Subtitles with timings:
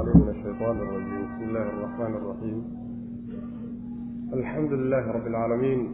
[0.00, 2.64] عليه من الشيطان الرجيم بسم الله الرحمن الرحيم
[4.32, 5.88] الحمد لله رب العالمين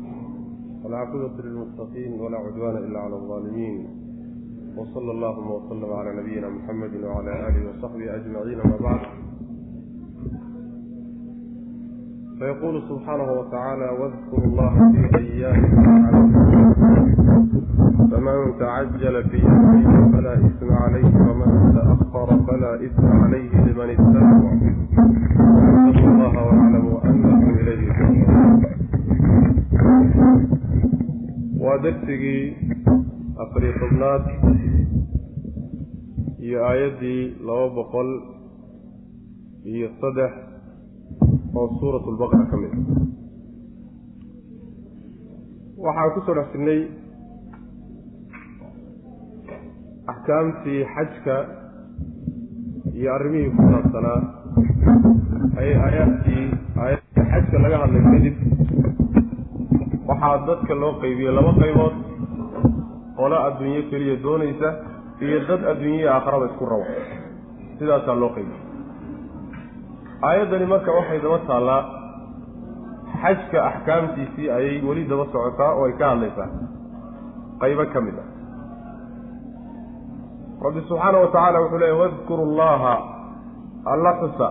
[0.85, 3.87] والعاقبة للمتقين ولا عدوان إلا على الظالمين
[4.77, 9.01] وصلى اللهم وسلم على نبينا محمد وعلى آله وصحبه أجمعين ما بعد
[12.39, 15.63] فيقول سبحانه وتعالى واذكروا الله في أيام
[18.11, 24.51] فمن تعجل في يومين فلا إثم عليه ومن تأخر فلا إثم عليه لمن اتقوا
[25.83, 28.63] واتقوا الله واعلموا أنكم إليه تحشرون
[31.61, 32.57] ودرسي
[33.39, 34.25] أفري حبنات
[36.43, 38.09] iyo aayaddii laba boqol
[39.73, 40.33] iyo saddex
[41.55, 42.73] oo suurat lbaqara ka mid
[45.85, 46.81] waxaan kusoo dhex jirnay
[50.12, 51.36] axkaamtii xajka
[53.00, 54.20] iyo arrimihii ku saabsanaa
[55.60, 56.46] ayay aayaadkii
[56.82, 58.36] aayadii xajka laga hadlay kadib.
[60.10, 61.96] Waxaa dadka loo qaybiyey laba qaybood
[63.18, 64.70] qola adduunyo keliya doonaysa
[65.26, 66.86] iyo dad adduunyahii aakharaba isku rabo.
[67.80, 68.62] Sidaasaa loo qaybiyey
[70.28, 71.82] aayaddani marka waxay daba taallaa
[73.22, 76.50] xajka axkaamtiisii ayay weli daba socotaa oo ay ka hadlaysaa.
[77.62, 78.27] Qaybo ka mid ah
[80.66, 82.96] rabbi subxaana wa tacaala wuxuu leeyay wadkuru llaha
[83.94, 84.50] alla xusa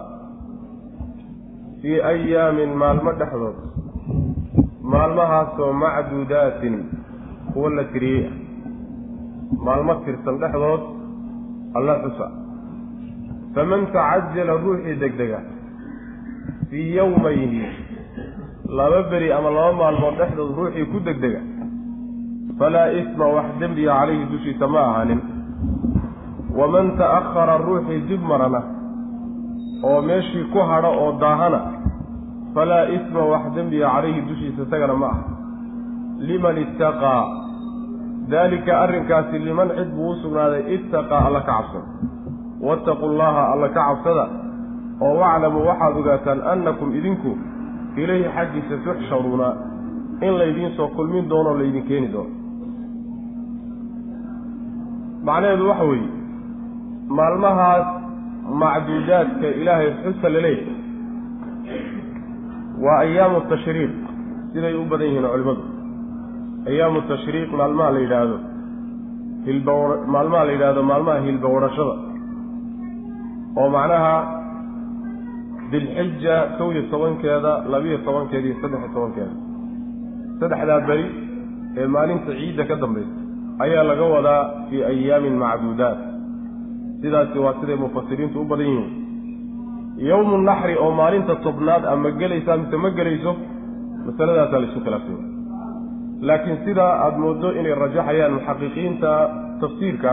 [1.83, 3.57] fii ayaamin maalmo dhexdood
[4.95, 6.77] maalmahaasoo macduudaatin
[7.53, 8.34] kuwa la tiriyey ah
[9.67, 10.83] maalmo tirsan dhexdood
[11.79, 12.27] alla xusa.
[13.55, 15.41] Faman tacajala ruuxii degdega
[16.71, 17.62] fii yowmayni
[18.79, 21.41] laba beri ama laba maalmood dhexdood ruuxii ku degdega
[22.59, 25.21] falaa isma wax dembiga calayhi dushiisa ma ahaanin
[26.59, 28.61] waman ta'akhara ruuxii dib marana
[29.91, 31.61] oo meeshii ku hadho oo daahana
[32.55, 35.25] falaa isma wax dembiga calayhi dushiisa isagana ma aha
[36.29, 37.22] liman ittaqaa
[38.33, 41.84] daalika arrinkaasi liman cid buu u sugnaaday ittaqaa alla ka cabsada
[42.69, 44.25] wattaqu llaha alla ka cabsada
[45.06, 47.31] oo waclamuu waxaad ogaataan annakum idinku
[48.03, 49.49] ilayhi xaggiisa tuxsharuuna
[50.27, 52.33] in laydiin soo kulmin doono o laydin keeni doono
[55.28, 56.09] macnaheedu waxa weeye
[57.09, 57.87] maalmahaas
[58.62, 60.41] macduudaadka ilaahay xusa la
[62.84, 63.93] waa ayaamu tashriiq
[64.53, 65.62] siday u badan yihiin culimmadu
[66.69, 68.39] ayaamu tashriiq maalmaha la yidhaahdo
[69.47, 69.72] hilba
[70.15, 71.95] maalmaha la yidhaahdo maalmaha hilbawarashada
[73.56, 74.15] oo macnaha
[75.71, 79.34] dilxija kow iyo tobankeeda labiyo tobankeeda iyo saddex iyo tobankeeda.
[80.41, 81.06] Saddexdaa beri
[81.77, 83.15] ee maalinta ciidda ka dambaysa
[83.65, 86.16] ayaa laga wadaa fii ayaamin macduudaat
[87.06, 88.91] sidaasi waa siday mufasiriintu u badan yihiin.
[90.11, 93.33] Yowmu naxri oo maalinta tobnaad ama gelaysaa mise ma gelayso?
[94.06, 95.25] Masaladaasaa laisu khilaafsanya
[96.28, 99.11] laakiin sidaa aada mooddo inay rajaxayaan muxaqiqiinta
[99.61, 100.11] tafsiirka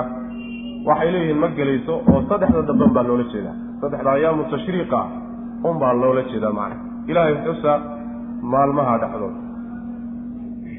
[0.88, 3.56] waxay leeyihiin ma gelayso oo saddexda damben baa loola jeedaa.
[3.82, 5.00] Saddexda ayaamu tashriiqa
[5.68, 6.76] un baa loola jeedaa macna.
[7.10, 7.72] Ilaahay xusa
[8.54, 9.36] maalmaha dhexdood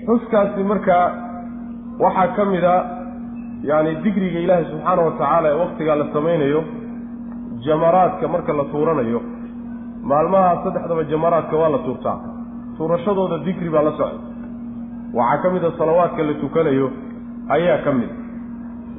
[0.06, 1.04] xuskaasi markaa
[2.04, 2.76] waxaa ka mid a
[3.68, 6.60] yacni digriga ilaahay subxaana wa tacaala ee waktigaa la samaynayo
[7.66, 9.20] jamaraadka marka la tuuranayo
[10.10, 12.18] maalmaha saddexdaba jamaraadka waa la tuurtaa.
[12.76, 14.18] Tuurashadooda digri baa la socda.
[15.18, 16.86] Waxaa ka mid a salawaadka la tukanayo
[17.56, 18.10] ayaa ka mid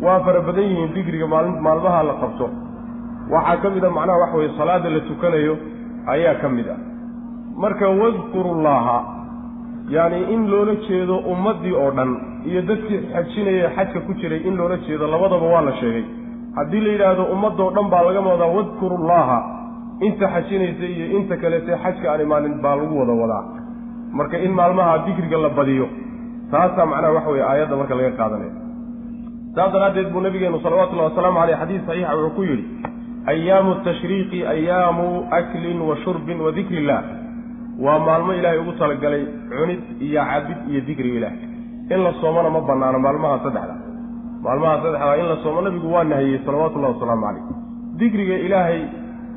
[0.06, 2.48] waa fara badan yihiin digriga maali maalmaha la qabto.
[3.34, 5.54] Waxaa ka mid a macnaha waxa weye salaada la tukanayo
[6.14, 6.80] ayaa ka mid ah
[7.64, 8.98] marka wadkurullaaha
[9.90, 12.12] yacni in loola jeedo ummaddii oo dhan
[12.46, 16.04] iyo dadkii xajinaya xajka ku jiray in loola jeedo labadaba waa la sheegay.
[16.56, 19.38] Haddii la yidhaahdo ummadoo dhan baa laga wadaa wadkurullaaha.
[20.02, 23.44] Inta xajinaysa iyo inta kaleete xajka aan imaanin baa lagu wada wadaa.
[24.14, 25.88] Marka in maalmaha dikriga la badiyo
[26.52, 28.54] taasaa macnaha waxa weye aayadda marka laga qaadanaya.
[29.56, 32.66] Saas daraaddeed buu nabigeenu salawatullahi wasalaamu caleyh xadiis saxiixa wuxuu ku yidhi
[33.34, 37.02] ayaamu tashriiqi ayaamu aklin wa shurbin wa dikri illah
[37.80, 41.36] waa maalmo ilaahay ugu talagalay cunid iyo cabid iyo dikriga ilaah
[41.94, 43.76] in la soomona ma banaano maalmaha saddexda.
[44.46, 45.62] Maalmaha saddexda in la soomo.
[45.62, 47.44] Nabigu waa nahiyey salawatullahi wasalaamu caleyh
[48.00, 48.82] dikriga ilaahay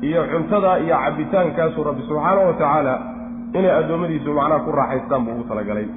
[0.07, 2.93] iyo cuntada iyo cabitaankaasuu rabbi subxaana wa tacaala
[3.57, 5.87] inay addoommadiisu macnaha ku raaxaystaan buu ugu talagalay.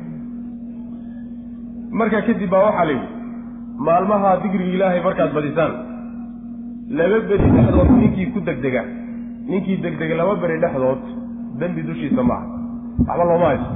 [1.99, 3.09] Markaa kadib baa waxaa la yidhi
[3.87, 5.73] maalmaha dikriga ilaahay markaad badisaan
[6.99, 8.83] laba beri dhexdood ninkii ku degdega
[9.51, 11.01] ninkii degdega laba beri dhexdood
[11.61, 12.47] dembi dushiisa maaha
[13.09, 13.71] waxba looma hayso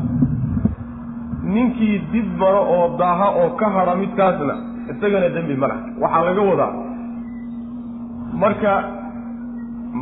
[1.54, 4.54] ninkii dib maro oo daaha oo ka hadha midkaasna
[4.92, 5.80] isagana dembi ma laha.
[6.02, 6.72] Waxaa laga wadaa.
[8.42, 8.72] Marka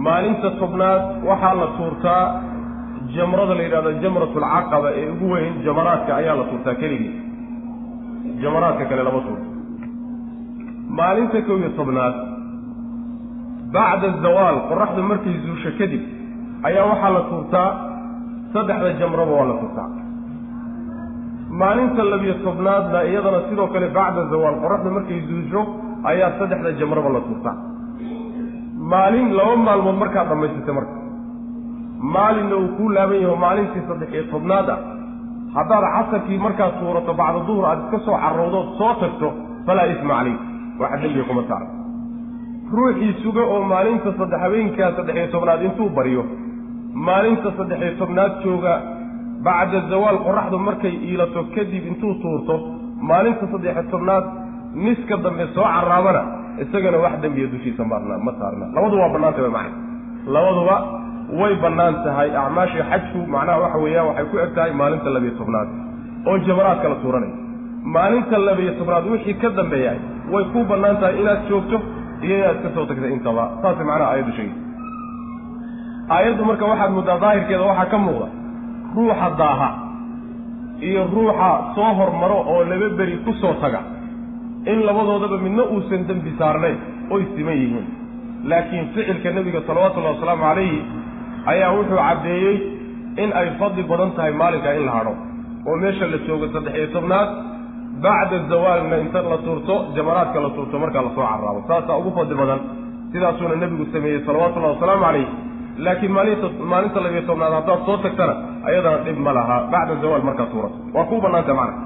[0.06, 2.22] maalinta tobnaad waxaa la tuurtaa
[3.14, 7.14] jamrada la yidhahdo jamratulcaqaba ee ugu weyn jamaraadka ayaa la tuurtaa keligii.
[8.42, 9.46] Jamaraadka kale lama tuurto.
[10.98, 12.14] Maalinta kow iyo tobnaad
[13.74, 16.02] bacda zawaal qoraxdu markay zuusho kadib
[16.68, 17.68] ayaa waxaa la tuurtaa.
[18.54, 19.88] Saddexda jamraba waa la tuurtaa.
[21.60, 25.60] Maalinta labiyo tobnaadna iyadana sidoo kale bacda zawaal qoraxdu markay zuusho
[26.10, 27.56] ayaa saddexda jamraba la tuurtaa.
[28.92, 30.94] Maalin laba maalmood markaad dhammaysatay marka.
[32.14, 34.78] Maalinna uu kuu laaban yaho maalintii saddex iyo tobnaad ah.
[35.56, 39.28] Haddaad casarkii markaad tuurato bacda duhur aad iska soo carowdood soo tagto
[39.66, 40.40] falaa isma calayk
[40.80, 41.66] waxa dembiga kuma saara
[42.76, 46.22] ruuxii suga oo maalinta saddex habeenkaa saddex-iyo tobnaad intuu baryo
[46.94, 48.74] maalinta saddex-iyo tobnaad jooga
[49.46, 52.54] bacda zawaal qoraxdu markay iilato kadib intuu tuurto
[53.10, 54.24] maalinta saddex-iyo tobnaad
[54.84, 56.22] niska dambe soo caraabana
[56.62, 58.66] isagana wax dembiya dushiisa maarnaa ma saarna.
[58.74, 59.76] Labadu waa bannaantay way macna
[60.34, 60.76] labaduba
[61.40, 65.68] way bannaan tahay acmaashii xajku macnaha waxa weeyaan waxay ku eg tahay maalinta labiyo tobnaad
[66.28, 67.34] oo jamaraadka la tuuranaya.
[67.94, 69.92] Maalinta labiyo tobnaad wixii ka dambeeya
[70.32, 71.76] way ku bannaan tahay inaad joogto
[72.24, 73.44] iyo inaad ka soo tagta intaba.
[73.62, 74.54] Saasay macnaha aayaddu sheegay
[76.08, 78.28] aayaddu marka waxaad muddaa daahirkeeda waxaa ka muuqda.
[78.96, 79.68] Ruuxa daaha
[80.88, 83.80] iyo ruuxa soo hormaro oo laba beri ku soo taga.
[84.72, 86.76] In labadoodaba midna uusan dembi saarnayn
[87.14, 87.86] oy siman yihiin.
[88.50, 90.78] Laakiin ficilka nebiga salawatullahi wasalaamu calayhi
[91.52, 92.56] ayaa wuxuu caddeeyey
[93.22, 95.12] in ay fadli badan tahay maalinkaa in la hadho
[95.68, 97.28] oo meesha la joogo saddex iyo tobnaad
[98.04, 101.60] bacda zawaalna inta la tuurto jamaraadka la tuurto markaa la soo carraabo.
[101.68, 102.60] Saasaa ugu fadli badan
[103.12, 105.26] sidaasuuna nebigu sameeyey salawatullahi wasalaamu calayh
[105.78, 108.34] laakiin maalinta maalinta labiyo tobnaad haddaad soo tagtana
[108.68, 109.56] ayadana dhib ma laha.
[109.72, 111.78] Bacda zawaal markaa tuurato waa kuu bannaanta macna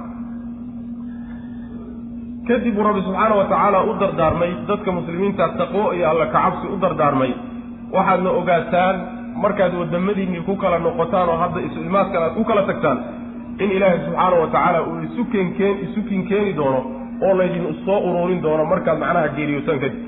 [2.49, 6.76] kadib buu rabbi subxaana wa tacaala u dardaarmay dadka muslimiinta taqwo iyo alla kacabsi u
[6.85, 7.32] dardaarmay.
[7.93, 8.96] Waxaadna ogaataan
[9.43, 12.99] markaad wadamadiinnii ku kala noqotaan oo hadda isu imaadkan aad ku kala tagtaan
[13.62, 16.81] in ilaahay subxaana wa tacaala uu isu kenkeen isu kinkeeni doono
[17.26, 20.02] oo laydin soo uruurin doono markaad macnaha geeriyootaan kadib.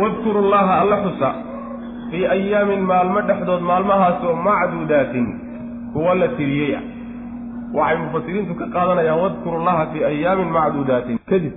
[0.00, 1.28] Wadkuru llaha alla xusa
[2.14, 5.26] fii ayaamin maalmo dhexdood maalmahaasoo macduudaatin
[5.92, 6.82] kuwa la tiriyey ah
[7.78, 11.18] waxay mufasiriintu ka qaadanayaan wadkuru llaha fii ayaamin macduudaatin.
[11.30, 11.54] Kadib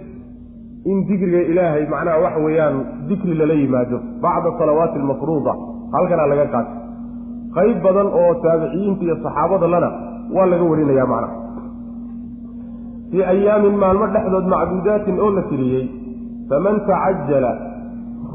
[0.91, 2.75] in dikriga ilaahay macnaha waxa weeyaan
[3.09, 5.53] dikri lala yimaado bacda salawaati almafruuda
[5.95, 6.75] halkanaa laga qaatay
[7.57, 9.89] qayb badan oo taabiciyiinta iyo saxaabada lana
[10.35, 11.35] waa laga warinayaa macnaha.
[13.11, 15.85] Fii ayaamin maalmo dhexdood macduudaatin oo la tiriyey
[16.49, 17.51] faman tacajala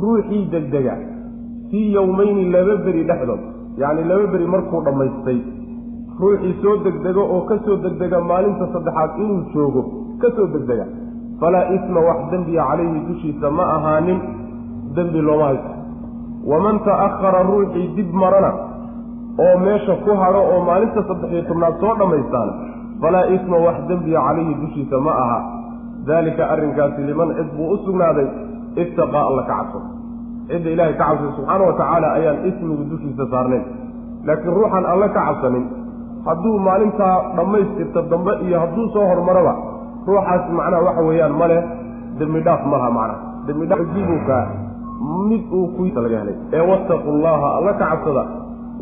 [0.03, 0.95] ruuxii degdega
[1.73, 3.43] fii yowmayni laba beri dhexdood
[3.83, 5.39] yacni laba beri markuu dhammaystay
[6.21, 9.83] ruuxii soo degdego oo ka soo degdega maalinta saddexaad inuu joogo
[10.23, 10.87] ka soo degdega.
[11.41, 14.19] Falaa isma wax dembiya calayhi dushiisa ma ahaanin
[14.97, 15.73] dembi looma haysto.
[16.51, 18.51] Waman ta'akhara ruuxii dib marana
[19.45, 22.53] oo meesha ku hadho oo maalinta saddex-iyo tobnaad soo dhammaystaana
[23.03, 25.41] falaa isma wax dembiya calayhi dushiisa ma aha.
[26.07, 28.29] Daalika arrinkaasi liman cid buu u sugnaaday
[28.85, 29.89] ittaqaa alla ka cabsado
[30.51, 33.65] cidda ilaahay ka cabsay subxaana wa tacaala ayaan ismigu dushiisa saarnayn
[34.29, 35.65] laakiin ruuxaan alle ka cabsanin
[36.27, 39.53] hadduu maalintaa dhammaystirta dambe iyo hadduu soo hormaraba
[40.09, 41.61] ruuxaas macnaha waxa weeyaan ma leh
[42.19, 44.37] dembi dhaaf malaha macnaha dembi dhaaf jibuka
[45.31, 48.25] mid uu kuisa laga helay ee wattaqu llaha alla ka cabsada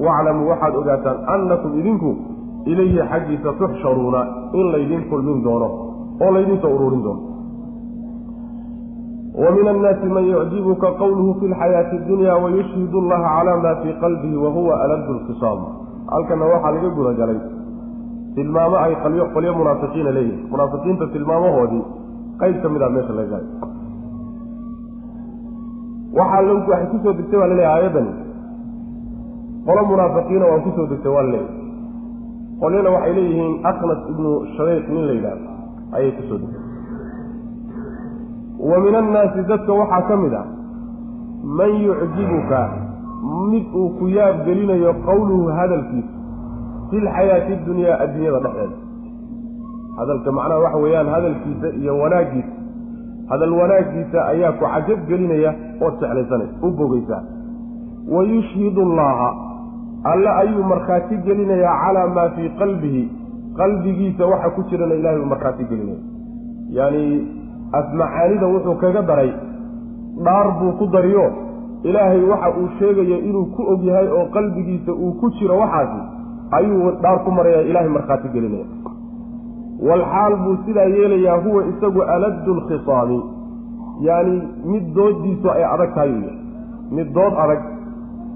[0.06, 2.10] waclamuu waxaad ogaataan annakum idinku
[2.72, 4.20] ilayhi xaggiisa tuxsharuuna
[4.60, 5.68] in laydin kulmin doono
[6.24, 7.20] oo laydinsoo ururin doono
[9.34, 14.82] min annaasi man yucjibuka qawluhu fi lxayaati addunya wayushhidu allaha calaa ma fii qalbihi wahuwa
[14.84, 15.60] aladu lkhisaam
[16.10, 17.40] halkana waxaa laga gudagalay
[18.34, 18.94] tilmaamo ay
[19.34, 21.84] qolyo munaafiqiina leeyihiin munaafiqiinta tilmaamahoodii
[22.40, 23.46] qayb ka mid a meesha laga galay
[26.18, 28.12] waxaa waxay ku soo degtay baa la leeyahay aayaddani
[29.66, 31.54] qolo munaafiqiina waa ku soo degtay waa la leeyahay
[32.60, 35.46] qolyana waxay leeyihiin aknas ibnu shariiq nin la yidhahdo
[35.96, 36.69] ayay ku soo degtay
[38.68, 40.46] wa min annaasi dadka waxaa ka mid ah
[41.58, 42.60] man yucjibuka
[43.50, 46.12] mid uu ku yaab gelinayo qowluhu hadalkiisa
[46.90, 48.76] fi lxayaati dunyaa adduunyada dhexdeeda.
[49.98, 52.52] Hadalka macnaha waxa weeyaan hadalkiisa iyo wanaaggiisa.
[53.30, 55.50] Hadal wanaaggiisa ayaa ku cajab gelinaya
[55.86, 57.22] ood jeclaysanaysa u bogaysaa
[58.14, 59.28] wa yushhidu allaha
[60.12, 63.02] alle ayuu markhaati gelinayaa calaa maa fii qalbihi
[63.60, 66.02] qalbigiisa waxa ku jirana ilahay buu markhaati gelinaya
[66.78, 67.04] yacni
[67.72, 69.32] afmacaanida wuxuu kaga daray
[70.24, 71.26] dhaar buu ku dariyo.
[71.88, 76.00] Ilaahay waxa uu sheegayo inuu ku og yahay oo qalbigiisa uu ku jiro waxaasi
[76.58, 78.66] ayuu dhaar ku maraya ilaahay markhaati gelinaya.
[79.88, 83.20] Walxaal buu sidaa yeelayaa huwa isagu aladdu lkhisaami
[84.06, 86.36] yacni mid doodiisu ay adag tahay u yahay
[86.98, 87.60] mid dood adag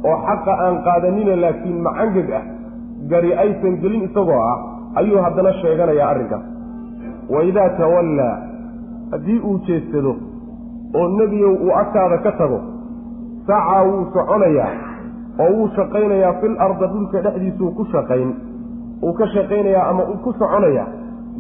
[0.09, 2.43] oo xaqa aan qaadanina laakiin macangeg ah
[3.13, 4.57] gari aysan gelin isagoo ah
[5.01, 6.45] ayuu haddana sheeganayaa arrinkaas.
[7.35, 8.35] Wa idaa tawallaa
[9.13, 10.13] haddii uu jeedsado
[11.01, 12.59] oo nebiyow uu agtaada ka tago
[13.47, 14.71] sacaa wuu soconayaa
[15.45, 18.31] oo wuu shaqaynayaa fil arda dhulka dhexdiisuu ku shaqayn.
[19.03, 20.87] Uu ka shaqaynayaa ama uu ku soconayaa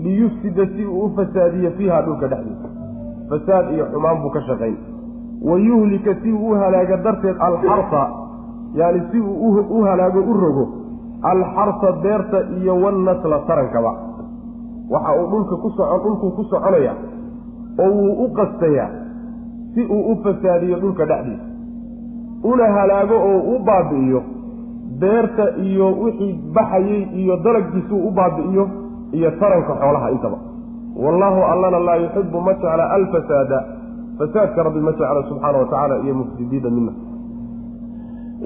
[0.05, 2.69] liyufsida si uu u fasaadiyo fiiha dhulka dhexdiisa.
[3.31, 4.77] Fasaad iyo xumaan buu ka shaqayn.
[5.49, 8.03] Wa yuhlika si uu u halaaga darteed alxarsa
[8.75, 10.65] yaani si uu u halaago u rogo
[11.23, 13.93] alxarsa beerta iyo wannasla tarankaba
[14.91, 16.93] waxa uu dhulka ku socon dhulkuu ku soconaya
[17.79, 18.91] oo wuu u qastayaa
[19.75, 21.45] si uu u fasaadiyo dhulka dhexdiisa.
[22.45, 24.23] Una halaago oo u baabi'iyo
[25.01, 28.65] beerta iyo wixii baxayey iyo dalaggiisuu u baabi'iyo
[29.13, 30.39] iyo taranka xoolaha intaba.
[31.05, 33.59] Wallaahu allana laa yuxibu ma jecla alfasaada
[34.19, 36.93] fasaadka rabbi ma jecla subxaana wa tacaala iyo mufsidiina mina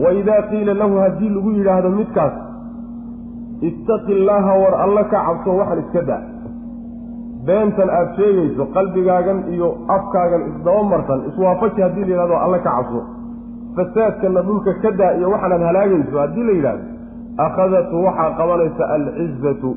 [0.02, 2.32] wa idaa qiila lahu haddii lagu yidhaahdo midkaas
[3.68, 6.22] ittaqi illaaha war alla ka cabso waxaan iska daa
[7.48, 13.00] beentan aada sheegayso qalbigaagan iyo afkaagan isdaba marsan iswaafaji haddii la yidhahdo alla ka cabso.
[13.76, 16.84] Fasaadkana dhulka ka daa iyo waxaanaad halaagayso haddii la yidhahdo
[17.46, 19.70] akhadatu waxaa qabanaysa alcizatu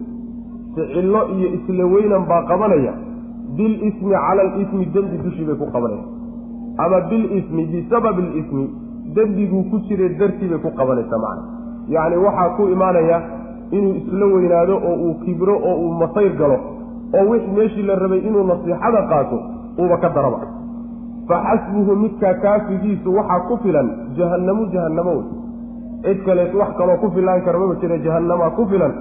[0.76, 2.94] ficillo iyo isla weynan baa qabanaya.
[3.58, 6.08] Bilismi cala alismi dembi dushii bay ku qabanaysa
[6.84, 8.64] ama bilismi bisababi alismi
[9.16, 11.44] dembiguu ku jiray dartii bay ku qabanaysaa macna.
[11.96, 13.18] Yacni waxaa ku imaanaya
[13.72, 16.58] inuu isla weynaado oo uu kibro oo uu masayr galo
[17.20, 19.38] oo wix meeshii la rabay inuu nasiixada qaato
[19.80, 20.40] uuba ka daraba.
[21.28, 23.88] Fa xasbuhu midkaa kaafigiisu waxaa ku filan
[24.18, 25.26] jahannamu jahannamo wey
[26.04, 28.94] cid kaleet wax kaloo ku filaan kara maba jira jahannamaa ku filan.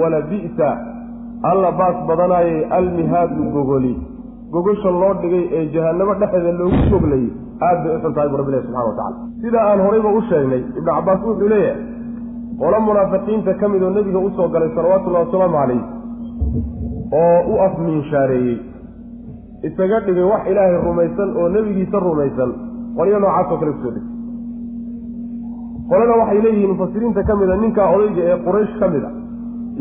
[0.00, 0.68] Wala bi'sa
[1.50, 3.94] alla baas badanaayay almihaadu gogoli.
[4.52, 7.30] Gogosha loo dhigay ee jahannamo dhexdeeda loogu goglayay
[7.66, 10.60] aad bay u xun tahay bu rabbilahi subxana wa tacala sidaa aan horayba u sheegnay
[10.60, 11.80] ibnu cabbaas wuxuu leeyahay
[12.60, 15.80] qolo munaafiqiinta ka mid oo nebiga u soo galay salawatullahi wasalaamu calayh
[17.20, 18.56] oo u afmiinshaareeyey
[19.68, 22.50] isaga dhigay wax ilaahay rumaysan oo nebigiisa rumaysan.
[22.96, 24.10] Qolyo noocaasoo kale ku soo degtay
[25.90, 29.10] qolana waxay leeyihiin mufasiriinta ka mida ninkaa odayga ee quraysh ka mid a.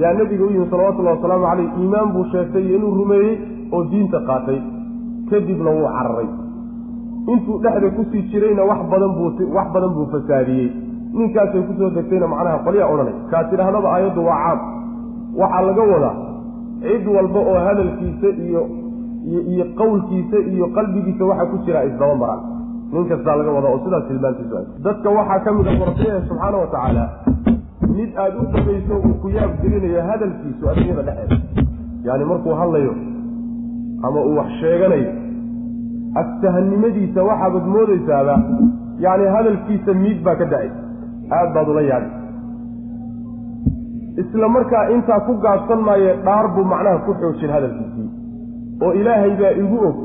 [0.02, 3.34] Yaa nebiga u yimi salawatullahi wasalaamu caleyh iimaan buu sheegtay iyo inuu rumeeyey
[3.76, 4.60] oo diinta qaatay.
[5.30, 6.28] Kadibna wuu cararay.
[7.32, 10.70] Intuu dhexda ku sii jirayna wax badan buu wax badan buu fasaadiyey.
[11.18, 13.16] Ninkaasay ku soo degtayna macnaha qolyaa odhanay.
[13.32, 14.60] Kaa tidhaahdaba aayaddu waa caam.
[15.42, 16.16] Waxaa laga wadaa
[16.86, 18.62] cid walba oo hadalkiisa iyo
[19.54, 22.42] iyo qowlkiisa iyo qalbigiisa waxaa ku jira isdaba maraan
[22.94, 24.58] nin kastaa laga wadaa oo sidaas tilmaantiisu
[24.88, 27.04] dadka waxaa ka mid a qortayah subxaana wa tacaala
[27.98, 31.38] mid aada u dhagayso uu ku yaab gelinayo hadalkiisu adduunyada dhexeeda.
[32.08, 32.94] Yaani markuu hadlayo
[34.08, 35.12] ama uu wax sheeganayo
[36.22, 38.36] aftahannimadiisa waxaabaad moodaysaaba
[39.06, 40.70] yacni hadalkiisa miid baa ka da'ay.
[41.36, 42.10] Aada baad ula yaabi
[44.22, 48.10] isla markaa intaa ku gaabsan maaye dhaar buu macnaha ku xoojin hadalkiisii.
[48.86, 49.98] oo ilaahay baa igu og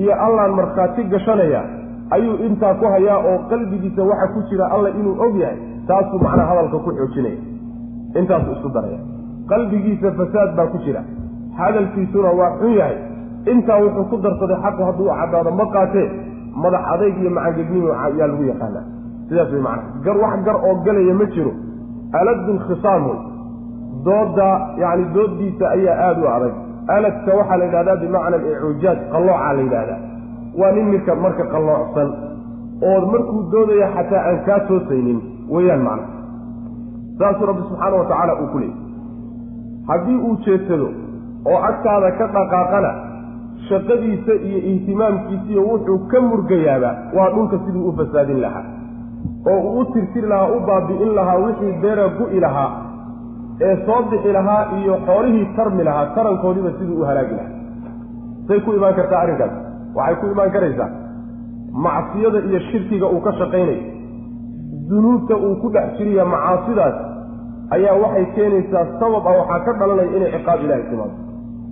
[0.00, 1.62] iyo allaan markhaati gashanaya
[2.16, 6.48] ayuu intaa ku hayaa oo qalbigiisa waxa ku jira alla inuu og yahay taasuu macnaha
[6.50, 7.40] hadalka ku xoojinaya.
[8.20, 8.98] Intaasuu isku daraya.
[9.50, 11.02] Qalbigiisa fasaad baa ku jira.
[11.58, 12.96] Hadalkiisuna waa xun yahay.
[13.52, 16.06] Intaa wuxuu ku darsaday xaqu hadduu caddaado ma qaatee
[16.62, 18.84] madax adayg iyo macangegnimo yaa lagu yaqaanaa.
[19.28, 20.00] Sidaas way macnaha.
[20.04, 21.52] Gar wax gar oo galaya ma jiro.
[22.20, 23.12] Aladu lkhisaamu
[24.04, 24.48] dooda
[24.82, 26.54] yacni dooddiisa ayaa aada u adag.
[26.96, 29.98] Aladka waxaa la yidhahdaa bimacna alicuujaaj qallooca la yidhahdaa.
[30.60, 32.08] Waa nin ninka marka qalloocsan
[32.88, 35.18] oo markuu doodaya xataa aan kaa toosaynin
[35.54, 36.06] weeyaan macna.
[37.18, 38.76] Saasuu rabbi subxaana wa tacaala uu ku leeyay
[39.88, 40.88] haddii uu jeedsado
[41.50, 42.90] oo agtaada ka dhaqaaqana
[43.68, 48.64] shaqadiisa iyo ihtimaamkiisiiyo wuxuu ka murgayaaba waa dhulka siduu u fasaadin lahaa.
[49.50, 52.70] Oo uu u tirtiri lahaa u baabi'in lahaa wixii beera gu'i lahaa
[53.66, 57.54] ee soo bixi lahaa iyo xoolihii tarmi lahaa tarankoodiiba siduu u halaagi lahaa.
[58.48, 59.54] Say ku imaan kartaa arrinkaas.
[59.96, 60.90] Waxay ku imaan karaysaa.
[61.86, 63.82] Macsiyada iyo shirkiga uu ka shaqaynayo
[64.90, 66.96] dunuubta uu ku dhex jiriya macaasidaas
[67.76, 71.14] ayaa waxay keenaysaa sabab ah waxaa ka dhalanaya inay ciqaab ilaahay timaado.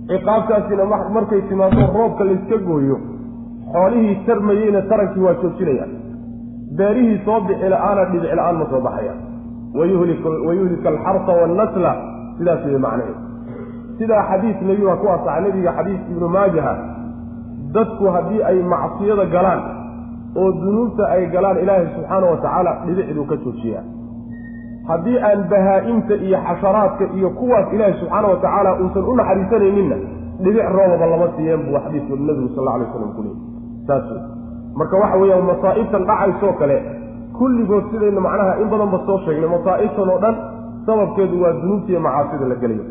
[0.09, 0.83] Ciqaabtaasina
[1.15, 2.97] markay timaado roobka layska gooyo
[3.73, 5.85] xoolihii tarmayeyna tarankii waa joojinaya.
[6.77, 9.13] Beerihii soo bixi la'aana dhibic la'aan ma soo baxaya
[9.77, 11.91] wayuhlika alxarsa wannasla
[12.37, 13.17] sidaas wey macnaheed
[13.97, 16.73] sidaa xadiis nebi baa ku asaxa nebiga xadiis ibnu maajaha
[17.73, 19.61] dadku haddii ay macsiyada galaan
[20.35, 23.83] oo dunuubta ay galaan ilaahay subxaana wa tacaala dhibicduu ka joojiyaa
[24.87, 29.97] haddii aan bahaa-imta iyo xasharaadka iyo kuwaas ilaahay subxaana wa tacaala uusan u naxariisanayninna
[30.43, 33.41] dhibic roobaba lama siiyeen buu xadiisku nebigu sal alla alay slam ku leeyay
[33.87, 34.21] saas wey
[34.79, 36.77] marka waxa weeyaan masaa'ibtan dhacaysoo kale
[37.39, 40.35] kulligood sidaynu macnaha in badanba soo sheegnay masaa'ibtan oo dhan
[40.87, 42.83] sababkeedu waa dunuubtiiyo macaasida la gelayo.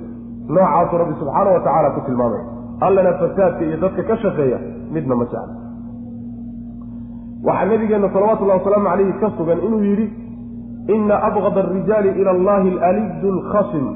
[0.55, 2.45] Noocaasuu rabbi subxaana wa tacaala ku tilmaamaya
[2.87, 4.59] allana fasaadka iyo dadka ka shaqeeya
[4.95, 5.55] midna ma jecla
[7.47, 10.07] waxaa nabigeenna salawatullahi wasalaamu calayhi ka sugan inuu yidhi
[10.95, 13.87] ina abqada arijaali ila allahi alalidu alkhasim.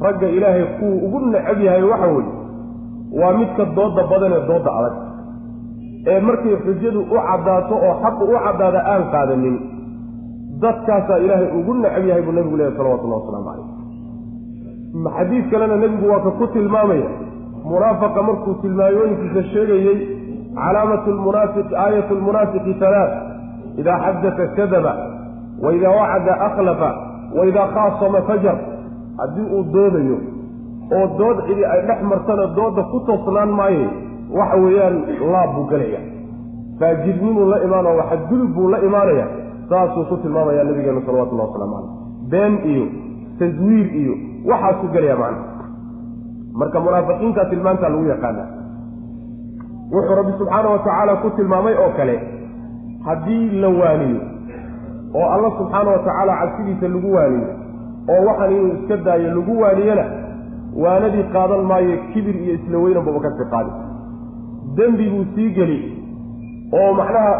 [0.00, 2.32] Ragga ilaahay kuwuu ugu necab yahay waxa weeye
[3.20, 4.94] waa midka dooda badan ee dooda adag
[6.06, 9.56] ee markay xujadu u caddaato oo xaqu u caddaada aan qaadanin
[10.62, 13.68] dadkaasaa ilaahay ugu necab yahay buu nabigu leeyahy salawatullahi wasalaamu calayh.
[15.16, 17.08] Xadiis kalena nebigu waa ka ku tilmaamaya.
[17.64, 19.98] Munaafaqa markuu tilmaamooyinkiisa sheegayey
[20.54, 23.12] calaamatu lmunaafiqi aayatu lmunaafiqi halaat
[23.80, 24.92] idaa xadata kadaba
[25.62, 26.90] wa idaa wacada akhlafa
[27.36, 28.56] wa idaa khaasama fajar.
[29.18, 30.16] Haddii uu doodayo
[30.96, 33.86] oo dood cidi ay dhex martana dooda ku toosnaan maaye
[34.38, 34.96] waxa weeyaan
[35.32, 36.00] laab buu gelaya
[36.80, 39.26] faajirnimuu la imaanao xadgudub buu la imaanaya
[39.68, 41.90] saasuu ku tilmaamaya nabigeena salawatullahi waslamu caleyh
[42.30, 42.86] been iyo
[43.38, 44.14] taswiir iyo
[44.50, 45.44] waxaasuu gelaya macna.
[46.60, 48.44] Marka munaafiqiinta tilmaantaa lagu yaqaana.
[49.92, 52.16] Wuxuu rabbi subxaana wa tacaala ku tilmaamay oo kale
[53.06, 54.20] haddii la waaniyo
[55.14, 57.48] oo alla subxaana wa tacaala cabsidiisa lagu waaniyo
[58.12, 60.04] oo waxaan inuu iska daayo lagu waaniyana
[60.84, 63.70] waanadii qaadan maayo kibir iyo isla weynanbaba ka sii qaadi
[64.76, 65.78] dembi buu sii geli
[66.80, 67.32] oo macnaha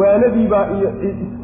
[0.00, 0.88] waanadiibaa iyo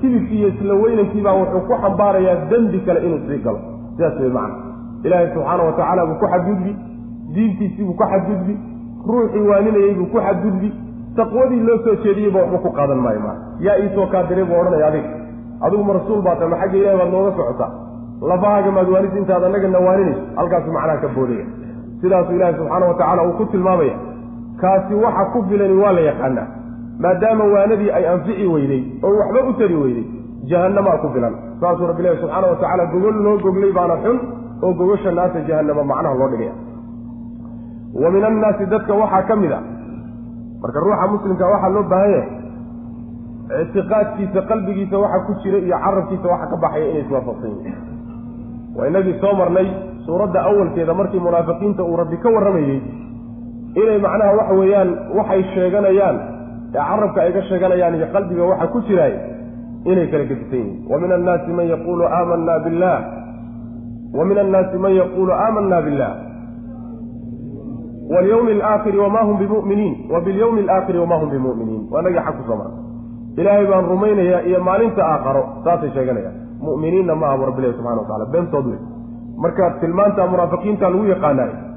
[0.01, 3.61] kibirkii iyo isla weynankiibaa wuxuu ku xambaarayaa dembi kale inuu sii galo.
[3.97, 4.55] Sidaas wey macna.
[5.05, 6.73] Ilaahay subxaana wa tacaala buu ku xadgudbi
[7.35, 8.55] diintiisii buu ku xadgudbi
[9.09, 10.69] ruuxii waaninayey buu ku xadgudbi
[11.17, 14.87] taqwadii loo soo jeediyeyba waxba ku qaadan maayo maa yaa iisoo kaa diray buu odhanaya
[14.91, 15.07] adig
[15.67, 17.71] adigu rasuul baa tahay ma xagga ilahi baad nooga socotaa
[18.31, 21.47] lafahaaga maad waanis intaad annagana waaninayso halkaasu macnaha ka boodaya.
[22.01, 23.95] Sidaasuu ilaahi subxaana wa tacaala uu ku tilmaamaya
[24.63, 26.47] kaasi waxa ku filani waa la yaqaanaa
[27.05, 30.07] maadaama waanadii ay anfici weyday oo waxba u tari weyday
[30.51, 31.35] jahannamaa ku filan.
[31.61, 34.17] Saasuu rabbi ilahi subxaana wa tacaala gogol loo goglay baana xun
[34.65, 36.55] oo gogosha naasa jahannama macnaha loo dhigaya.
[38.03, 39.61] Wa min annaasi dadka waxaa ka mid a
[40.63, 42.27] marka ruuxa muslimka waxaa loo baahan yahay
[43.65, 47.77] ictiqaadkiisa qalbigiisa waxa ku jira iyo carabkiisa waxa ka baxaya inay iswaafaqsan yihiin
[48.77, 49.69] waa inagii soo marnay
[50.07, 52.79] suuradda awalkeeda markii munaafiqiinta uu rabbi ka warramayey
[53.83, 56.17] inay macnaha waxa weeyaan waxay sheeganayaan
[56.75, 59.15] ee carabka ay ka sheeganayaan iyo qalbiga waxa ku jiraay
[59.91, 60.87] inay kala gedisan yihiin.
[60.91, 62.99] Wa min annaasi man yaquulu aamanna billah.
[64.17, 66.13] Wa min annaasi man yaquulu aamanna billah.
[68.09, 69.95] Walyawmi alaakhiri wamaa hum bimuminiin.
[70.11, 71.83] Wa bilyawmi alaakhiri wamaa hum bimuminiin.
[71.93, 72.67] Waa nagii xag ku soo
[73.39, 76.37] ilaahay baan rumaynayaa iyo maalinta aakharo saasay sheeganayaan.
[76.59, 78.81] Mu'miniinna ma aha rabbilahi subxana wa tacala beentood wey
[79.39, 81.68] marka tilmaanta munaafiqiinta lagu yaqaanaay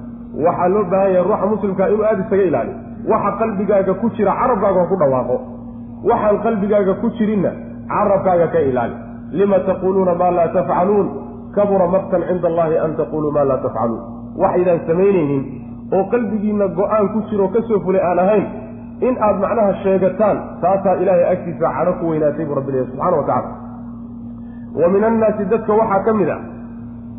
[0.46, 2.76] waxaa loo baahan yahay ruuxa muslimkaa inuu aada isaga ilaaliyo
[3.12, 5.38] waxa qalbigaaga ku jira carabkaaga ku dhawaaqo.
[6.10, 7.52] Waxaan qalbigaaga ku jirinna
[7.94, 8.96] carabkaaga ka ilaali.
[9.40, 11.08] Lima taquuluuna maa laa tafcaluun?
[11.56, 14.02] Kabura maktan cinda allahi an taquluu maa laa tafcaluun.
[14.42, 15.44] Waxaydaan samaynaynin
[15.96, 18.46] oo qalbigiinna go'aan ku jiro ka soo fulay aan ahayn
[19.08, 23.26] in aad macnaha sheegataan taasaa ilaahay agtiisa cadho ku weynaatay buu rabbi leeyahy subxana wa
[23.30, 23.50] tacala
[24.82, 26.38] wa min annaasi dadka waxaa ka mid a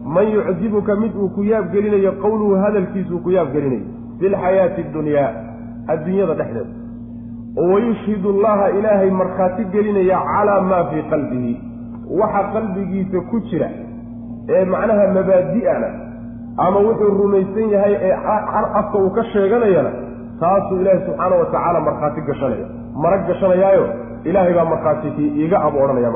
[0.05, 3.85] man yucjibuka mid uu ku yaabgelinayo qowluhu hadalkiisuu ku yaabgelinayo
[4.19, 5.31] fi lxayaati addunyaa
[5.89, 6.83] adduunyada dhexdeeda
[7.73, 11.61] wayushhidu allaha ilaahay markhaati gelinaya calaa maa fii qalbihi
[12.21, 13.69] waxa qalbigiisa ku jira
[14.49, 15.89] ee macnaha mabaadi'ana
[16.57, 18.15] ama wuxuu rumaysan yahay ee
[18.75, 19.91] afka uu ka sheeganayana
[20.41, 23.87] taasuu ilaahay subxaana wa tacaala markhaati gashanaya marag gashanayaayo
[24.25, 26.11] ilaahay baa markhaati iiga ab odhanaya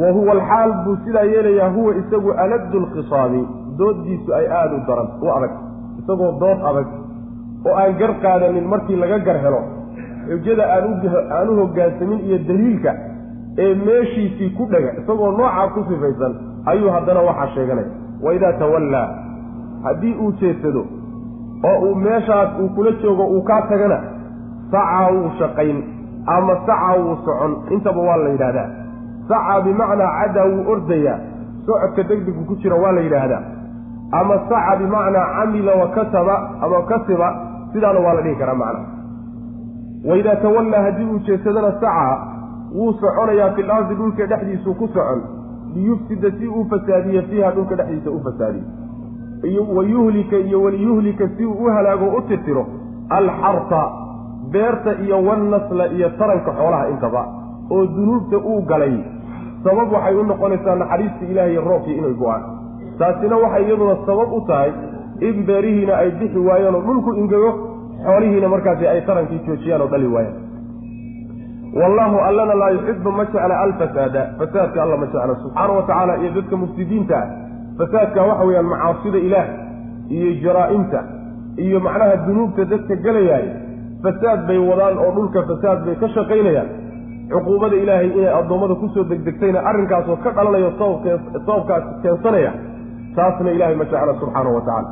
[0.00, 3.42] wa huwa alxaal buu sidaa yeelayaa huwa isagu aladdu lkhisaabi
[3.78, 5.52] dooddiisu ay aada u daran u adag
[6.00, 6.86] isagoo dood adag
[7.66, 9.60] oo aan gar qaadanin markii laga gar helo.
[10.28, 10.64] Xujada
[11.38, 12.92] aan u hoggaansamin iyo daliilka
[13.58, 16.32] ee meeshiisii ku dhega isagoo noocaa ku sifaysan
[16.66, 17.90] ayuu haddana waxaa sheeganaya.
[18.24, 19.08] Waidaa tawallaa
[19.84, 20.82] haddii uu jeedsado
[21.68, 23.98] oo uu meeshaas uu kula joogo uu kaa tagana
[24.70, 25.78] sacaa wuu shaqayn
[26.26, 27.56] ama sacaa wuu socon.
[27.70, 28.68] Intaba waa la yidhaahdaa
[29.28, 31.18] sacaa bimacnaa caddaa wuu ordayaa
[31.66, 33.42] socodka degdegu ku jira waa la yidhaahdaa.
[34.12, 37.28] Ama saca bimacnaa camila wa kataba ama kasiba
[37.72, 38.80] sidaana waa la dhihi karaa macna.
[40.10, 42.18] Waidaa tawallaa haddii uu jeedsadana sacaa
[42.74, 45.22] wuu soconayaa fil ardi dhulka dhexdiisuu ku socon.
[45.74, 48.64] Liyufsida si uu fasaadiye fiiha dhulka dhexdiisa u fasaadiye
[49.76, 52.66] wa yuhlika iyo waliyuhlika si uu u halaago u tirtiro
[53.08, 53.82] alxarta
[54.50, 57.26] beerta iyo wannasla iyo taranka xoolaha intaba
[57.70, 58.96] oo dunuubta uu galay
[59.66, 62.42] sabab waxay u noqonaysaa naxariista ilaah iyo roobkii inay go'aan.
[62.98, 64.70] Taasina waxay iyaduna sabab u tahay
[65.28, 67.50] in beerihiina ay bixi waayeen oo dhulku ingego
[68.06, 70.36] xoolihiina markaasi ay tarankii joojiyaan oo dhali waayaan.
[71.80, 74.22] Wallahu allana laa yuxibu ma jecla alfasaada.
[74.38, 75.34] Fasaadka alla ma jecla.
[75.42, 77.26] Subxaana wa tacaala iyo dadka mufsidiinta ah
[77.78, 79.46] fasaadka waxa weeyaan macaasida ilaah
[80.16, 81.00] iyo jaraa-imta
[81.64, 83.46] iyo macnaha dunuubta dadka gelayaay
[84.04, 86.68] fasaad bay wadaan oo dhulka fasaad bay ka shaqaynayaan
[87.30, 92.52] cuquubada ilaahay inay addoommada ku soo degdegtayna arrinkaasoo ka dhalanayo sababkaas keensanaya
[93.16, 94.88] taasna ilahay ma jecla subxaana wa tacaala.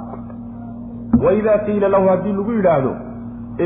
[1.25, 2.92] Waidaa qiila lahu haddii lagu yidhaahdo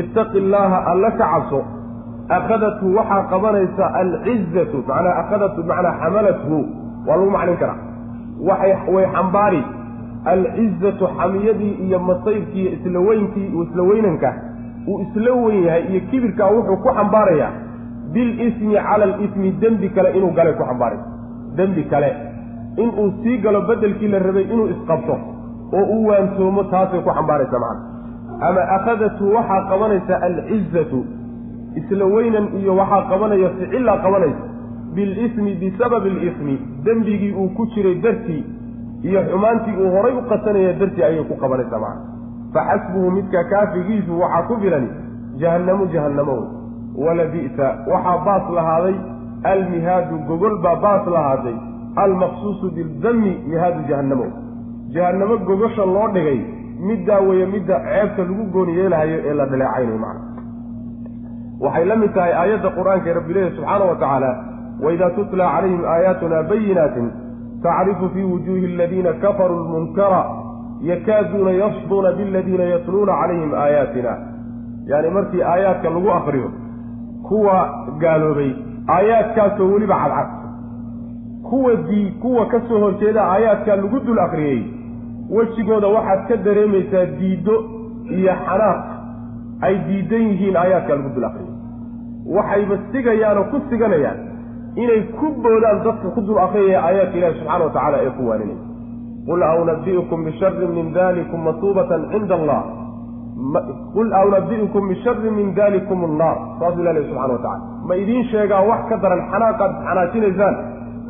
[0.01, 1.59] ittaqi illaaha alla ka cabso
[2.37, 6.57] akhadathu waxaa qabanaysa alcizatu macnaa akhadathu macnaa xamalathu
[7.07, 7.79] waa lagu maclin karaa.
[8.93, 9.63] Way xambaari
[10.33, 14.33] alcizatu xamiyadii iyo masayrkii iyo isla weynkii isla weynanka
[14.87, 17.51] uu isla weyn yahay iyo kibirkaa wuxuu ku xambaarayaa
[18.13, 21.07] bilismi cala alismi dembi kale inuu galay ku xambaaraysa
[21.57, 22.09] dembi kale.
[22.77, 25.15] Inuu sii galo bedelkii la rabay inuu isqabto
[25.77, 30.99] oo uu waansoomo taasay ku xambaaraysa macna ama akhadathu waxaa qabanaysa alcizatu
[31.75, 34.43] isla weynan iyo waxaa qabanaya ficillaa qabanaysa.
[34.95, 38.43] Bilismi bisababi alismi dembigii uu ku jiray dartii
[39.03, 42.01] iyo xumaantii uu horay u qasanaya dartii ayay ku qabanaysaa macna
[42.53, 44.89] faxasbuhu midka kaafigiisu waxaa ku filani
[45.41, 46.47] jahannamu jahannamo wey
[47.05, 48.95] walabi'sa waxaa baas lahaaday
[49.53, 51.57] almihaadu gogol baa baas lahaaday
[52.05, 54.27] almaqsuusu bildami mihaadu jahannamo.
[54.95, 56.39] Jahannamo gogosha loo dhigay
[56.87, 60.21] middaa weeye midda ceebta lagu gooni yeelahayo ee la dhaleecaynayo macna
[61.63, 64.31] waxay la mid tahay aayadda qur'aanka ee rabbi leehi subxaana wa tacaala
[64.83, 67.11] waidaa tutla calayhim aayaatuna bayinaatin
[67.63, 70.21] tacrifu fii wujuuhi aladiina kafaruu lmunkara
[70.91, 74.17] yakaaduuna yafduuna biladiina yatluuna calayhim aayaatina
[74.91, 76.49] yacni markii aayaadka lagu akriyo
[77.29, 77.55] kuwa
[78.01, 78.51] gaaloobay
[78.95, 80.29] aayaadkaasoo weliba cadcad.
[81.49, 84.61] Kuwa dii kuwa ka soo horjeeda aayaadkaa lagu dul akriyey
[85.35, 87.55] wejigooda waxaad ka dareemaysaa diiddo
[88.17, 88.81] iyo xanaaq.
[89.61, 91.53] Ay diidan yihiin aayaadkaa lagu dul akriyey
[92.35, 94.19] waxayba sigayaan oo ku siganayaan
[94.75, 98.61] inay ku boodaan dadka ku dul akriyaya aayaadka ilahi subxana wa tacala ee ku waaninaya
[99.27, 102.61] qul aunabi'ukum bisharin min dalikum masuubatan cinda allah
[103.95, 106.37] qul aunabi'ukum bisharin min dalikum annaar.
[106.59, 110.55] Saasuu ilah leh subxana wa tacala ma idiin sheegaa wax ka daran xanaaqaad isxanaajinaysaan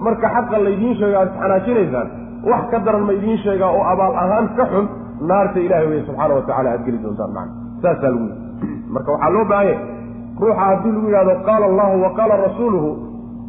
[0.06, 2.08] marka xaqa laydiin sheega aad isxanaajinaysaan
[2.52, 4.86] wax ka daran ma idiin sheegaa oo abaal ahaan ka xun?
[5.30, 8.38] Naarta ilahay weye subxaana wa tacala aad geli doontaan macna saasaa lagu yidhi.
[8.94, 9.76] Marka waxaa loo baahanya
[10.42, 12.89] ruuxa haddii lagu yidhahdo qaala allahu wa qaala rasuuluhu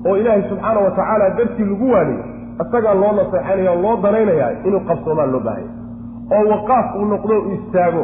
[0.08, 2.22] oo ilaahay subxaana wa tacaala dartii lagu waaniyo
[2.62, 5.72] isagaa loo naseexaynaya o loo danaynayaa inuu qabsoomaan loo baahanya
[6.36, 8.02] oo waqaaf uu noqdo istaago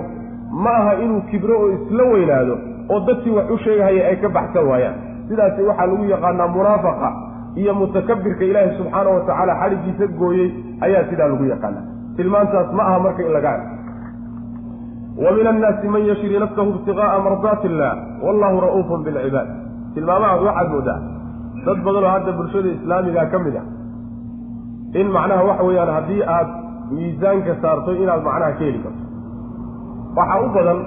[0.51, 2.55] ma aha inuu kibro oo isla weynaado
[2.93, 4.97] oo dadkii wax u sheegahaya ay ka baxsan waayaan.
[5.29, 7.09] Sidaasi waxaa lagu yaqaanaa munaafaqa
[7.61, 10.49] iyo mutakabirka ilaahi subxaana wa tacaala xadhigiisa gooyey
[10.87, 11.81] ayaa sidaa lagu yaqaana
[12.17, 13.71] tilmaantaas ma aha marka in laga arko.
[15.25, 17.93] Wa min annaasi man yashri nafsahu ibtiqaa'a mardaati illah
[18.27, 19.49] wallahu ra'uufun bilcibaad.
[19.95, 20.99] Tilmaamahaas waxaad moodaa
[21.67, 23.67] dad badanoo hadda bulshada islaamiga ka mid ah
[25.01, 26.49] in macnaha waxa weeyaan haddii aad
[26.97, 29.03] miisaanka saarto inaad macnaha ka heli karto
[30.17, 30.79] waxaa u badan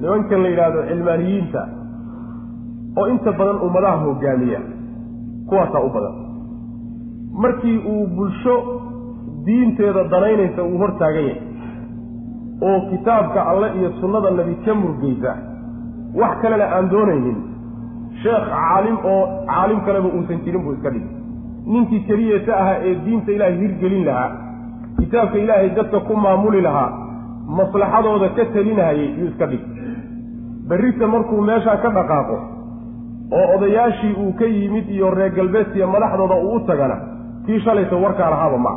[0.00, 1.62] nimankan la yidhaahdo cilmaaniyiinta
[3.00, 4.60] oo inta badan ummadaha hogaamiya
[5.48, 6.14] kuwaasaa u badan.
[7.42, 8.54] Markii uu bulsho
[9.46, 11.42] diinteeda danaynaysa uu hor taagan yahay
[12.68, 15.32] oo kitaabka alle iyo sunnada nebi ka murgeysa
[16.20, 17.38] wax kalena aan doonaynin
[18.22, 21.12] sheekh caalim oo caalim kaleba uusan jirin buu iska dhigay.
[21.72, 24.30] Ninkii keliyata ahaa ee diinta ilaahay hirgelin lahaa
[24.98, 26.90] kitaabka ilaahay dadka ku maamuli lahaa
[27.48, 29.66] maslaxadooda ka talinahayay yuu iska dhigay
[30.68, 32.36] berrita markuu meeshaa ka dhaqaaqo
[33.38, 36.96] oo odayaashii uu ka yimid iyo reer galbeedkiiyo madaxdooda uu u tagana
[37.46, 38.72] kii shalaysa warkaa lahaaba ma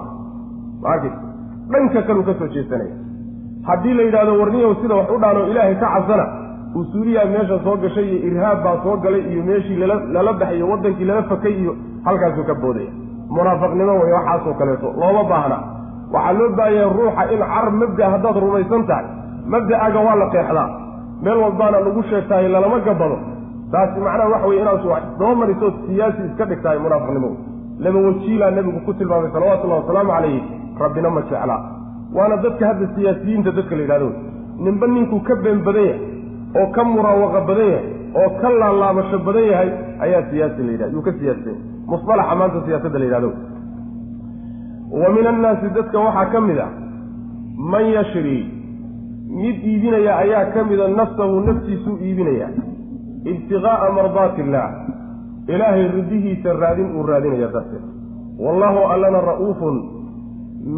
[0.84, 1.10] maaki
[1.72, 2.96] dhanka kaleu ka soo jeesanaya
[3.70, 6.26] haddii la yidhahdo warniyow sida wax u dhaanoo ilaahay ka cabsana
[6.76, 10.68] usuuliyaa meesha soo gashay iyo irhaab baa soo galay iyo meeshii lala lala baxay iyo
[10.72, 12.92] waddankii lala fakay iyo halkaasuu ka boodaya.
[13.30, 15.58] Munaafaqnimo wey waxaasoo kaleeto looma baahna
[16.14, 19.06] waxaa loo baahaya ruuxa in car mabda haddaad rumaysan tahay.
[19.54, 20.70] Mabda'aaga waa la qeexdaa.
[21.24, 23.18] Meel walbaana lagu sheegtaayo lalama gabado.
[23.72, 24.82] Taasi macnaha waxa weye inaad
[25.20, 27.30] daba marisood siyaasi iska dhigtahay munaafiqnimo.
[27.84, 30.40] Laba wajiilaa nebigu ku tilmaamay salawatullahi wasalaamu calayhi
[30.84, 31.60] rabbina ma jeclaa.
[32.16, 34.10] Waana dadka hadda siyaasiyiinta dadka la yidhahdo
[34.66, 36.00] ninba ninkuu ka been badan yahay
[36.60, 37.86] oo ka muraawaqa badan yahay
[38.22, 39.70] oo ka laalaabasho badan yahay
[40.06, 40.94] ayaa siyaasi la yidhahda.
[40.96, 41.56] Yuu ka siyaasay
[41.92, 43.30] musalaxa maanta siyaasadda la yidhahdo
[44.92, 46.68] wa min annaasi dadka waxaa ka mid a
[47.74, 48.38] man yashri
[49.42, 52.48] mid iibinaya ayaa ka mida nafsahu naftiisuu iibinaya
[53.34, 54.70] ibtiqaa'a mardaati illaah
[55.54, 57.84] ilaahay ridihiisa raadin uu raadinaya darteed.
[58.46, 59.76] Wallahu allana ra'uufun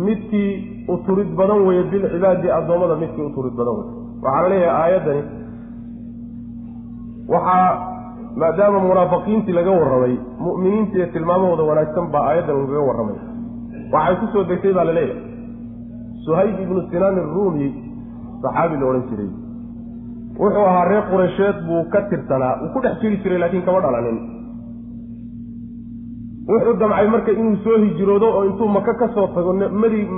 [0.05, 0.51] midkii
[0.93, 3.91] uturid badan weeye bilcibaadi addoommada midkii uturid badan weye
[4.23, 5.23] waxaa la leeyahay aayaddani
[7.33, 7.69] waxaa
[8.41, 13.17] maadaama munaafiqiintii laga warramay mu'miniinta iyo tilmaamahooda wanaagsan baa aayaddan lagaga warramay
[13.93, 15.21] waxay ku soo degtay baa la leeyahay.
[16.25, 17.67] Suhayb ibnu sinaan iruumi
[18.43, 19.29] saxaabi la odhan jiray
[20.41, 24.17] wuxuu ahaa reer qureysheed buu ka tirsanaa wuu ku dhex jiri jiray laakiin kama dhalanin.
[26.51, 29.53] Wuxuu damcay marka inuu soo hijroodo oo intuu maka ka soo tago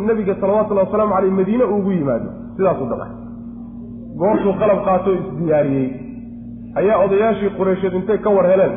[0.07, 2.29] nebiga salawatullahi wasalaamu caleyh madiine uugu yimaado.
[2.57, 3.11] Sidaasuu damcay.
[4.19, 5.87] Goortuu qalab qaatoo isdiyaariyey
[6.79, 8.73] ayaa odayaashii qureysheed intay ka war heleen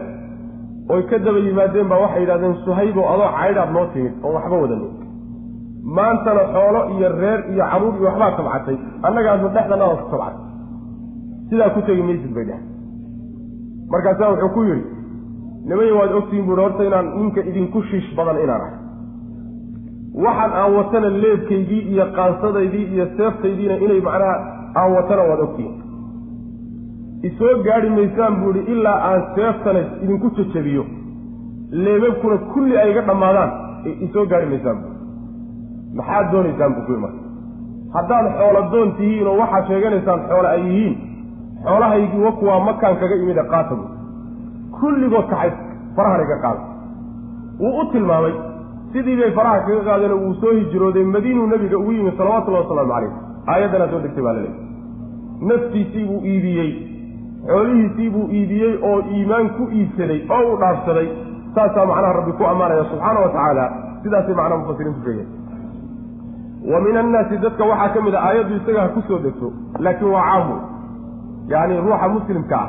[0.95, 4.93] oy ka daba yimaadeen baa waxay yidhahdeen suhaybow adoo caydhaad noo timid oon waxba wadanin
[5.97, 10.45] maantana xoolo iyo reer iyo carruur iyo waxbaa tabcatay annagaasna dhexdanada ku tabcatay.
[11.49, 12.61] Sidaa ku tegi maysid bay dheh
[13.93, 14.85] markaasaa wuxuu ku yidhi
[15.69, 18.75] nimaya waad ogtihiin buuhi horta inaan ninka idinku shiish badan inaan ahay.
[20.25, 24.35] Waxaan aan watana leebkaygii iyo qaansadaydii iyo seeftaydiina inay macnaha
[24.81, 25.76] aan watana waad ogtihiin
[27.29, 30.85] isoo gaadhi maysaan buu idhi ilaa aan seeftana idinku jajabiyo.
[31.85, 33.51] Leebabkuna kulli ay iga dhammaadaan
[34.07, 34.93] isoo gaadhi maysaan buu
[35.99, 37.21] maxaad doonaysaan buu ku yii marka?
[37.95, 40.95] Haddaad xoolo doon tihiin oo waxaad sheeganaysaan xoolo ay yihiin
[41.65, 43.89] xoolahaygii wakuwaa makaan kaga imid ee qaata buu.
[44.81, 45.51] Kulligood kaxay
[45.97, 46.63] farahan iga qaada.
[47.61, 48.35] Wuu u tilmaamay
[48.93, 53.13] sidii bay faraha kaga qaadeen wuu soo hijrooday madiinuu nebiga ugu yimi salawatullahi wasalaamu calayh
[53.53, 54.65] aayaddanaa soo degtay baa la leeyay
[55.49, 56.71] naftiisii buu iibiyey
[57.51, 61.09] xoolihiisii buu iibiyey oo iimaan ku iibsaday oo uu dhaafsaday.
[61.55, 63.65] Saasaa macnaha rabbi ku ammaanaya subxaana wa tacaala.
[64.03, 65.29] Sidaasay macnaha mufasiriintu sheegeen.
[66.73, 69.53] Wa min annaasi dadka waxaa ka mid a aayaddu isaga ha ku soo degto
[69.85, 70.57] laakiin waa caamu.
[71.53, 72.69] Yacni ruuxa muslimka ah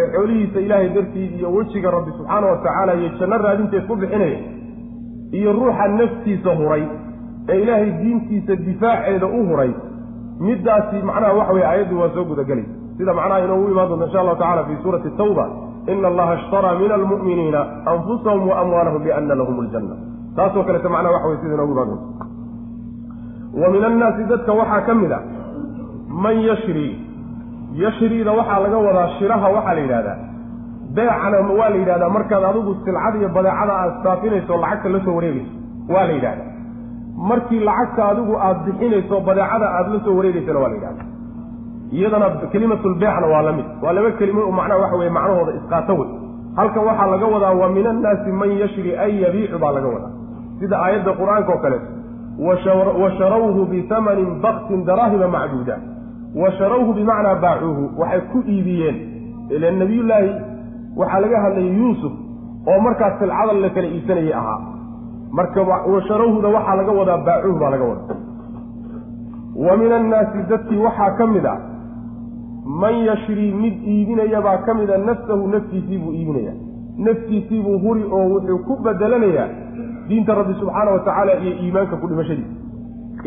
[0.00, 4.38] ee xoolihiisa ilaahay dartiid iyo wejiga rabbi subxaana wa tacaala iyo janno raadinteed ku bixinaya
[5.38, 6.84] iyo ruuxa naftiisa huray
[7.48, 9.70] ee ilaahay diintiisa difaaceeda u huray
[10.46, 12.64] middaasi macnaha waxa weye aayaddu waa soo gudagelay
[12.98, 15.44] sida macnaha inoogu imaan doonta insha allahu tacala fi suurati tawba
[15.92, 17.60] ina allaha ishtaraa min almu'miniina
[17.92, 19.94] anfusahum wa amwaalahum biana lahum aljanna.
[20.36, 22.24] Taasoo kaleta macnaha waxa weye sida inoogu imaan doonta
[23.62, 25.20] wa min annaasi dadka waxaa ka mid a
[26.24, 26.86] man yashri
[27.82, 30.16] yashriida waxaa laga wadaa shiraha waxaa la yidhahdaa.
[30.96, 35.52] Beecana waa la yidhahdaa markaad adigu silcada iyo badeecada aad saafinayso lacagta la soo wareegayso
[35.94, 36.48] waa la yidhahdaa.
[37.30, 41.06] Markii lacagta adigu aada bixinayso badeecada aada la soo wareegaysana waa la yidhahdaa
[41.96, 43.66] iyadana kelimatulbeecna waa la mid.
[43.82, 46.08] Waa laba kelimo oo macnaha waxa weye macnahooda isqaato wey.
[46.58, 50.12] Halkan waxaa laga wadaa wa min annaasi man yashri an yabiicu baa laga wadaa.
[50.60, 51.88] Sida aayadda qur'aanka oo kaleeto
[53.02, 55.76] wa sharawhu bitamanin baksin daraahima macduuda.
[56.40, 58.96] Wa sharawhu bimacnaa baacuuhu waxay ku iibiyeen.
[59.54, 60.30] Ila nebiyullaahi
[61.00, 62.12] waxaa laga hadlayay yuusuf
[62.70, 64.58] oo markaas silcada la kala iibsanayay ahaa.
[65.38, 68.16] Marka wa sharawhuda waxaa laga wadaa baacuuhu baa laga wadaa.
[69.66, 71.54] Wa min annaasi dadkii waxaa ka mid a
[72.64, 76.52] man yashrii mid iibinayabaa ka mid a nafsahu naftiisii buu iibinaya.
[77.06, 79.48] Naftiisiibuu huri oo wuxuu ku bedelanayaa
[80.08, 82.54] diinta rabbi subxaana wa tacaala iyo iimaanka ku dhimashadiisa.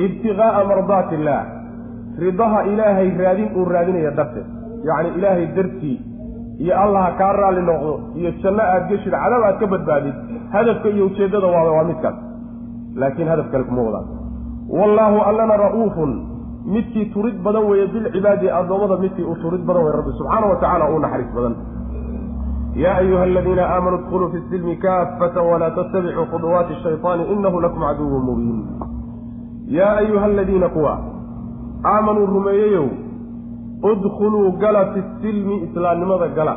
[0.06, 1.44] Ibtiqaa'a mardaati illaah
[2.20, 4.48] ridaha ilaahay raadin uu raadinaya darteed.
[4.88, 5.98] Yacni ilaahay dartii
[6.64, 10.16] iyo allaha kaa raalli noqdo iyo janno aad geshid cadab aad ka badbaadid
[10.54, 12.18] hadafka iyo ujeeddada waaba waa midkaas
[12.96, 14.08] laakiin hadaf kale kuma wadaan.
[14.78, 16.12] Wallaahu allana ra'uufun
[16.74, 20.90] midkii turid badan weeye bilcibaadi addoommada midkii uu turid badan weye rabbi subxaana wa tacala
[20.92, 21.56] uu naxariis badan.
[22.84, 28.24] Yaa ayuha aladiina aamanuu idkuluu fi silmi kaafatan walaa tattabicuu khuduwaati shayطaani inahu lakum caduwun
[28.30, 28.60] mubiin.
[29.78, 30.94] Yaa ayuha aladiina kuwa
[31.94, 32.88] aamanuu rumeeyeyow
[33.92, 36.56] udkhuluu gala fi silmi islaamnimada gala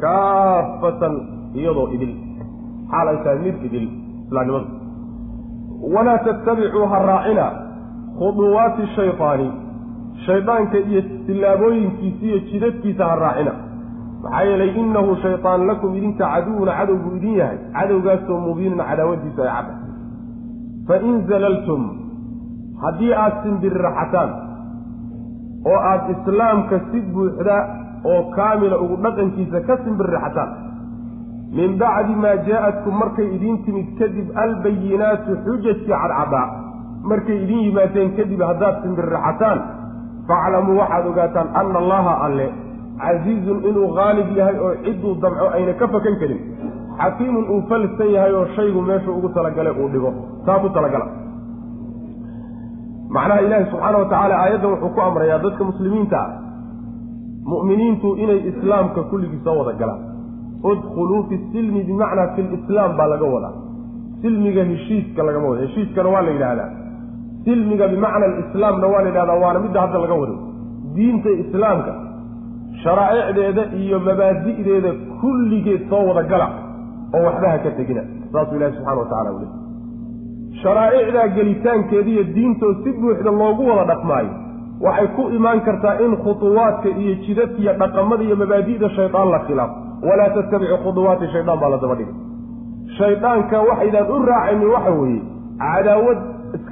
[0.00, 1.18] kaafatan
[1.54, 2.14] iyadoo idil.
[2.90, 3.88] Xaal mid idil
[4.26, 4.66] islaamnimada
[5.94, 7.46] walaa tattabicuu ha raacina
[8.18, 9.48] khuduwaati shayطaani
[10.26, 13.52] shaydaanka iyo tillaabooyinkiisa iyo jidadkiisa ha raacina.
[14.22, 17.58] Maxaa yeelay innahu shayطaan lakum idinka caduwuna cadow buu idin yahay.
[17.76, 19.74] Cadowgaasoo mubiinun cadaawadiisu ay cadda.
[20.86, 21.82] Fain zalaltum
[22.82, 24.30] haddii aada simbiriraxataan
[25.70, 27.56] oo aada islaamka si buuxda
[28.12, 30.50] oo kaamila ugu dhaqankiisa ka simbiriraxataan
[31.58, 36.46] min bacdi maa jaa-atkum markay idiin timid kadib albayinaatu xujajkii cadcadaa
[37.10, 39.58] markay idin yimaadeen kadib haddaad simbiriraxataan
[40.28, 42.46] faaclamuu waxaad ogaataan ana allaha alle
[43.02, 46.40] casiizun inuu haalib yahay oo cidduu damco ayna ka fakan karin
[47.00, 50.10] xakiimun uu falsan yahay oo shaygu meeshuu ugu talagalay uu dhigo
[50.46, 51.06] saa ku talagala.
[53.14, 56.30] Macnaha ilaahi subxaana wa tacaala aayaddan wuxuu ku amrayaa dadka muslimiinta ah
[57.52, 60.00] mu'miniintu inay islaamka kulligii soo wada galaan.
[60.70, 63.54] Udkhuluu fi silmi bimacnaa fi lislaam baa laga wadaa.
[64.22, 66.68] Silmiga heshiiska lagama wado heshiiskana waa la yidhaahdaa
[67.44, 70.36] silmiga bimacna alislaamna waa la yidhahdaa waana midda hadda laga wado
[70.96, 71.92] diinta islaamka
[72.84, 76.48] sharaa'icdeeda iyo mabaadi'deeda kulligeed soo wada gala
[77.16, 78.02] oo waxba ha ka tegina
[78.32, 79.48] saasuu ilahi subxana wa tacala uli
[80.62, 84.32] sharaa'icdaa gelitaankeediiyo diintoo si buuxda loogu wada dhaqmaayo
[84.86, 89.74] waxay ku imaan kartaa in khuduwaadka iyo jidadka iyo dhaqamada iyo mabaadi'da shaydaan la khilaafo.
[90.08, 92.14] Walaa tattabicu khuduwaati shaydaan baa la daba dhigay.
[92.98, 95.20] Shaydaanka waxaydaan u raacaynin waxa weeye
[95.62, 96.18] cadaawad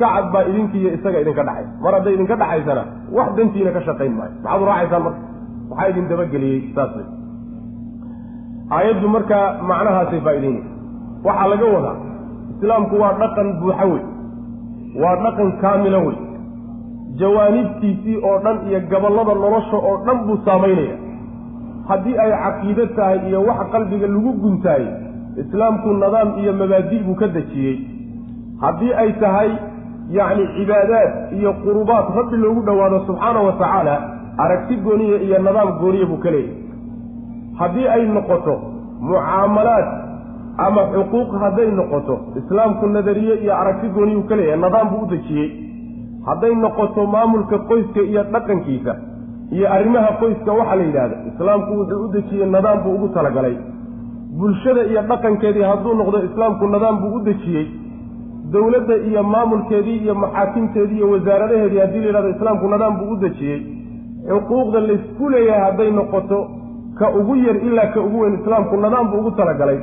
[0.00, 2.82] iska cad baa idinkiiyo isaga idinka dhaxaysa mar hadday idinka dhaxaysana
[3.16, 4.32] wax dantiina ka shaqayn maayo.
[4.42, 5.20] Maxaad u raacaysaan marka?
[5.70, 7.06] Waxaa idin dabageliyey saas wey
[8.76, 10.70] aayaddu markaa macnahaasay faa'idaynaysa
[11.26, 11.96] waxaa laga wadaa
[12.54, 14.02] islaamku waa dhaqan buuxa wey.
[15.02, 16.16] Waa dhaqan kaamila wey.
[17.20, 20.96] Jawaanibtiisii oo dhan iyo gabollada nolosha oo dhan buu saamaynaya.
[21.88, 24.90] Haddii ay caqiido tahay iyo wax qalbiga lagu guntaayey
[25.42, 27.76] islaamku nidaam iyo mabaadi' buu ka dejiyey.
[28.64, 29.50] Haddii ay tahay
[30.16, 33.94] yacni cibaadaad iyo qurubaad rabbi loogu dhowaado subxaana wa tacaala
[34.44, 36.56] aragti gooniya iyo nidaam gooniya buu ka leeyahay.
[37.58, 38.54] Haddii ay noqoto
[39.00, 39.86] mucaamalaad
[40.66, 45.48] ama xuquuq hadday noqoto islaamku nadariye iyo aragti gooniyuu ka leeyahay nidaam buu u dejiyey.
[46.26, 48.92] Hadday noqoto maamulka qoyska iyo dhaqankiisa
[49.56, 53.56] iyo arrimaha qoyska waxaa la yidhahda islaamku wuxuu u dejiyey nidaam buu ugu talagalay.
[54.38, 57.66] Bulshada iyo dhaqankeedii hadduu noqdo islaamku nidaam buu u dejiyey
[58.52, 63.60] dowladda iyo maamulkeedii iyo maxaakimteedii iyo wasaaradaheedii haddii la yidhahdo islaamku nidaam buu u dejiyey
[64.30, 66.38] xuquuqda laysku leeyahay hadday noqoto
[66.98, 69.78] ka ugu yar ilaa ka ugu weyn islaamku nidaam buu ugu talagalay.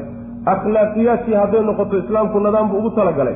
[0.54, 3.36] Akhlaaqiyaadkii hadday noqoto islaamku nidaam buu ugu talagalay.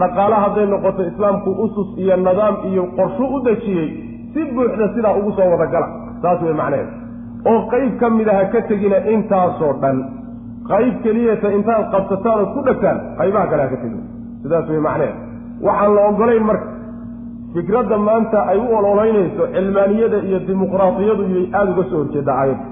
[0.00, 3.88] Dhaqaale hadday noqoto islaamku usus iyo nidaam iyo qorshuu u dejiyey
[4.34, 5.88] si buuxda sidaa ugu soo wadagala
[6.22, 6.88] saas wey macnaheed
[7.50, 9.98] oo qayb ka mid a ha ka tegina intaasoo dhan.
[10.70, 14.02] Qayb keliyata intaad qabsataan oo ku dhegtaan qaybaha kale ha ka tegina
[14.42, 15.14] sidaas wey macnaheed
[15.66, 16.68] waxaan la ogolayn marka
[17.54, 22.66] fikradda maanta ay u ololaynayso cilmaaniyada iyo dimuqraatiyadu iyay aada uga soo horjeeddaa aayadda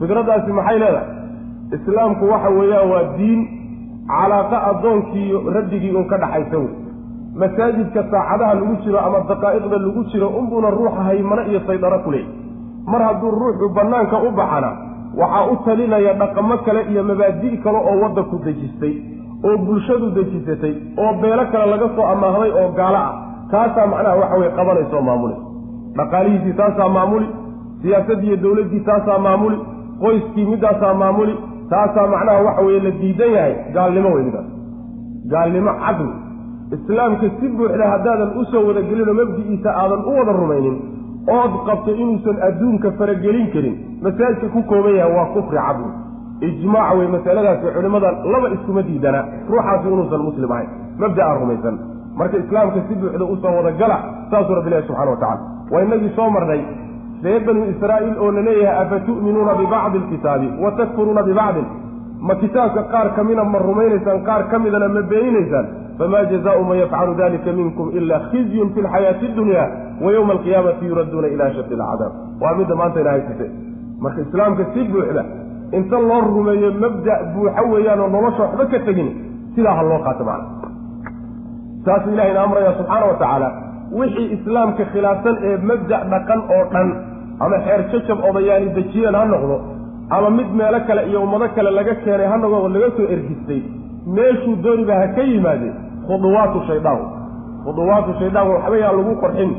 [0.00, 1.08] fikraddaasi maxay leedahay?
[1.76, 3.40] Islaamku waxa weeyaan waa diin
[4.10, 6.70] calaaqa addoonkiiyo rabbigii un ka dhaxaysa wey
[7.40, 12.30] masaajidka saacadaha lagu jiro ama daqaa'iqda lagu jiro unbuuna ruuxa haymano iyo saydaro ku leeyay
[12.92, 14.70] mar hadduu ruuxu bannaanka u baxana
[15.20, 18.94] waxaa u talinaya dhaqamo kale iyo mabaadi' kale oo waddanku dejistay
[19.44, 23.12] oo bulshadu dejisatay oo beelo kale laga soo amaahday oo gaalo ah.
[23.50, 25.34] Taasaa macnaha waxa weye qabanaysa oo maamuli.
[25.96, 27.26] Dhaqaalihiisii taasaa maamuli
[27.82, 29.58] siyaasaddiiyo dowladdii taasaa maamuli
[30.00, 31.34] qoyskii middaasaa maamuli
[31.70, 34.48] taasaa macnaha waxa weeye la diidan yahay gaalnimo wey midaas
[35.32, 36.10] gaalnimo cadwi.
[36.76, 40.76] Islaamka si buuxda haddaadan u soo wadagelinoo mabdi'iisa aadan u wada rumaynin
[41.38, 45.90] ood qabto inuusan adduunka faragelin karin masaajidka ku kooban yahay waa kufri cadwi
[46.40, 50.68] ijmaac wey masaladaasi culimmada laba iskuma diidana ruuxaasi inuusan muslim ahayn.
[50.98, 51.78] Mabda'a rumaysan.
[52.16, 53.96] Marka islaamka si buuxda u soo wadagala
[54.30, 56.60] saasuu rabbi ilahi subxana wa tacala waa inagii soo marnay
[57.22, 61.66] reer banu israa'iil oo la leeyahay afatu'minuuna bibacdi alkitaabi wa takfuruuna bibacdin
[62.20, 65.66] ma kitaabka qaar ka mida ma rumaynaysaan qaar ka midana ma beeninaysaan
[65.98, 69.64] famaa jazaau man yafcalu dalika minkum ila khizyun fi lxayaati addunya
[70.04, 73.50] wa yowma alqiyaamati yuradduuna ila shaddi alcadaab waa midda maanta ina haysate
[74.00, 75.24] marka islaamka si buuxda
[75.78, 79.08] inta loo rumeeyo mabda' buuxa weeyaan oo nolosha waxba ka tegin
[79.54, 80.48] sidaa ha loo qaato macna.
[81.84, 83.48] Saasuu ilahayna amraya subxaana wa tacaala
[83.98, 86.88] wixii islaamka khilaafsan ee mabda' dhaqan oo dhan
[87.44, 89.56] ama xeer jajab odayaani dejiyeen ha noqdo
[90.16, 93.60] ama mid meelo kale iyo ummado kale laga keenay ha noqdo laga soo ergistay
[94.16, 95.74] meeshuu dooniba ha ka yimaadeen
[96.08, 97.00] khuduwaatu shaydaan
[97.64, 99.50] khuduwaatu shaydaan waxba yaan lagu qorxin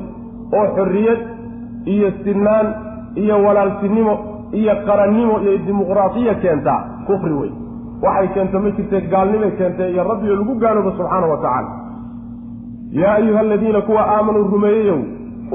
[0.57, 1.19] oo xorriyad
[1.93, 2.67] iyo sinaan
[3.23, 4.13] iyo walaaltinimo
[4.51, 7.51] iyo qarannimo iyo dimuqraatiya keentaa kufri wey
[8.03, 11.69] waxay keento ma jirtee gaalnimay keentee iyo rabbiyo lagu gaaloobo subxaana wa tacaala.
[12.91, 14.99] Yaa ayuha aladiina kuwa aamanuu rumeeyeyow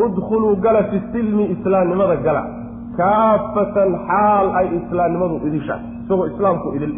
[0.04, 2.42] udkhuluu gala fi silmi islaamnimada gala.
[2.96, 6.92] Kaafatan xaal ay islaamnimadu idishahay isagoo islaamku idil.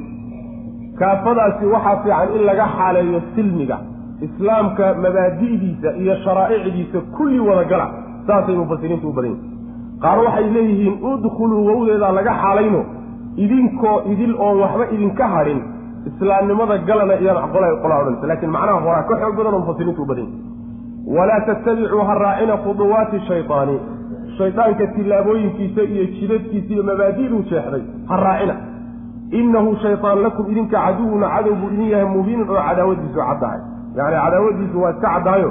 [0.98, 3.78] Kaafadaasi waxaa fiican in laga xaaleeyo silmiga
[4.26, 7.86] islaamka mabaadi'diisa iyo sharaa'icdiisa kulli wada gala
[8.26, 9.53] saasay mufasiriintu u badan yihiin
[10.02, 12.80] qaar waxay leeyihiin udkhuluu wowdeedaa laga xaalayno
[13.44, 15.60] idinkoo idil oon waxba idinka hadhin
[16.10, 20.06] islaamnimada galana iyaan qola qolaa odhanaysa lakiin macnaha horaa ka xoog badan oo mufasiriintu u
[20.10, 20.28] badan
[21.16, 23.76] walaa tattabicuu ha raacina khuduwaati shaydaani
[24.38, 28.54] shaydaanka tillaabooyinkiisa iyo jidadkiisa iyo mabaadi'duu jeexday ha raacina.
[29.40, 33.60] Innahu shaydaan lakum idinka caduwuna cadow buu idin yahay mubiinun oo cadaawadiisu caddahay
[33.96, 35.50] yacni cadaawadiisu waa iska caddaayo.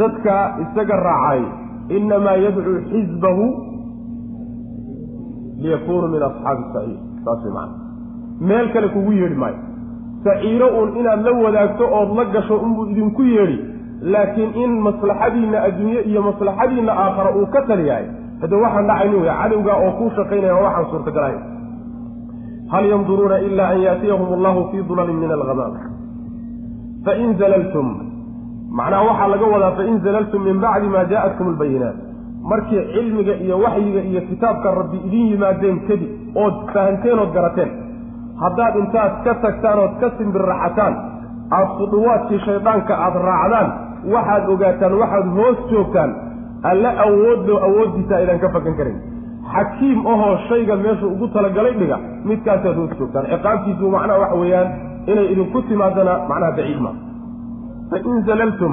[0.00, 0.34] Dadka
[0.64, 1.42] isaga raacay
[1.88, 3.44] innamaa yadcuu xisbahu
[5.62, 7.74] liyakunuu min asxaabi saciir saas macana
[8.40, 9.56] meel kale kugu yeedhi maayo
[10.24, 13.58] saciiro uun inaad la wadaagto ood la gasho unbuu idinku yeedhi
[14.14, 18.06] laakiin in maslaxadiinna adduunye iyo maslaxadiinna aakhara uu ka taliyahay
[18.40, 21.38] hadda waxaan dhacayni wey cadowgaa oo kuu shaqaynaya waxaan suurtagalahay
[22.72, 25.74] hal yanduruuna ila an yaatiyahum allahu fii dulalin min alghamaam
[27.04, 27.88] fain zalaltum
[28.78, 31.96] macnaha waxaa laga wadaa fain zalaltum min bacdi ma jaa'atkum albayinaat
[32.52, 36.10] markii cilmiga iyo waxyiga iyo kitaabka rabbi idin yimaadeen kadib
[36.44, 37.70] ood fahanteen ood garateen.
[38.42, 40.94] Haddaad intaad ka tagtaan ood ka simbirraxataan
[41.56, 43.68] aada khuduwaadkii shaydaanka aada raacdaan
[44.14, 46.10] waxaad ogaataan waxaad hoos joogtaan
[46.70, 48.98] alla awooddo awooddiisa aydan ka fakan karin.
[49.54, 51.96] Xakiim ahoo shayga meeshu ugu talagalay dhiga
[52.28, 53.24] midkaasaad hoos joogtaan.
[53.32, 54.68] Ciqaabtiisu macnaha waxa weeyaan
[55.06, 56.94] inay idinku timaadana macnaha baciid maa
[57.90, 58.72] fa in zalaltum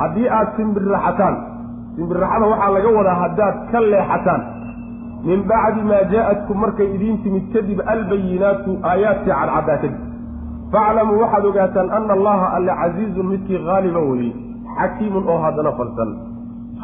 [0.00, 1.34] haddii aada simbirraxataan
[1.96, 4.42] simbirraxada waxaa laga wadaa haddaad ka leexataan.
[5.28, 9.94] min bacdi maa jaa'atkum markay idiin timid kadib albayinaatu aayaadkii cadcaddaa kadib
[10.72, 14.30] faaclamuu waxaad ogaataan ana allaha alle casiizun midkii haaliba weye
[14.78, 16.10] xakiimun oo haddana falsan.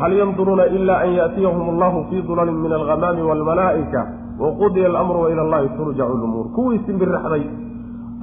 [0.01, 4.01] hal yanduruuna ila an yaatiyahum allahu fii dulalin min alghamaami waalmalaa'ika
[4.43, 6.47] waqudiya alamru wa ila allahi turjacu lumuur.
[6.57, 7.45] kuwii simbirraxday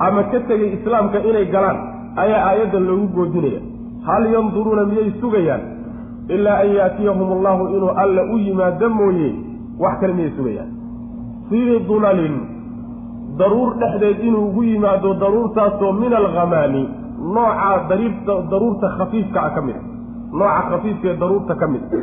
[0.07, 1.77] ama ka tegey islaamka inay galaan
[2.15, 3.61] ayaa aayaddan loogu goodinaya
[4.05, 5.61] hal yanduruuna miyay sugayaan?
[6.29, 9.35] Ilaa an yaatiyahum allahu inuu alla u yimaado mooye
[9.79, 10.71] wax kale miyay sugayaan?
[11.49, 12.35] Fii dulalin
[13.37, 16.89] daruur dhexdeed inuu ugu yimaado daruurtaasoo min alghamaami
[17.33, 17.97] nooca
[18.49, 19.83] daruurta khafiifka a ka mid a
[20.37, 21.97] nooca khafiifkaee daruurta ka mid a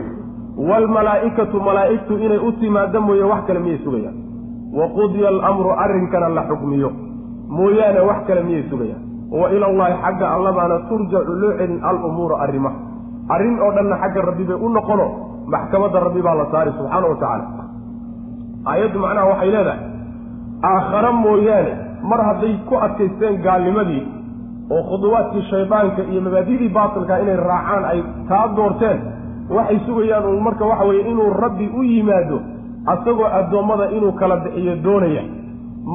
[0.70, 4.16] waalmalaa'ikatu malaa'igtu inay u timaado mooye wax kale miyay sugayaan?
[4.72, 6.90] Wa qudiya alamru arrinkana la xukmiyo.
[7.48, 12.76] Mooyaane wax kale miyay sugayaan wa ila allahi xagga allabaana turjacu loo celin alumuura arrimaha
[13.34, 15.06] arrin oo dhanna xagga rabbi bay u noqono
[15.54, 17.44] maxkamadda rabbi baa la saari subxaana wa tacaala
[18.72, 19.80] aayaddu macnaha waxay leedahay
[20.70, 21.72] aakhare mooyaane
[22.10, 24.02] mar hadday ku adkaysteen gaalnimadii
[24.74, 28.98] oo khuduwaadkii shaydaanka iyo mabaadidii baatilka inay raacaan ay taa doorteen
[29.56, 32.38] waxay sugayaan uun marka waxa weeye inuu rabbi u yimaado
[32.92, 35.22] asagoo addoommada inuu kala bixiyo doonaya.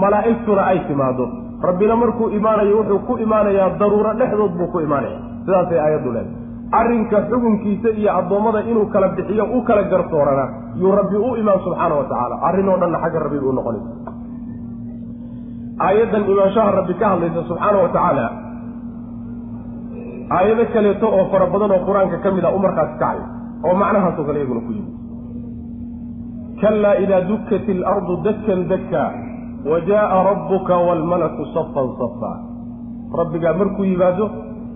[0.01, 1.25] Malaa'igtuna ay timaado
[1.67, 5.17] rabbina markuu imaanayo wuxuu ku imaanayaa daruuro dhexdood buu ku imaanaya.
[5.45, 6.41] Sidaasay aayaddu leedahay.
[6.79, 10.45] Arrinka xukunkiisa iyo addoommada inuu kala bixiyo u kala garsoorana
[10.81, 12.35] yuu rabbi u imaan subxaana wa tacaala.
[12.47, 13.91] Arrin oo dhanna xagga rabbi u noqonaysa.
[15.87, 18.25] Aayaddan imaanshaha rabbi ka hadlaysa subxaana wa tacaala
[20.37, 23.19] aayado kaleeto oo fara badan oo qur'aanka ka mid a u markaasi kacay
[23.65, 24.93] oo macnahaasoo kale iyaguna ku yimid.
[26.61, 29.03] Kalaa idaa dukkat ilardu dakkan dakka
[29.71, 32.31] wa jaaa rabbuka waalmalaku safan safa
[33.19, 34.29] rabbigaa markuu yimaado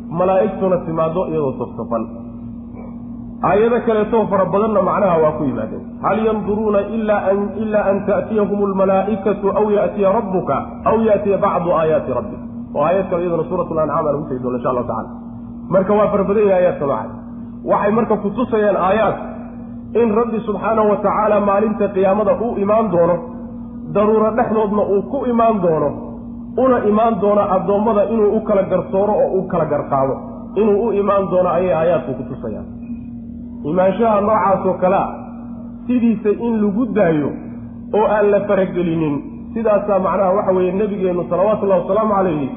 [0.10, 2.08] malaa'igtuna timaado iyadoo safsafan
[3.44, 8.64] aayado kaleetoo fara badanna macnaha waa ku yimaadeen hal yanduruuna ila an ilaa an ta'tiyahum
[8.70, 10.56] almalaa'ikatu aw ya'tiya rabbuka
[10.92, 12.42] aw ya'tiya bacdu aayaati rabbik
[12.76, 15.10] oo aayad kale iyadana suurat lancaam aan ugu tegi doona insha allahu tacala
[15.70, 17.10] marka waa fara badan yahay aayaadka noocay
[17.72, 19.16] waxay marka kutusayaan aayaad
[20.02, 23.16] in rabbi subxaanahu wa tacaala maalinta qiyaamada uu imaan doono
[23.98, 25.90] daruuro dhexdoodna uu ku imaan doono
[26.64, 30.16] una imaan doono addoommada inuu u kala garsooro oo u kala garqaado
[30.62, 32.68] inuu u imaan doono ayay aayaadku kutusayaan
[33.72, 35.08] imaanshaha noocaasoo kalea
[35.88, 37.30] sidiisa in lagu daayo
[37.98, 39.16] oo aan la faragelinin
[39.54, 42.48] sidaasaa macnaha waxa weeye nebigeennu salawaatullahi wasalaamu calayhi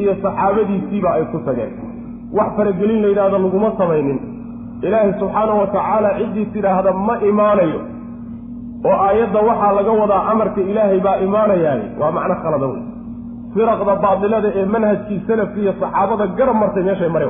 [0.00, 1.72] iyo saxaabadiisiiba ay ku tageen.
[2.36, 4.18] Wax faragelin la yidhahdo laguma samaynin.
[4.82, 7.80] Ilaahay subxaanahu wa tacaala ciddii tidhaahda ma imaanayo
[8.88, 11.82] oo aayadda waxaa laga wadaa amarka ilaahay baa imaanayaay.
[12.00, 12.82] Waa macno khalada wey
[13.54, 17.26] firaqda baadilada ee manhajkii salafka iyo saxaabada garab martay meeshay mare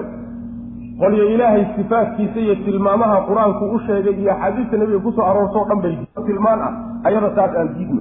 [1.00, 5.80] qolyo ilaahay sifaadkiisa iyo tilmaamaha qur'aanku u sheegay iyo axaadiista nebiga ku soo aroortoo dhan
[5.84, 5.94] bay
[6.26, 6.72] tilmaan ah
[7.08, 8.00] ayada taas aan diidno.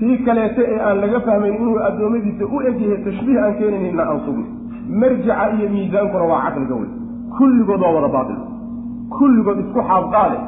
[0.00, 4.46] Tii kaleete ee aan laga fahmayn inuu addoommadiisa u egyahay tashbiih aan keenaynna aan sugno.
[5.02, 6.90] Marjica iyo miisaankuna waa caqliga wey
[7.38, 8.38] kulligood waa wada baatil.
[9.18, 10.38] Kulligood isku xaabqaade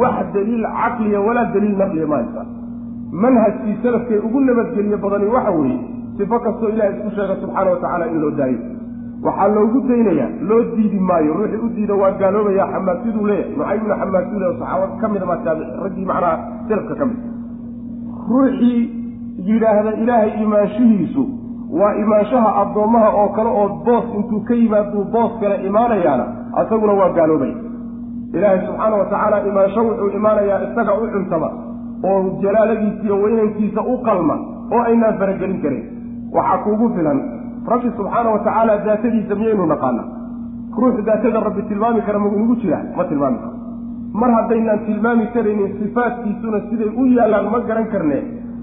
[0.00, 2.42] wax daliil caqliya walaa daliil naqliya mahaysa
[3.12, 5.78] manhajkii salafkee ugu nabadgeliye badani waxa weeye
[6.18, 8.58] sifo kastoo ilahay isku sheega subxaana wa tacaala in loo daayo.
[9.22, 13.56] Waxaa loogu daynayaa loo diidi maayo ruuxii u diida waa gaaloobaya xamaadsiduu leeyahay.
[13.56, 17.18] Nucaymna xamaadsidu le saxaabada ka mida maa taabic raggii macnaha salafka ka mid.
[18.30, 18.80] Ruuxii
[19.48, 21.22] yidhaahda ilaahay imaanshihiisu
[21.80, 26.24] waa imaanshaha addoommaha oo kale oo boos intuu ka yimaaduu boos kale imaanayaana
[26.60, 27.54] asaguna waa gaaloobaya
[28.36, 31.48] ilaahay subxaana wa tacaala imaansho wuxuu imaanayaa isaga u cuntama
[32.10, 34.36] oo jalaaladiisa iyo weynankiisa u qalma
[34.74, 35.82] oo aynaan faragelin karin.
[36.36, 37.18] Waxaa kuugu filan
[37.72, 40.02] rabbi subxaana wa tacaala daatadiisa miyaynu naqaana
[40.80, 42.78] ruux daatada rabbi tilmaami kara ma inugu jira?
[42.96, 43.54] Ma tilmaami karo.
[44.20, 48.18] Mar haddaynaan tilmaami karaynin sifaadkiisuna siday u yaallaan ma garan karne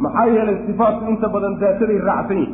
[0.05, 2.53] maxaa yeelay sifaatku inta badan daataday raacsan yihiin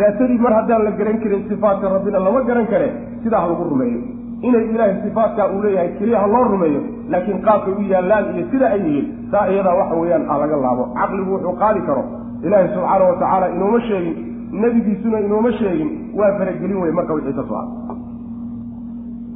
[0.00, 2.88] daatadii mar haddaan la garan karin sifaatka rabbina lama garan kare
[3.24, 4.00] sidaa ha lagu rumeeyo
[4.48, 6.80] inay ilaahay sifaatkaa uu leeyahay keliya loo rumeeyo
[7.12, 10.84] laakiin qaabkay u yaallaan iyo sida ay yihiin saa iyadaa waxa weeyaan ha laga laabo.
[10.98, 12.02] Caqligu wuxuu qaadi karo.
[12.46, 14.14] Ilaahay subxaana wa tacaala inooma sheegin
[14.62, 17.64] nebigiisuna inooma sheegin waa faragelin wey marka wixii ka soo ha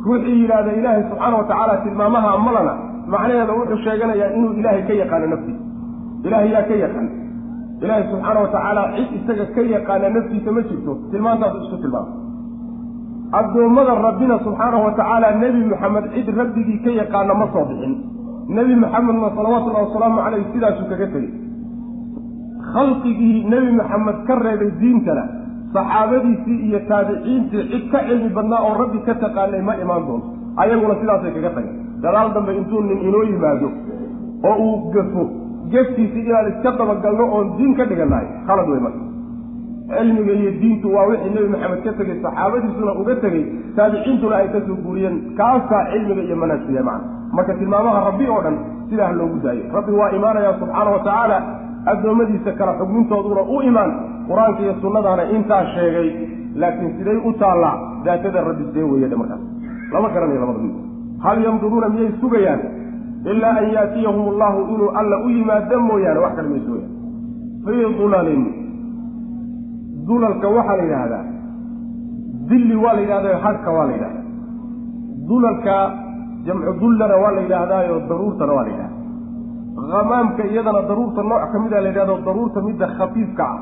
[0.06, 2.72] ruuxii yidhaahda ilaahay subxaana wa tacaala tilmaamaha amalana
[3.12, 5.62] macnaheeda wuxuu sheeganayaa inuu ilaahay ka yaqaano naftiisa.
[6.26, 7.08] Ilaahay yaa ka yaqaan.
[7.82, 12.10] Ilaahay subxaana wa tacaala cid isaga ka yaqaana naftiisa ma jirto tilmaantaasu isku tilmaama
[13.32, 17.94] addoommada rabbina subxaanahu wa tacaala nebi maxamed cid rabbigii ka yaqaana ma soo bixin.
[18.48, 21.30] Nebi maxamedna salawaatullahi wasalaamu caleyh sidaasuu kaga tegey.
[22.72, 25.24] Khalqigii nebi maxamed ka reebay diintana
[25.74, 30.28] saxaabadiisii iyo taabiciintii cid ka cilmi badnaa oo rabbi ka taqaanay ma imaan doonto.
[30.62, 33.68] Ayaguna sidaasay kaga tageen gadaal dambe intuu nin inoo yimaado
[34.48, 35.24] oo uu gafo
[35.72, 39.02] gefkiisii inaan iska dabagalno oon diin ka dhigannahay khalad wey marka
[39.90, 43.44] cilmiga iyo diintu waa wixii nebi maxamed ka tegey saxaabadiisuna uga tegey
[43.76, 47.06] taabiciintuna ay ka soo guuriyeen kaasaa cilmiga iyo manaajkiya macna.
[47.36, 48.56] Marka tilmaamaha rabbi oo dhan
[48.90, 51.36] sidaa loogu daayo rabbi waa imaanayaa subxaana wa tacaala
[51.92, 53.90] addoommadiisa kala xugmintooduna u imaan
[54.28, 56.08] qur'aanka iyo sunnadaana intaa sheegay
[56.60, 57.74] laakiin siday u taallaa
[58.04, 59.42] daatada rabbi see weeyadhe markaas?
[59.92, 60.74] Lama garanayo labada mid.
[61.24, 62.60] Hal yanduruuna miyay sugayaan
[63.32, 66.92] ilaa an yaatiyahum allahu inuu alla u yimaado mooyaane wax kale may sugayaan
[67.66, 68.42] fii dulalin
[70.08, 71.24] dulalka waxaa la yidhaahdaa
[72.50, 74.24] dilli waa la yidhahdaa hadhka waa la yidhahdaa
[75.30, 75.76] dulalka
[76.46, 78.94] jamcu dullana waa la yidhaahdaayo daruurtana waa la yidhahdaa
[79.94, 83.58] hamaamka iyadana daruurta nooc ka mida la yidhahdo daruurta midda khafiifka ah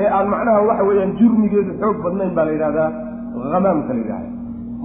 [0.00, 2.90] ee aan macnaha waxa weeyaan jurmigeedu xoog badnayn baa la yidhahdaa
[3.54, 4.28] hamaamka la yidhahda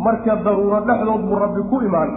[0.05, 2.11] marka daruuro dhexdood buu rabbi ku imaan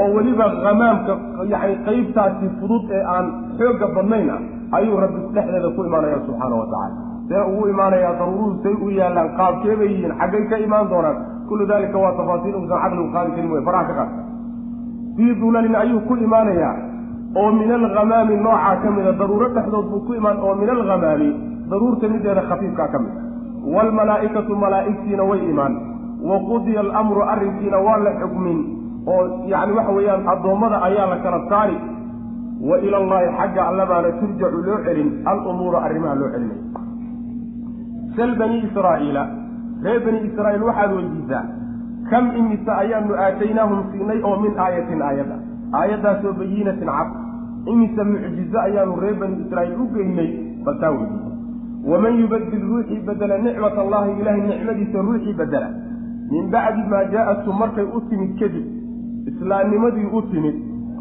[0.00, 1.12] oo weliba hamaamka
[1.52, 3.26] yani qeybtaasi fudud ee aan
[3.60, 4.40] xoogga badnayn ah
[4.78, 9.28] ayuu rabbi dhexdeeda ku imaanaya subxaana wa tacala see ugu imaanayaa daruuruhu say u yaallaan
[9.40, 11.18] qaabkee bay yihiin xaggay ka imaan doonaan
[11.48, 14.10] kullu dalika waa tafaasiil usan caqligu qaadi karin wey faraha ka qaad.
[15.16, 16.74] Fii dulalin ayuu ku imaanayaa
[17.42, 21.28] oo min alghamaami noocaa ka mida daruuro dhexdood buu ku imaan oo min alghamaami
[21.70, 23.14] daruurta mideeda khafiifkaa ka mid.
[23.74, 25.74] Waalmalaa'ikatu malaa'igtiina way imaan
[26.30, 28.58] wa qudiya alamru arrinkiina waa la xukmin
[29.12, 29.20] oo
[29.52, 31.76] yacni waxa weeyaan addoommada ayaa la kala saari.
[32.68, 36.58] Wa ila allaahi xagga allabaana turjacu loo celin alumuura arrimaha loo celinaya
[38.20, 39.24] sal bani israa'iila
[39.84, 41.44] reer bani israa'iil waxaad weydiisaa
[42.10, 45.36] kam imise ayaanu aataynaahum siinay oo min aayatin aayadda?
[45.80, 47.10] Aayaddaasoo bayinatin cad.
[47.72, 50.30] Imise mucjizo ayaanu reer bani israa'iil u geynay?
[50.64, 51.30] Bal taa weydiisa
[51.90, 55.68] waman yubadil ruuxii bedela nicmat allahi ilaahay nicmadiisa ruuxii bedela
[56.32, 58.66] min bacdi maa jaa-athu markay u timid kadib
[59.30, 60.56] islaamnimadii u timid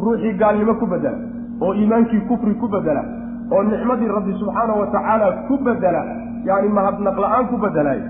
[0.05, 1.17] ruuxii gaalnimo ku bedela
[1.61, 3.03] oo iimaankii kufri ku bedela
[3.51, 6.01] oo nicmadii rabbi subxaana wa tacaala ku bedela
[6.45, 8.01] yani mahadnaq la'aan ku bedelaay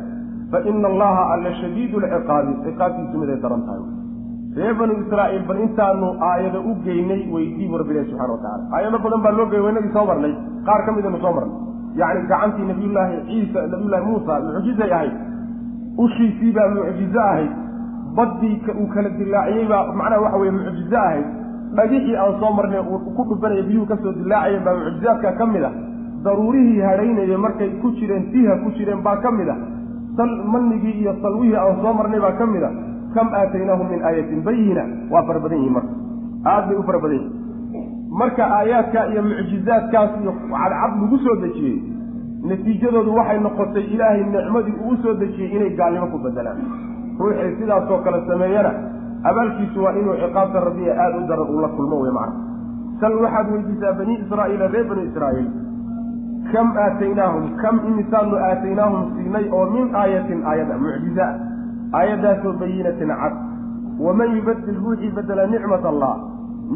[0.51, 3.83] fa ina allaha alla shadiidu lciqaabi ciqaabtiisu miday daran tahay
[4.57, 8.99] reer banu israa'iil bal intaanu aayada u geynay weydiibu rabbi ilahi subxana wa tacala aayado
[9.05, 10.33] badan baa loo geeyay waynagii soo marnay
[10.69, 11.57] qaar ka midanu soo marnay
[12.01, 15.13] yacni gacantii nabiyullaahi ciisa nabiyullahi muusa mucjizay ahayd
[16.05, 17.51] ushiisii baa mucjizo ahayd
[18.17, 21.27] baddii uu kala dilaaciyey baa macnaha waxa weye mucjizo ahayd
[21.77, 25.63] dhagixii aan soo marnay uu ku dhufanaya biyuhu ka soo dilaacayeen baa mucjizaadka ka mid
[25.69, 25.71] a
[26.23, 29.55] daruurihii hadhaynaya markay ku jireen tiiha ku jireen baa ka mid a
[30.53, 32.71] manigii iyo salwihii aan soo marnay baa ka mid a
[33.13, 35.93] kam aataynaahum min aayatin bayina waa fara badan yihiin marka.
[36.45, 37.37] Aad bay u fara badan yihiin
[38.21, 41.77] marka aayaadka iyo mucjizaadkaas iyo cadcad lagu soo dejiyey
[42.49, 46.59] natiijadoodu waxay noqotay ilaahay nicmadii uu soo dejiyey inay gaalnimo ku bedelaan
[47.19, 48.71] ruuxii sidaasoo kale sameeyana
[49.31, 52.35] abaalkiisu waa inuu ciqaabta rabbiya aada u daran uu la kulmo wey macna.
[53.01, 55.49] Sal waxaad weydiisaa bani israa'iila reer bani israa'iil
[56.53, 61.27] kam aataynaahum kam imisaanu aataynaahum siinay oo min aayatin aayada mucjiza
[61.99, 63.35] aayaddaasoo bayinatin cad
[64.05, 66.13] waman yubadil ruuxii bedela nicmat allah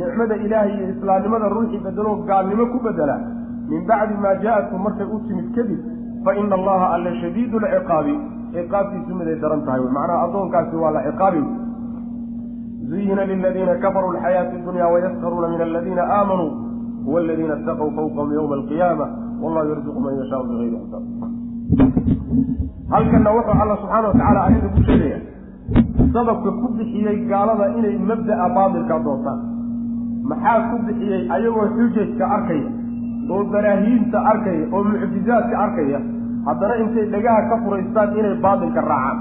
[0.01, 3.17] nicmada ilaahay iyo islaamnimada ruuxii bedeloo gaalnimo ku bedela
[3.69, 5.81] min bacdi maa jaa-atkum markay u timid kadib
[6.25, 8.15] fa ina allaha alla shadiidu lciqaabi
[8.55, 11.43] ciqaabtiisu miday daran tahay macnaha addoonkaasi waa la ciqaabi
[12.89, 16.51] zuyina liladiina kafaruu alxayaatu dunya wayaskaruuna min aladiina aamanuu
[17.13, 19.07] waladiina itaquu fawqahum yowma alqiyaama
[19.43, 21.03] wallahu yarzuqu man yashaau bigayri xisaab
[22.93, 25.19] halkana wuxuu alla subxaana wa tacaala arrinta ku sheegaya
[26.13, 29.39] sababka ku bixiyey gaalada inay mabda'a baatilka doontaan.
[30.29, 32.69] Maxaa ku bixiyey ayagoo xujajka arkaya
[33.33, 35.99] oo baraahiinta arkaya oo mucjizaadka arkaya
[36.47, 39.17] haddana intay dhagaha ka furaystaan inay baatilka raacaan?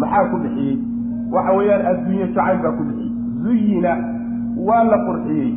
[0.00, 0.74] Maxaa ku bixiyey
[1.34, 3.10] waxa weeyaan adduunye jacayl baa ku bixiyey
[3.44, 3.92] zuyina
[4.68, 5.50] waa la qurxiyey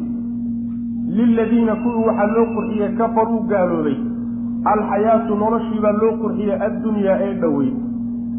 [1.15, 3.97] liladiina kuwii waxaa loo qurxiyey kafaruu gaaloobay
[4.73, 7.69] alxayaatu noloshiibaa loo qurxiyey addunyaa ee dhowey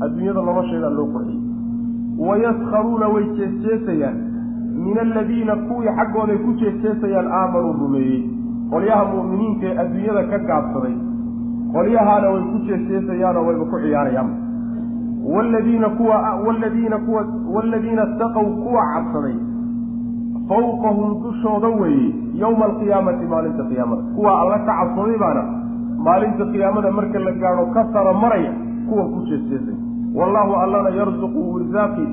[0.04, 1.40] adduunyada nolosheedaa loo qurxiyey
[2.28, 4.16] wayaskharuuna way jeesjeesayaan
[4.86, 8.20] min aladiina kuwii xaggooday ku jeesjeesayaan aamanuu rumeeyey
[8.72, 10.94] qolyaha mu'miniinta ee adduunyada ka gaabsaday
[11.76, 14.30] qolyahaana way ku jeesjeesayaanoo wayba ku ciyaarayaan
[15.34, 16.16] wladiina kuwa
[16.46, 17.22] wladiina kuwa
[17.54, 19.34] waaladiina istaqow kuwa cabsaday
[20.48, 22.08] fawqahum dushooda weeye
[22.42, 24.02] yowma alqiyaamati maalinta qiyaamada.
[24.16, 25.42] Kuwa alla ka cabsaday baana
[26.06, 28.52] maalinta qiyaamada marka la gaadho ka sara maraya
[28.88, 29.76] kuwa ku jeesjeesay
[30.18, 32.04] wallahu allana yarzuqu irsaaqi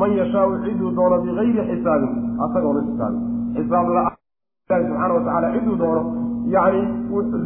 [0.00, 2.12] man yashaau ciduu doono bigayri xisaabin
[2.44, 3.20] asagoona xisaabin
[3.56, 4.16] xisaab la'aan
[4.68, 6.02] ilahi subxaana watacaala ciduu doono
[6.54, 6.82] yacni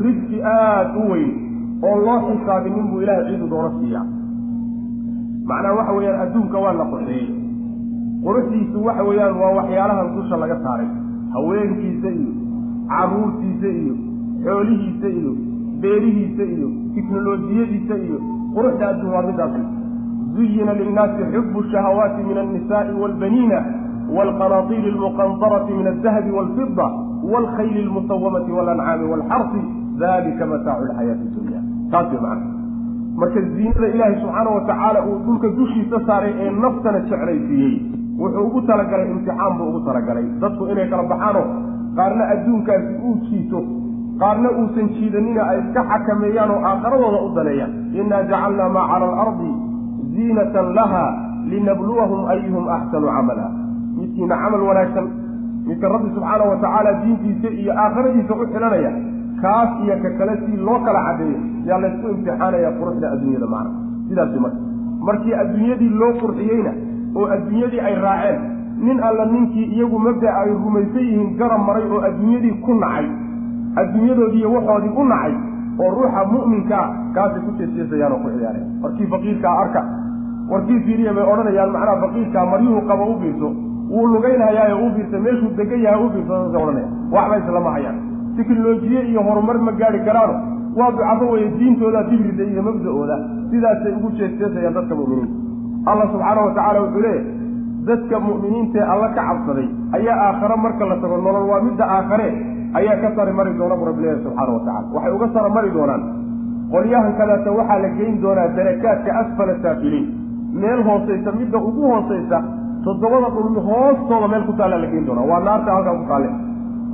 [0.05, 1.31] risqi aada u weyn
[1.89, 4.01] oo loo xisaabinin buu ilahay ciduu doono siiya.
[5.49, 7.29] Macnaha waxa weeyaan adduunka waa la qurxeeyey
[8.25, 10.89] quruxdiisu waxa weeyaan waa waxyaalahan dusha laga saaray.
[11.35, 12.33] Haweenkiisa iyo
[12.93, 13.95] caruurtiisa iyo
[14.45, 15.33] xoolihiisa iyo
[15.83, 18.19] beerihiisa iyo tiknolojiyadiisa iyo
[18.55, 19.61] quruxda adduun waa midaasi
[20.35, 23.59] zuyina linnaasi xubu shahawaati min annisaai waalbaniina
[24.17, 26.87] waalqanaatiiri almuqandarati min aldahabi waalfida
[27.33, 29.61] waalkhayli almusawamati waalancaami waalxarsi
[30.03, 31.61] dalika mataacu lxayaati dunya.
[31.93, 32.47] Taas wey macana
[33.21, 37.75] marka ziinada ilaahay subxaana watacaala uu dhulka dushiisa saaray ee naftana jeclaysiiyey
[38.21, 40.27] wuxuu ugu talagalay imtixaan buu ugu talagalay.
[40.43, 41.43] Dadku inay kala baxaano
[41.99, 43.61] qaarna adduunkaasi uu jiito
[44.23, 49.51] qaarna uusan jiidanina ay iska xakameeyaan oo aakharadooda u daneeyaan innaa jacalnaa maa cala alardi
[50.15, 51.05] ziinatan laha
[51.53, 53.47] linabluwahum ayuhum axsanu camala.
[53.99, 55.07] Midkiina camal wanaagsan
[55.69, 58.93] midka rabbi subxaana watacaala diintiisa iyo aakhiradiisa u xilanaya
[59.43, 61.39] kaas iyo ka kale si loo kala cadeeyo
[61.69, 63.71] yaa laysku imtixaanaya quruxda adduunyada macna
[64.09, 64.61] sidaasi marka
[65.09, 66.73] markii adduunyadii loo qurxiyeyna
[67.17, 68.39] oo adduunyadii ay raaceen.
[68.87, 73.07] Nin alla ninkii iyagu mabda ay rumaysan yihiin garab maray oo adduunyadii ku nacay.
[73.81, 75.33] Adduunyadoodii iyo waxoodii u nacay
[75.83, 78.67] oo ruuxa mu'minkaa kaasay ku jeesjeesayaan oo ku ciyaareen.
[78.83, 79.81] Warkii faqiirkaa arka
[80.51, 83.49] warkii fiiriya bay odhanayaan macnaha faqiirkaa maryuhu qaba u biirso.
[83.91, 87.99] Wuu lugaynhayaayo u biirsa meeshuu degan yahay u biirsa saasa odhanaya waxba islama hayaan.
[88.37, 90.35] Tiknolojiye iyo horumar ma gaari karaano.
[90.79, 93.17] Waa ducafo weeye diintooda dibrida iyo mabda-ooda.
[93.51, 95.48] Sidaasay ugu jeesjeesayaan dadka mu'miniinta
[95.87, 97.25] allah subxaana wa tacaala wuxuu leeyahy
[97.89, 99.69] dadka mu'miniintaee alla ka cabsaday
[99.99, 102.29] ayaa aakhare marka la tago nolol waa midda aakhare
[102.81, 105.71] ayaa ka sari mari doona bu rabbi leeyahy subxaana wa tacala waxay uga sara mari
[105.77, 106.03] doonaan.
[106.73, 110.07] Qolyahan kaleeta waxaa la geyn doonaa darakaadka asfala saafiliin.
[110.61, 112.39] Meel hoosaysa midda ugu hoosaysa
[112.85, 115.25] toddobada dhulmi hoostooda meel ku taallaa la geyn doonaa.
[115.31, 116.29] Waa naarta halkaa ku taalle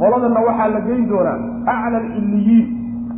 [0.00, 1.36] qoladanna waxaa la geyn doonaa
[1.74, 2.66] acla alcilliyiin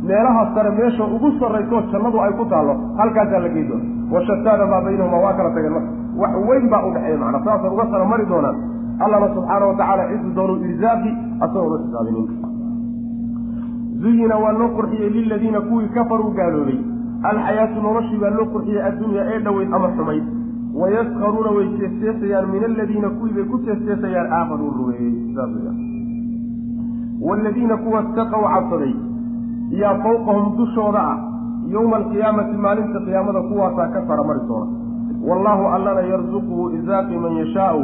[0.03, 2.73] meelaha sare meesha ugu sarrayso jannadu ay ku taallo.
[2.97, 5.91] Halkaasaa la geyn doona washataana maa baynahuma waa kala tageen marka.
[6.17, 7.39] Wax weyn baa udhexeeya macna.
[7.45, 8.57] Saasay uga sara mari doonaan.
[8.99, 12.27] Allana subxaana wa tacaala ciduu doonu irsaaqi asagoona xisaabinin
[14.01, 16.79] zuyina waa loo qurxiyey liladiina kuwii kafaruu gaaloobay.
[17.23, 20.23] Alxayaatu noloshii baa loo qurxiyey addunya ee dhoweyd ama xumayd
[20.79, 25.13] wayaskaruuna way jeesjeesayaan min aladiina kuwii bay ku jeesjeesayaan aamanuu rumeeyey.
[25.35, 25.49] Saas
[27.27, 28.93] waaladiina kuwa istaqow cabsaday
[29.71, 31.17] yaa fawqahum dushooda ah.
[31.67, 34.71] Yowma alqiyaamati maalinta qiyaamada kuwaasaa ka sara mari doona.
[35.27, 37.83] Wallaahu allana yarzuquhu irsaaqi man yashaau.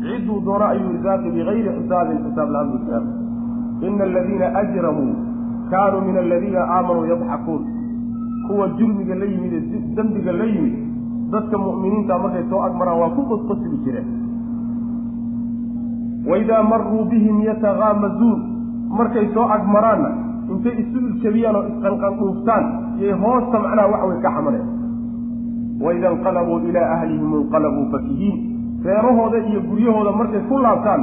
[0.00, 5.14] Cidduu doono ayuu irsaaqi bigayri xisaabin xisaab la'aan buu ina aladiina ajramuu
[5.70, 7.62] kaanuu min aladiina aamanuu yadxakuun.
[8.48, 10.84] Kuwa jurmiga la yimid ee dembiga la yimid
[11.30, 14.08] dadka mu'miniinta markay soo agmaraan waa ku qosqosli jireen
[16.28, 18.40] waidaa maruu bihim yatagaamazuun
[18.98, 20.10] markay soo agmaraanna
[20.52, 22.64] intay isu iljabiyaan oo isqanqandhuuftaan
[23.02, 24.66] yay hoosta macnaha wax way ka xamaneen
[25.84, 28.36] waida inqalabuu ilaa ahlihim inqalabuu fakihiin.
[28.84, 31.02] Reerahooda iyo guryahooda markay ku laabtaan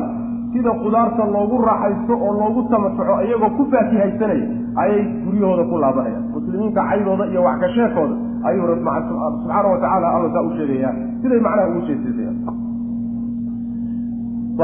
[0.53, 4.45] sida qudaarta loogu raaxaysto oo loogu tamatuco iyagoo ku faakihaysanaya
[4.83, 6.23] ayay guryahooda ku laabanayaan.
[6.33, 8.15] Muslimiinta caydooda iyo wax sheekooda
[8.47, 12.37] ayuu subxaana wa tacaala alla saa u sheegayaa siday macnaha ugu jeesjeesayaan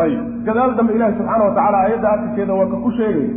[0.04, 0.22] ayib.
[0.46, 3.28] Gadaal dambe ilaahi subxaana wa tacala aayadda akhirkeeda waa ka ku sheegay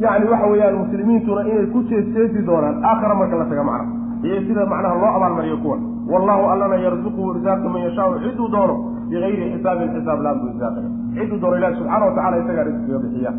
[0.00, 3.92] yacni waxa weeyaan muslimiintuna inay ku jeesjeesi doonaan aakhara marka la taga macna
[4.26, 5.80] iyo sida macnaha loo abaalmariyo kuwan
[6.12, 8.74] wallahu allana yarzuquhu irsaaqi man yashaau ciduu doono
[9.10, 13.32] bigayri xisaabin xisaab laan buu irsaaqaya ciduu doono ilahi subxana wa tacala isagaa risqiga bixiya.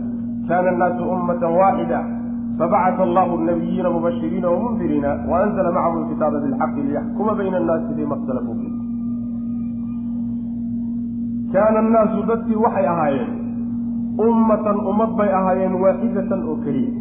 [0.47, 1.99] Kaana annaasu ummatan waaxida
[2.57, 8.73] fabacata allahu nabiyiina mubashiriina wamundiriina waanzla macahum alkitaaba bilxaqi liyaxkuma bayna annaasi fima اkhtalafuu fiih
[11.53, 13.31] kaana annaasu dadkii waxay ahaayeen
[14.19, 16.91] ummatan ummad bay ahaayeen waaxidatan oo keliya.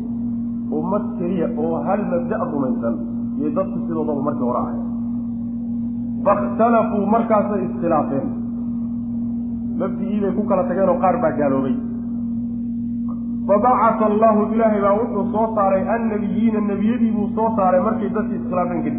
[0.78, 2.94] Ummad keliya oo hal mabda' rumaysan
[3.38, 4.86] iyo dadku sidoodaba markii hore ahayen
[6.24, 8.28] faاkhtalafuu markaasay iskhilaafeen.
[9.80, 11.76] Mabdi'ii bay ku kala tageen oo qaar baa gaaloobay.
[13.48, 18.82] Fabacata allahu ilaahay baa wuxuu soo saaray annabiyiina nebiyadii buu soo saaray markay dadkii iskhilaafeen
[18.86, 18.98] kadib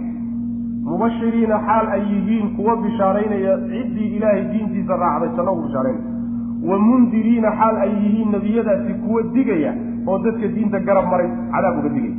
[0.89, 6.09] mubashiriina xaal ay yihiin kuwa bishaaraynaya ciddii ilaahay diintiisa raacday janno u bishaaraynaya
[6.69, 9.73] wa mundiriina xaal ay yihiin nebiyadaasi kuwa digaya
[10.07, 12.15] oo dadka diinta garab maray cadaab uga digaya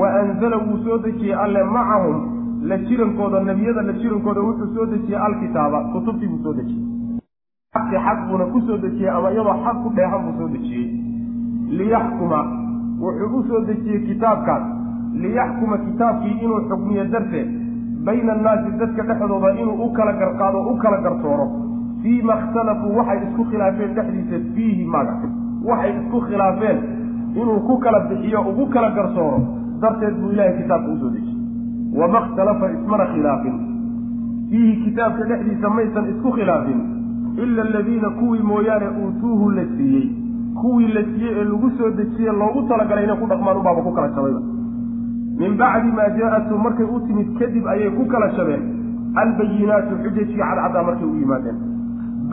[0.00, 2.16] wa anzala wuu soo dejiyey alle macahum
[2.70, 6.84] la jirankooda nebiyada la jirankooda wuxuu soo dejiyey alkitaaba kutubtii buu soo dejiyey.
[7.74, 10.86] Xaqi xaq buuna ku soo dejiyey ama iyadoo xaq ku dheehan buu soo dejiyey.
[11.78, 12.40] Liyaxkuma
[13.00, 14.62] wuxuu u soo dejiyey kitaabkaas.
[15.22, 17.48] Liyaxkuma kitaabkii inuu xukmiyo darteed
[18.04, 21.46] bayna annaasi dadka dhexdooda inuu u kala garqaado u kala garsooro
[22.02, 25.14] fii ma ikhtalafuu waxay isku khilaafeen dhexdiisa fiihi maga.
[25.68, 26.78] Waxay isku khilaafeen
[27.40, 29.40] inuu ku kala bixiyo ugu kala garsooro.
[29.80, 31.36] Darteed buu ilahay kitaabka u soo dejiyey
[32.00, 33.56] wama ikhtalafa ismana khilaafin.
[34.50, 36.80] Fiihi kitaabka dhexdiisa maysan isku khilaafin.
[37.42, 40.08] Ila aladiina kuwii mooyaane uutuuhu la siiyey.
[40.60, 44.08] Kuwii la siiyey ee lagu soo dejiyey loogu talagalay inay ku dhaqmaan ubaaba ku kala
[44.14, 44.40] shabayba
[45.40, 48.62] min bacdi maa jaa-athum markay u timid kadib ayay ku kala shabeen.
[49.22, 51.58] Albayinaatu xujajkii cadcaddaa markay u yimaadeen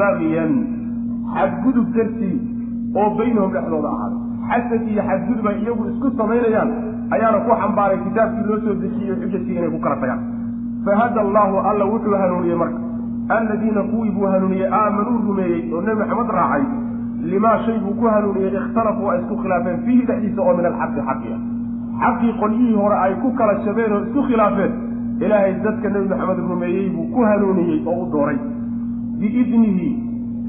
[0.01, 0.51] bagyan
[1.35, 2.35] xadgudub dartii
[3.01, 6.69] oo baynahum dhexdooda ahaaday xasad iyo xadgudub ay iyagu isku samaynayaan
[7.15, 10.21] ayaana ku xambaaray kitaabkii loo soo dejiyey xujajkii inay ku kala tagaan
[10.85, 12.79] fahada allaahu alla wuxuu hanuuniyey marka.
[13.35, 16.63] Alladiina kuwii buu hanuuniyey aamanuu rumeeyey oo nebi maxamed raacay
[17.31, 21.37] limaa shay buu ku hanuuniyey ikhtalafuu ay isku khilaafeen fiihi dhexdiisa oo min alxaqi xaqiya
[22.03, 24.71] xaqii qolyihii hore ay ku kala shabeen oo isku khilaafeen
[25.25, 28.37] ilaahay dadka nebi maxamed rumeeyey buu ku hanuuniyey oo u dooray
[29.19, 29.87] biidnihi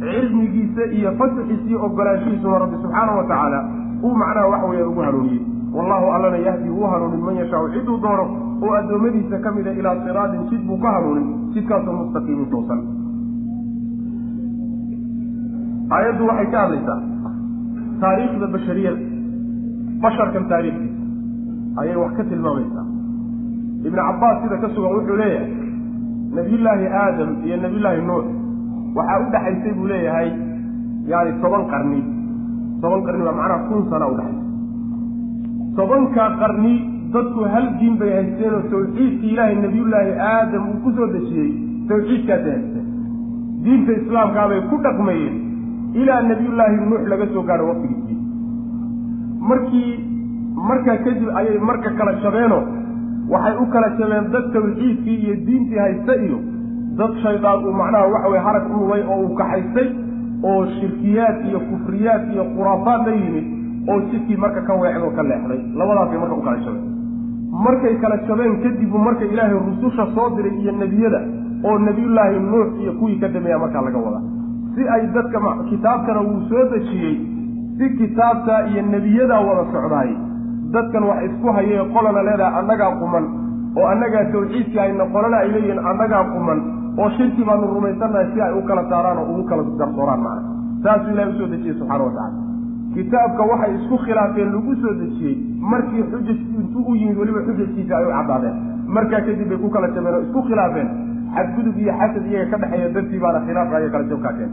[0.01, 3.61] cilmigiisa iyo fasaxiisa iyo ogolaanshihiisuna rabbi subxaanahu wa tacaala.
[4.05, 5.41] Uu macnaha waxa weeyaan ugu hanuuniyey.
[5.77, 8.25] Wallahu allana yahdi wuu hanuunin man yashaau ciduu doono
[8.65, 12.81] oo addoommadiisa ka mida ilaa siraatin jid buu ka hanuunin jidkaasoo mustaqiimin toosan.
[15.97, 17.01] Aayaddu waxay ka hadlaysaa
[18.01, 19.01] taariikhda bashariyada
[20.05, 21.03] basharkan taariikhdiisa.
[21.81, 22.87] Ayay wax ka tilmaamaysaa.
[23.87, 25.51] Ibnu cabbaas sida ka sugan wuxuu leeyahay
[26.37, 28.27] nabiyullaahi aadam iyo nabiyullaahi nuux
[28.97, 30.29] waxaa u dhexaysay buu leeyahay
[31.13, 32.01] yaani toban qarni.
[32.83, 34.45] Toban qarni waa macnaha kun sana udhexaysa
[35.79, 36.75] tobankaa qarni
[37.15, 41.49] dadku hal diin bay haysteen oo tawxiidkii ilaahay nabiyullaahi aadam uu ku soo dejiyey
[41.89, 42.87] tawxiidkaasay haysteen.
[43.65, 45.37] Diinta islaamkaabay ku dhaqmayeen
[46.03, 48.19] ilaa nabiyullaahi nuux laga soo gaadho waqtigiisii
[49.51, 49.91] markii
[50.71, 52.59] markaa kadib ayay marka kala jabeeno
[53.35, 56.39] waxay u kala jabeen dad tawxiidkii iyo diintii haysta iyo
[56.99, 59.89] dad shaydaan uu macnaha waxa weye harag u lubay oo uu kaxaystay
[60.51, 63.47] oo shirkiyaad iyo kufriyaad iyo khuraafaad la yimid
[63.91, 65.61] oo jidkii marka ka weecdoo ka leexday.
[65.79, 66.85] Labadaasay marka u kala jabeen
[67.67, 71.21] markay kala jabeen kadibbu marka ilaahay rususha soo diray iyo nebiyada
[71.69, 74.25] oo nebiyullaahi nuux iyo kuwii ka dameeya markaa laga wadaa
[74.75, 75.39] si ay dadka
[75.71, 77.15] kitaabkana wuu soo dejiyey
[77.79, 80.11] si kitaabtaa iyo nebiyadaa wada socdaay
[80.75, 83.25] dadkan wax isku hayee qolana leedahay annagaa quman
[83.79, 86.59] oo annagaa tawxiidkii hayna qolana ay leeyihiin annagaa quman
[86.99, 90.51] oo shirki baanu rumaysannahay si ay u kala saaraan oo ugu kala garsooraan macna.
[90.85, 92.45] Saasuu ilahay u soo dejiyey subxana wa tacala
[92.95, 95.35] kitaabka waxay isku khilaafeen lagu soo dejiyey
[95.73, 98.57] markii xujaj intuu u yimid weliba xujajkiisa ay u caddaadeen.
[98.97, 100.89] Markaa kadib bay ku kala jabeen oo isku khilaafeen.
[101.37, 104.51] Xadgudub iyo xasad iyaga ka dhexeeya dartii baana khilaafka iyo kala jabkaa keen.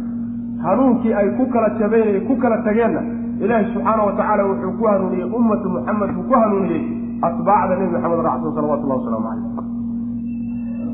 [0.65, 3.01] Hanuunkii ay ku kala jabeen ay ku kala tageenna
[3.43, 6.81] ilaahi subxaana wa tacaala wuxuu ku hanuuniyey ummatu muxamed buu ku hanuuniyey
[7.27, 9.43] atbaacda nebi maxamed racsul salawatullahi wasalaamu caleyh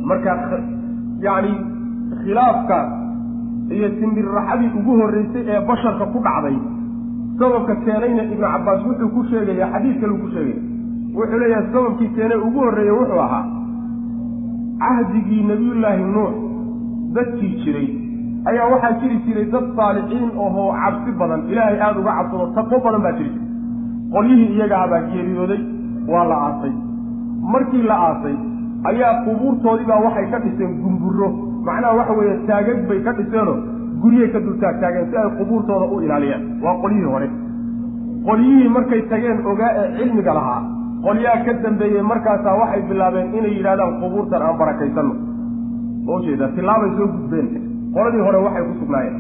[0.10, 0.32] marka
[1.26, 1.54] yacni
[2.24, 2.78] khilaafka
[3.76, 6.58] iyo simbirraxadii ugu horreysay ee basharka ku dhacday.
[7.40, 10.60] Sababka keenayna ibnu cabbaas wuxuu ku sheegaya xadiid kale uu ku sheegaya
[11.18, 13.46] wuxuu leeyahay sababkii keenay ugu horreeye wuxuu ahaa
[14.82, 16.34] cahdigii nebiyullaahi nuux
[17.16, 17.88] dadkii jiray.
[18.50, 23.02] Ayaa waxaa jiri jiray dad saalixiin ohoo cabsi badan ilaahay aada uga cabsado taqwo badan
[23.06, 23.48] baa jiri jiray.
[24.14, 25.62] Qolyihii iyaga abaa geeriyooday
[26.12, 26.74] waa la aasay.
[27.54, 28.36] Markii la aasay
[28.92, 31.28] ayaa qubuurtoodiibaa waxay ka dhiseen gumburo
[31.68, 33.58] macnaha waxa weeye taagag bay ka dhiseenoo
[34.02, 36.44] guryay ka dul taagtaageen si ay qubuurtooda u ilaaliyaan.
[36.64, 37.30] Waa qolyihii hore.
[38.28, 40.62] Qolyihii markay tageen ogaa ee cilmiga lahaa.
[41.06, 45.16] Qolyaha ka dambeeyey markaasaa waxay bilaabeen inay yidhahdaan qubuurtan aan barakaysanno.
[46.16, 47.48] Ujeeda tilaabay soo gudbeen.
[47.96, 49.18] Qoladii hore waxay ku sugnaayeen.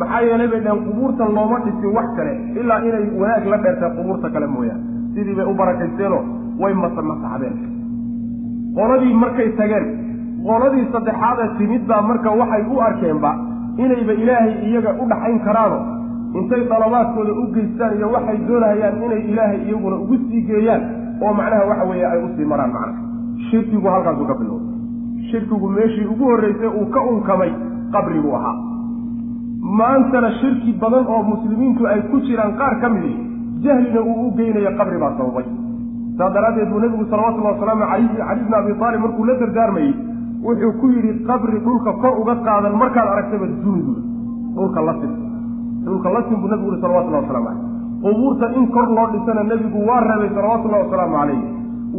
[0.00, 4.28] Maxaa yeelay bay dhaheen qubuurtan looma dhisin wax kale ilaa inay wanaag la dheertay qubuurta
[4.34, 4.80] kale mooyaan
[5.14, 6.22] sidii bay u barakaysteenoo
[6.62, 7.54] way masamasaxdeen
[8.78, 9.86] qoladii markay tageen
[10.48, 13.30] qoladii saddexaadee timid baa marka waxay u arkeenba
[13.84, 15.78] inayba ilaahay iyaga u dhaxayn karaano.
[16.38, 20.82] Intay dalabaadkooda u geystaan iyo waxay doonahayaan inay ilaahay iyaguna ugu sii geeyaan
[21.22, 23.02] oo macnaha waxa weeye ay u sii maraan macnaha
[23.50, 24.74] shirkigu halkaasuu ka bilowday.
[25.30, 27.50] Shirkigu meeshii ugu horreysay uu ka unkamay
[27.92, 28.56] qabriguu ahaa.
[29.78, 33.12] Maantana shirki badan oo muslimiintu ay ku jiraan qaar ka midi
[33.64, 35.44] jahlina uu u geynayo qabri baa sababay
[36.20, 39.92] saas daraaddeed buu nebigu salawatullahi wasalaamu calayhi cali bni abi aalib markuu la dardaarmayey
[40.46, 43.94] wuxuu ku yidhi qabri dhulka kor uga qaadan markaad aragtaba dunidu
[44.58, 45.12] dhulka la sin
[45.86, 47.68] dhulka la sin buu nebigu yihi salawatullahi waslamu caleyh
[48.04, 51.40] qubuurta in kor loo dhisana nebigu waa reebay salawatullahi wasalaamu calayh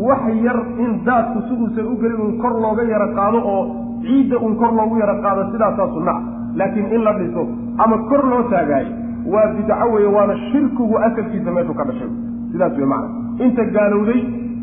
[0.08, 3.64] wax yar in daadku siguusan u gelin uun kor looga yaro qaado oo
[4.06, 6.14] ciidda uun kor loogu yaro qaado sidaasaa sunna
[6.62, 7.44] laakiin in la dhiso
[7.86, 8.92] ama kor loo taagaayo
[9.34, 12.10] waa bidco weeye waana shirkigu asalkiisa meeshuu ka dhashay.
[12.52, 14.22] Sidaas wey macana inta gaalowday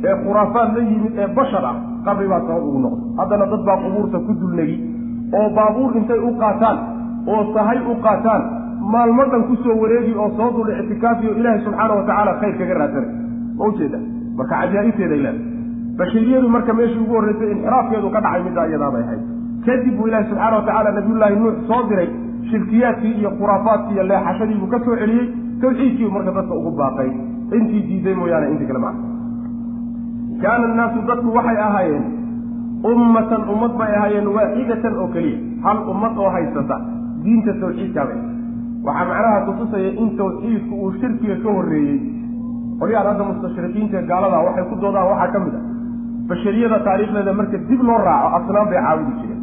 [0.08, 1.74] ee khuraafaad la yimid ee bashar ah
[2.06, 3.02] qabri baa sabab ugu noqday.
[3.20, 4.76] Haddana dad baa qubuurta ku dulnegi
[5.38, 6.76] oo baabuur intay u qaataan
[7.32, 8.42] oo sahay u qaataan
[8.94, 12.54] maalmo dhan ku soo wareegi oo soo dul ictikaafi oo ilaahay subxaana wa tacaala khayr
[12.60, 13.10] kaga raadsanay.
[13.58, 13.98] Ma ujeeda
[14.38, 15.46] marka cajaa'ibteeday leedahay.
[15.98, 19.22] Bashariyadu marka meeshii ugu horreysay inxiraafkeedu ka dhacay middaa iyadaabay ahayd.
[19.66, 22.08] Kadib buu ilaahi subxaana wa tacaala nabiyullaahi nuux soo diray
[22.50, 25.26] shirkiyaadkii iyo khuraafaadkii iyo leexashadii buu ka soo celiyey
[25.62, 27.10] tawxiidkiibu marka dadka ugu baaqay
[27.56, 29.00] intii diiday mooyaane intii kale maca
[30.42, 32.04] kaana annaasu dadku waxay ahaayeen
[32.92, 35.38] ummatan ummad bay ahaayeen waaxidatan oo keliya.
[35.64, 36.76] Hal ummad oo haysata
[37.24, 38.18] diinta tawxiidkaabay
[38.86, 41.98] waxaa macnaha kutusaya in tawxiidku uu shirkiga ka horreeyey.
[42.80, 45.60] Qolyahan hadda mustashriqiinta gaalada waxay ku doodaan waxaa ka mid a
[46.30, 49.40] bashariyada taariikhdeeda marka dib loo raaco asnaam bay caabudi jireen.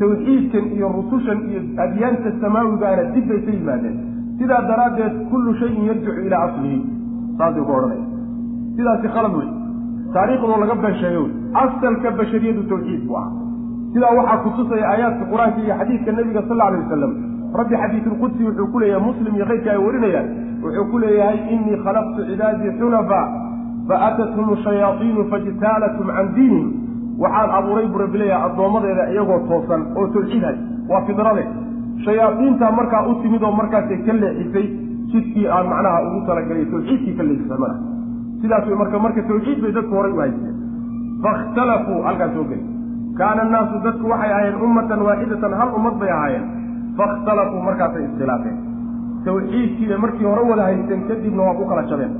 [0.00, 3.96] Tawxiidkan iyo rusushan iyo adyaanta samaawigaana dib bay ka yimaadeen.
[4.38, 6.78] Sidaa daraaddeed kullu shayin yarjicu ilaa aslihi
[7.40, 8.04] saasay ku odhanaya
[8.76, 9.48] sidaasi khalad wey
[10.14, 11.32] taariikhdoo laga been sheegay wey
[11.64, 13.28] asalka bashariyadu tawxiid buu ah.
[13.94, 17.12] Sidaa waxaa kutusaya aayaadka qur'aanka iyo xadiidka nabiga sal alay wasalam
[17.60, 20.28] rabbi xadiisulqudsi wuxuu ku leeyahay muslim iyo keyrka ay warinayaan
[20.64, 23.20] wuxuu ku leeyahay inii khalaqtu cibaadii xunafa
[23.88, 26.68] faatathum shayaaiinu fajtaalatum can diinihim.
[27.22, 30.56] Waxaan abuuray buu rabbi leeyahay addoommadeeda iyagoo toosan oo tawxiidhay
[30.90, 31.44] waa fidrade.
[32.04, 34.66] Shayaaiintaa markaa u timid oo markaasay ka leexisay
[35.12, 37.76] jidkii aan macnaha ugu talagelay tawxiidkii ka leexisay mana
[38.40, 40.56] sidaas marka marka tawxiid bay dadku horay u haysteen.
[41.22, 42.64] Fakhtalafuu halkaas soo geli.
[43.18, 46.46] Kaana annaasu dadku waxay ahaayeen ummatan waaxidatan hal ummad bay ahaayeen.
[46.96, 48.56] Fakhtalafuu markaasay iskhilaafeen.
[49.24, 52.14] Tawxiidkii bay markii hore wada haysteen kadibna waa ku kala jabeen.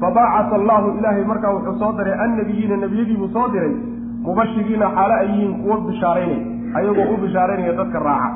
[0.00, 3.74] Fabaacata allahu ilaahay markaa wuxuu soo diray annabiyiina nebiyadiibuu soo diray
[4.26, 6.40] mubashiriina xaale ay yihiin kuwo bishaaraynay
[6.80, 8.30] ayagoo u bishaaraynaya dadka raaca.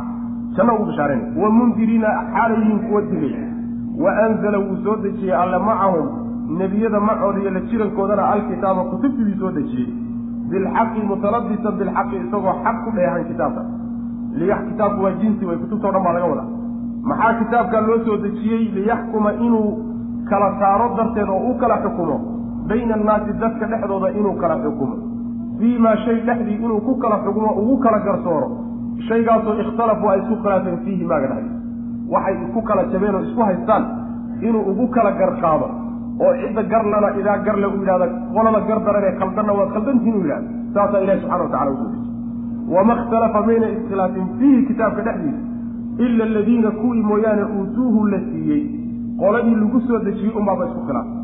[0.56, 3.34] Janno ugu bishaaraynay wa mundiriina xaala yihiin kuwo digay
[4.04, 6.06] wa anzala wuu soo dejiyey alle macahum
[6.58, 9.90] nebiyada macooda iyo la jirankoodana alkitaaba kutubtiidii soo dejiyey
[10.50, 13.62] bilxaqi mutalabisan bilxaqi isagoo xaq ku dheehan kitaabka
[14.68, 16.48] kitaabku waa jinsi way kutubtao dhan baa laga wadaa
[17.10, 19.70] maxaa kitaabkaa loo soo dejiyey liyaxkuma inuu
[20.30, 22.16] kala saaro darteed oo u kala xukumo
[22.68, 24.96] bayna annaasi dadka dhexdooda inuu kala xukumo
[25.58, 28.48] fii maa shay dhexdii inuu ku kala xukumo ugu kala garsooro
[29.08, 31.61] shaygaasoo ikhtalafu ay isku khilaafeen fiihi maaga dhexdi
[32.14, 33.84] waxay isku kala jabeen oo isku haystaan
[34.48, 35.66] inuu ugu kala garqaado
[36.24, 40.22] oo cidda garlana idaa garle u yidhahda qolada gar daran ee khaldanna waad khaldantihin u
[40.24, 42.10] yidhahda saasaa ilahi subxana watacala u soo dejiy
[42.74, 45.42] wama ikhtalafa mayna iskhilaafin fiihi kitaabka dhexdiisa
[46.04, 48.62] ila aladiina kuwii mooyaane uutuuhu la siiyey.
[49.20, 51.18] Qoladii lagu soo dejiyey unbaaba isku khilaafay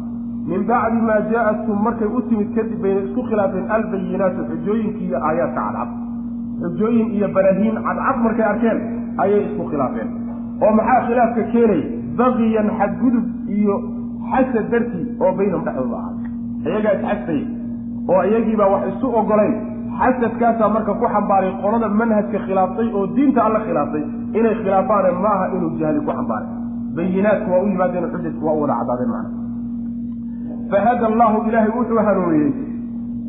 [0.50, 5.60] min bacdi maa jaa-atkum markay u timid kadib bayna isku khilaafeen albayinaatu xujooyinkii iyo aayaadka
[5.66, 5.90] cadcad.
[6.62, 8.78] Xujooyin iyo baraahiin cadcad markay arkeen
[9.24, 10.08] ayay isku khilaafeen
[10.64, 11.82] oo maxaa khilaafka keenay?
[12.18, 13.26] Baqiyan xadgudub
[13.58, 13.74] iyo
[14.30, 16.14] xasad dartii oo baynahum dhexdooda ahaa.
[16.68, 17.40] Iyagaa isxasay
[18.12, 19.54] oo iyagiibaa wax isu ogolayn
[19.98, 24.04] xasadkaasaa marka ku xambaaray qolada manhajka khilaaftay oo diinta alla khilaaftay
[24.38, 26.48] inay khilaafaane maaha inuu jahli ku xambaaray.
[26.96, 29.30] Bayinaadku waa u yimaadeen xujajku waa u wada cadaadeen macna.
[30.70, 32.50] Fahada allahu ilaahay wuxuu hanuuniyey.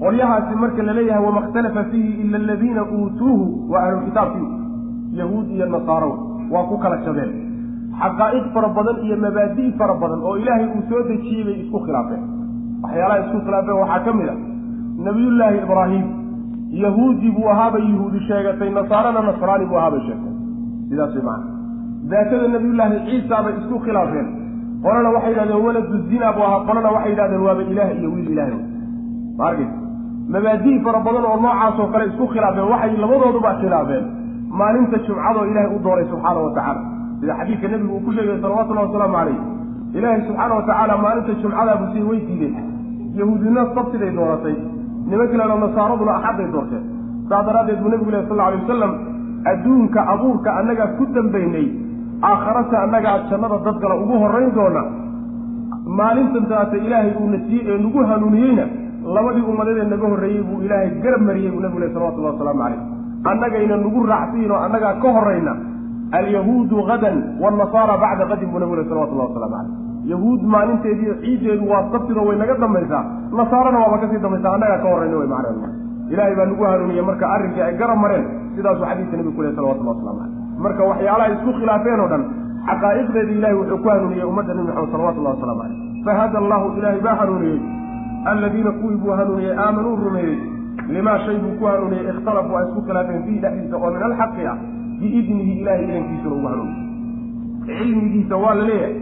[0.02, 4.48] Qolyahaasi marka la leeyahay wama ikhtalafa fiihi ila aladiina uutuuhu waa ahlulkitaabkii
[5.20, 6.12] yahuud iyo nasaaro
[6.54, 7.32] waa ku kala jabeen.
[8.02, 12.24] Xaqaa'iq fara badan iyo mabaadi' fara badan oo ilaahay uu soo dejiyey bay isku khilaafeen.
[12.84, 14.36] Waxyaalaha isku khilaafeen waxaa ka mid a
[15.08, 16.06] nabiyullaahi ibraahim
[16.84, 20.34] yahuudi buu ahaabay yahuudi sheegatay nasaarana nasraani buu ahaabay sheegtay.
[20.90, 21.48] Sidaas way macana
[22.12, 24.28] daatada nabiyullaahi ciisa bay isku khilaafeen.
[24.84, 28.50] Qolana waxay yidhahdeen waladu zina buu ahaa qolana waxay yidhahdeen waaba ilaah iyo wiil ilaah
[29.40, 29.76] ma arkaysa
[30.34, 34.06] mabaadi' fara badan oo noocaasoo kale isku khilaafeen waxay labadooduba khilaafeen
[34.50, 36.82] maalinta jumcadoo ilaahay u dooray subxaana wa tacaala.
[37.20, 39.38] Sida xadiidka nebigu uu ku sheegay salawatullahi wasalaamu calayh
[39.98, 42.56] ilaahay subxaana wa tacaala maalinta jumcadaa busiyey way diideen
[43.20, 44.56] yahuudina sabtiday dooratay.
[45.10, 46.84] Niman kalena nasaaraduna axadday doorteen.
[47.30, 48.92] Saas daraaddeed buu nebigu leh sal alay wasalam
[49.52, 51.68] adduunka abuurka annagaa ku dambaynay.
[52.30, 54.84] Aakharata annagaa jannada dadgala ugu horrayn doona.
[56.00, 58.66] Maalintan taata ilaahay uuna siiyey ee nagu hanuuniyeyna
[59.16, 62.82] labadii ummadadee naga horreeyey buu ilaahay garab mariyey buu nebigu leh salawatullahi wasalaamu calayh
[63.32, 65.54] annagayna nagu raacsiin oo annagaa ka horrayna
[66.20, 69.88] alyahuudu hadan waalnasaara bacda qadin buu nebigu leh salawatullahi wasalaamu calayh.
[70.12, 73.04] Yahuud maalinteediiyo ciiddeedu waa sabtido way naga dambaysaa
[73.40, 75.70] nasaarana waaba ka sii dambaysaa annagaa ka horrayna way macnaheedu
[76.14, 79.94] ilaahay baa nagu hanuuniyey marka arrinkii ay garab mareen sidaasuu xadiidka nebigu ku leh salawatullah
[79.96, 80.32] waslamu calayh.
[80.66, 82.24] Marka waxyaalaha isku khilaafeen oo dhan
[82.70, 85.78] xaqaa'iqdeedii ilahay wuxuu ku hanuuniyey ummadda nebi maxamed salawatullahi waslamu calayh.
[86.08, 87.60] Fahada allahu ilaahay baa hanuuniyey.
[88.32, 90.38] Alladiina kuwii buu hanuuniyey aamanuu rumeeyey
[90.88, 94.58] limaa shay buu ku hanuuniyey ikhtalafuu ay isku khilaafeen fiihi dhexdiisa oo min alxaqi ah
[95.00, 96.88] biidnihi ilahay idankiisuna ugu hanuuniyey
[97.80, 98.96] cilmigiisa waa la leeyahay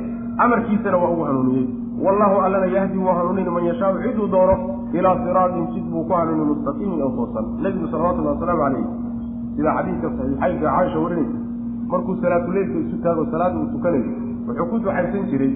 [0.46, 1.68] amarkiisana waa ugu hanuuniyey
[2.06, 4.56] wallahu allana yahdi wuu hanuunin man yashaau ciduu doono
[4.94, 8.86] ilaa siraatin jid buu ku hanuuni mustaqiimin oo toosan nebigu salawatullahi wasalaamu calayh
[9.56, 11.40] sida xadiidka saxiixaynka caaisha warinaysa
[11.92, 14.12] markuu salaatuleylka isu taago salaada uu tukanayo
[14.48, 15.52] wuxuu ku ducaysan jiray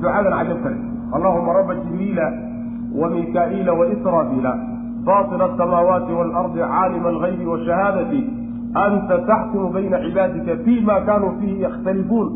[0.00, 0.78] ducadan cajab kale
[1.16, 2.26] allahuma raba jibriila
[3.00, 4.52] wa mikaa'iila waisraafiila
[5.06, 8.20] faatira asamaawaati waalardi caalima algaybi washahaadati
[8.84, 12.28] anta taxkumu bayna cibaadika fi ma kanuu fiihi yakhtalifuun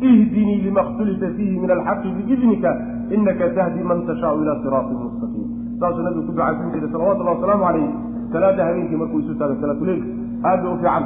[0.00, 2.70] ihdinii lima khtulifa fiihi min alxaqi biidnika
[3.10, 5.48] inaka tahdi man tashaau ila siraatin mustaqiim
[5.80, 7.88] saasuu nabigu ku ducaysan jiray salawatullahi wasalaamu calayh
[8.32, 10.08] salaada habeenkii markuu isu taago salaatuleylka
[10.50, 11.04] aad bay u fiican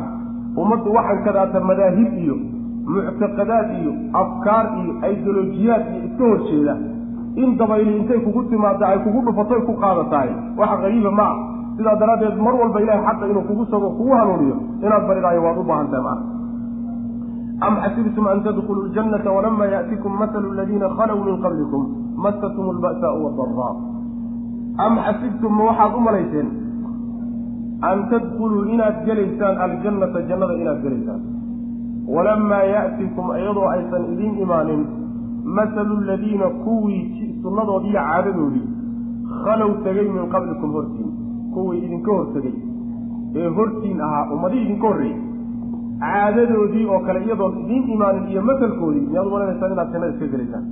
[0.63, 2.37] ummaddu waxaan kadaata madaahib iyo
[2.95, 3.93] muctaqadaad iyo
[4.23, 6.75] afkaar iyo ideolojiyaad iyo iska horjeeda
[7.37, 10.31] in dabayli intay kugu timaada ay kugu dhufato ku qaadatahay.
[10.57, 11.37] Waxa qariiba ma ah
[11.77, 15.65] sidaa daraaddeed mar walba ilahay xaqa inuu kugu sago kugu hanuuniyo inaad baridaayo waad u
[15.65, 16.19] baahan tahay maa
[17.67, 21.83] am xasibtum an tadkuluu ljannata walama yaatikum masalu aladiina khalow min qablikum
[22.25, 23.73] masatum lba'saau wadaraa
[24.87, 26.49] am xasibtum ma waxaad u malayseen?
[27.83, 31.21] An tadkuluu inaad gelaysaan aljannata jannada inaad gelaysaan.
[32.15, 34.83] Walamaa ya'tikum iyadoo aysan idiin imaanin
[35.45, 38.69] masalu aladiina kuwii sunnadoodii iyo caadadoodii
[39.45, 41.11] khalow tegay min qablikum hortiin
[41.55, 42.55] kuwii idinka hortegay
[43.37, 45.21] ee hortiin ahaa ummadii idinka horreeyey
[46.01, 50.65] caadadoodii oo kale iyadoon idiin imaanin iyo masalkoodii miyaad umalaynaysaa inaad jannada iska gelaysaan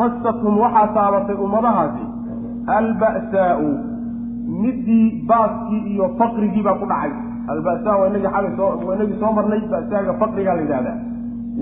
[0.00, 2.04] masatum waxaa taabatay ummadahaasi
[2.78, 3.68] alba'saau
[4.62, 7.12] midii baaskii iyo faqrigii baa ku dhacay
[7.54, 10.98] alba'saa waa inagii xalay soo waa inagii soo marnay ba'saaga faqrigaa la yidhahdaa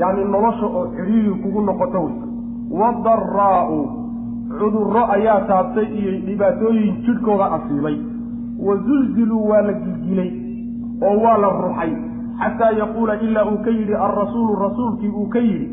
[0.01, 2.15] yacni nolosha oo cidhiiri kugu noqoto wey
[2.71, 3.79] wadaraa'u
[4.59, 7.97] cudurro ayaa taabtay iyo dhibaatooyin jidhkooda asiibay
[8.67, 10.31] wa zulziluu waa la gilgilay
[11.09, 11.93] oo waa la ruxay
[12.41, 15.69] xataa yaquula ilaa uu ka yidhi alrasuulu rasuulkii uu ka yidhi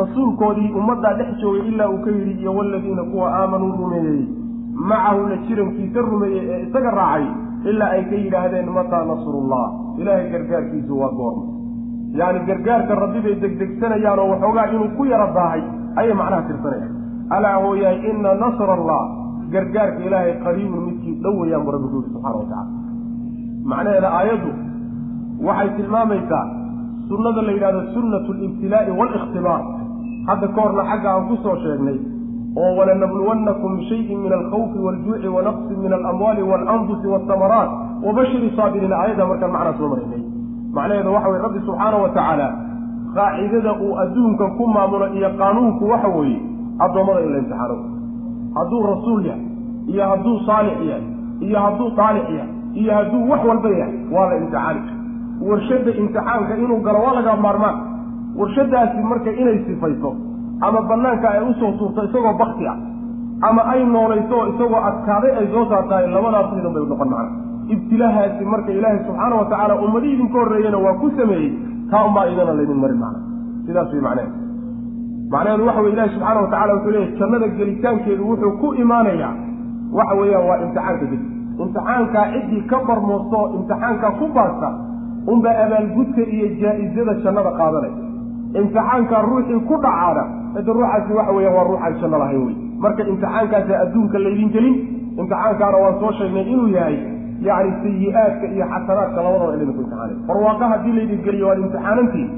[0.00, 4.22] rasuulkoodii ummaddaa dhex joogay ilaa uu ka yidhi iyo waladiina kuwa aamanuu rumeeyey
[4.74, 7.26] macahu la jirankiisa rumeeyey ee isaga raacay
[7.70, 9.64] ilaa ay ka yidhaahdeen mataa nasrullah
[9.98, 11.42] ilaahay gargaarkiisu waa goorma
[12.20, 15.62] yacni gargaarka rabbi bay degdegsanayaan oo waxoogaa inuu ku yara daahay
[16.00, 16.92] ayay macnaha tirsanayaan.
[17.36, 19.02] Alaa hooyahay ina nasra allah
[19.52, 22.70] gargaarka ilaahay qariibun midkii dhow wayaan bu rabbi ku yidhi subxana wa tacala
[23.70, 24.50] macnaheeda aayaddu
[25.46, 26.44] waxay tilmaamaysaa
[27.08, 29.60] sunnada la yidhahdo sunnatu libtilaa'i waalikhtibaar
[30.28, 31.98] hadda ka horna xagga aan ku soo sheegnay
[32.62, 37.70] oo walanabluwannakum bishayin min alkhawfi waaljuuci wanaqsin min alamwaali waalanfusi waasamaraat
[38.06, 38.92] wabashiri saabiriin.
[39.00, 40.22] Aayadda markaan macnaa soo maraynay
[40.76, 42.48] macnaheedu waxa weye rabbi subxaana wa tacaala
[43.16, 46.40] qaacidada uu adduunka ku maamulo iyo qaanuunku waxa weeye
[46.84, 47.76] addoommada in la imtixaano.
[48.56, 49.44] Hadduu rasuul yahay
[49.92, 51.04] iyo hadduu saalix yahay
[51.46, 52.50] iyo hadduu taalix yahay
[52.80, 54.80] iyo hadduu wax walba yahay waa la imtixaani
[55.48, 57.76] warshadda imtixaanka inuu galo waa laga maarmaan.
[58.38, 60.10] Warshadaasi marka inay sifayso
[60.60, 62.76] ama banaanka ay u soo tuurto isagoo bakti ah
[63.48, 67.30] ama ay noolayso isagoo adkaaday ay soo saartahay labadaas midan bay noqon macna.
[67.74, 71.50] Ibtilaahaasi marka ilaahay subxaana wa tacaala ummadii idinka horreeyena waa ku sameeyey
[71.92, 73.20] taa unbaa idana laydin marin macna.
[73.66, 74.32] Sidaas way macneheed
[75.32, 79.32] macnaheedu waxa weye ilahi subxaana wa tacala wuxuu leeyahy jannada gelitaankeedu wuxuu ku imaanayaa
[79.98, 81.22] waxa weeyaan waa imtixaanka kadib
[81.64, 84.68] imtixaankaa ciddii ka barmoostoo imtixaankaa ku baasta
[85.32, 87.92] unbaa abaalgudka iyo jaa-izada jannada qaadanay
[88.60, 90.24] imtixaankaa ruuxii ku dhacaana
[90.54, 94.76] cidda ruuxaasi waxa weeyaan waa ruuxaan janno lahayn wey marka imtixaankaasa adduunka laydin gelin
[95.20, 96.96] imtixaankaana waan soo sheegnay inuu yahay
[97.46, 100.16] yacni sayi-aadka iyo xasanaadka labadaba laydinku imtixaanay.
[100.28, 102.28] Barwaaqo haddii laydin geliyo waad imtixaanantiin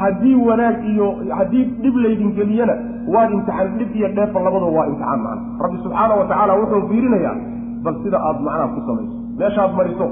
[0.00, 1.06] haddii wanaag iyo
[1.38, 2.74] haddii dhib laydin geliyana
[3.14, 7.36] waad imtixaan dhib iyo dheefa labadaba waa imtixaan macna rabbi subxaana wa tacaala wuxuu fiirinayaa
[7.84, 10.06] bal sida aad macnaha ku samayso meeshaad mariso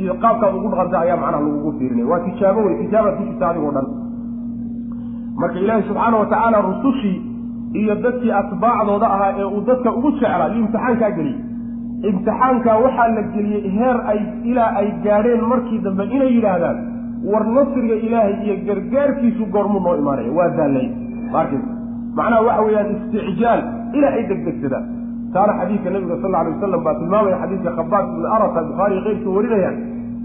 [0.00, 3.86] iyo qaabkaad ugu dhaqanta ayaa macnaha lagugu fiirinaya waa tijaabo wey tijaabaad ku adigoo dhan.
[5.40, 7.16] Marka ilaahi subxaana wa tacaala rusushii
[7.80, 11.47] iyo dadkii atbaacdooda ahaa ee uu dadka ugu jeclaa iyo imtixaankaa geliyey
[12.02, 14.20] imtixaankaa waxaa la geliyey heer ay
[14.50, 16.78] ilaa ay gaadheen markii dambe inay yidhaahdaan
[17.30, 20.30] war nasriga ilaahay iyo gargaarkiisu goormuu noo imaanaya.
[20.38, 20.88] Waa daallay
[21.32, 21.64] markis
[22.16, 23.60] macnaha waxa weeyaan isticjaal
[23.98, 24.84] ilaa ay degdegsadaan.
[25.32, 29.34] Taana xadiidka nabiga sal lla alay wasalam baa tilmaamaya xadiidka khabaab ibni arata bukhaariy keyrkii
[29.36, 29.76] warinayaan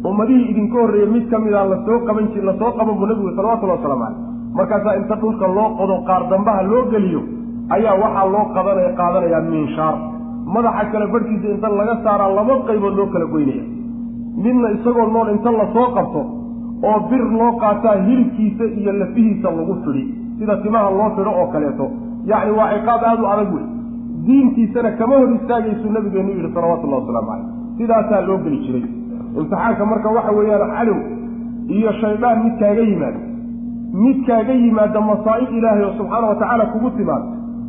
[0.09, 3.31] ummadihii idinka horreeyey mid ka mida la soo qaban ji la soo qaban buu nabigu
[3.37, 4.17] salawatullahi waslamu caleyh
[4.57, 7.21] markaasaa inta dhulka loo qodo qaar dambaha loo geliyo
[7.75, 9.95] ayaa waxaa loo qadanaya qaadanayaa miinshaar
[10.45, 13.65] madaxa kale barhkiisa inta laga saaraa laba qaybood loo kala goynaya.
[14.43, 16.21] Midna isagoo nool inta la soo qabto
[16.89, 20.03] oo bir loo qaataa hilibkiisa iyo lafihiisa lagu fidhi
[20.39, 21.85] sida timaha loo fidho oo kaleeto.
[22.31, 23.65] Yacni waa ciqaab aada u adag wey
[24.25, 28.85] diintiisana kama hor istaagaysu nabigeenu yidhi salawatullahi wasalaamu caleyh sidaasaa loo geli jiray.
[29.37, 30.97] Imtixaanka marka waxa weeyaan cadow
[31.77, 33.19] iyo shaydaan mid kaaga yimaado
[34.03, 37.25] mid kaaga yimaada masaa'ib ilaahay oo subxaana wa tacaala kugu timaado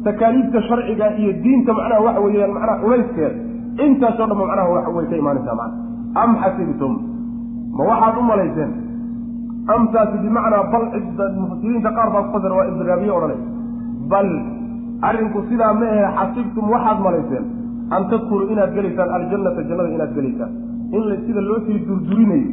[0.07, 3.37] takaaliifta sharciga iyo diinta macnaha waxa weeyaan macnaha culayskeeda
[3.87, 5.77] intaasoo dhanba macnaha way ka imaanaysaa macna
[6.23, 6.93] am xasibtum?
[7.77, 8.71] Ma waxaad u malayseen?
[9.75, 10.85] Amtaasi bimacnaa bal
[11.41, 13.47] mufasiriinta qaar baa ku fasira waa idraabiye odhanaysa
[14.13, 14.29] bal
[15.09, 17.45] arrinku sidaa ma ahe xasibtum waxaad malayseen?
[17.95, 20.53] An tadkuluu inaad gelaysaan aljannata jannada inaad gelaysaan.
[20.97, 22.49] In sida loo sii durdurinayo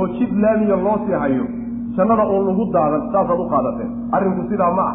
[0.00, 1.44] oo jid laamiya loo sii hayo
[1.96, 3.90] jannada uun lagu daadan saasaad u qaadateen.
[4.16, 4.94] Arrinku sidaa ma ah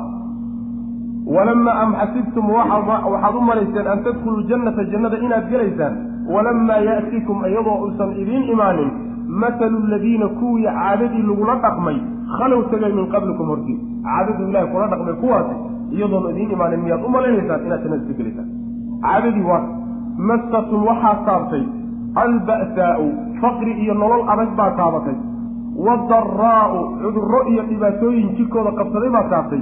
[1.35, 5.93] walamaa am xasibtum waxaad u malayseen an tadkuluu jannata jannada inaad gelaysaan
[6.33, 8.91] walamaa ya'tikum iyadoo uusan idiin imaanin
[9.43, 11.97] matalu ladiina kuwii caadadii lagula dhaqmay
[12.37, 13.77] khalow tegay min qablikum hortii.
[14.07, 15.55] Caadadii ilahay kula dhaqmay kuwaasi
[15.95, 18.47] iyadoona idiin imaanin miyaad u malaynaysaan inaad jannada iska gelaysaan.
[19.05, 19.61] Caadadii waa
[20.29, 21.63] masatum waxaa taabtay
[22.23, 23.05] alba'saau
[23.41, 25.17] faqri iyo nolol adag baa taabatay
[25.85, 29.61] wadaraa'u cudurro iyo dhibaatooyin jirkooda qabsaday baa taabtay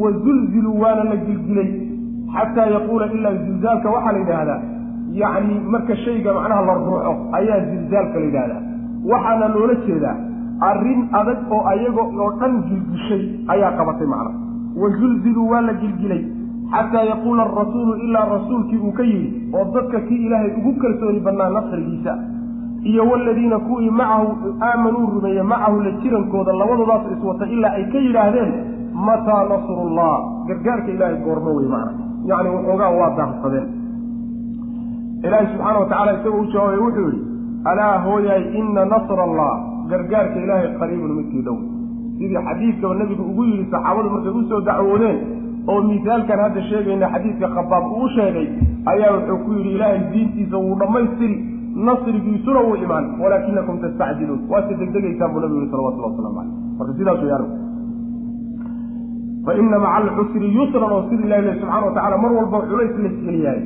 [0.00, 1.70] wa zulziluu waana la gilgilay
[2.34, 4.60] xataa yaquula ilaa zilzaalka waxaa la yidhaahdaa
[5.22, 8.62] yacni marka shayga macnaha la ruuxo ayaa zilzaalka la yidhahdaa
[9.12, 10.16] waxaana loola jeedaa
[10.70, 13.22] arrin adag oo ayaga oo dhan gilgishay
[13.54, 14.38] ayaa qabatay macnaha
[14.82, 16.22] wa zulziluu waa la gilgilay
[16.74, 21.50] xataa yaquula arasuulu ilaa rasuulkii uu ka yidhi oo dadka kii ilaahay ugu kalsooni badnaa
[21.56, 22.18] nasrigiisa
[22.90, 28.52] iyo waladiina kuwii macahu aamanuu rumeeye macahu la jirankooda labadoodaas iswata ilaa ay ka yidhaahdeen
[28.94, 30.14] mataa nasrullah.
[30.48, 31.92] Gargaarka ilaahay goormo wey macna.
[32.30, 33.68] Yacni waxoogaa waa daahsadeen
[35.26, 37.20] ilaahay subxaana wa tacala isagoo u jawaabay wuxuu yidhi
[37.70, 39.52] alaa hooyaay ina nasra allah
[39.90, 41.56] gargaarka ilaahay qariibun midkii dhow
[42.18, 45.18] sidii xadiidkaba nebigu ugu yidhi saxaabadu markay u soo dacwoodeen
[45.68, 48.46] oo misaalkan hadda sheegayna xadiidka khabaab uu sheegay
[48.92, 51.36] ayaa wuxuu ku yidhi ilaahay diintiisa wuu dhammaystiri
[51.88, 57.22] nasrigiisuna wuu imaan walaakinakum tastacjiluun waase degdegaysaan buu nabigu yihi salawatullah waslamu caleyh marka sidaas
[57.26, 57.61] wey arinku
[59.46, 63.60] fa ina maca alcusri yusran oo sida ilahi subxana wa tacala mar walba culays laisgeliyahay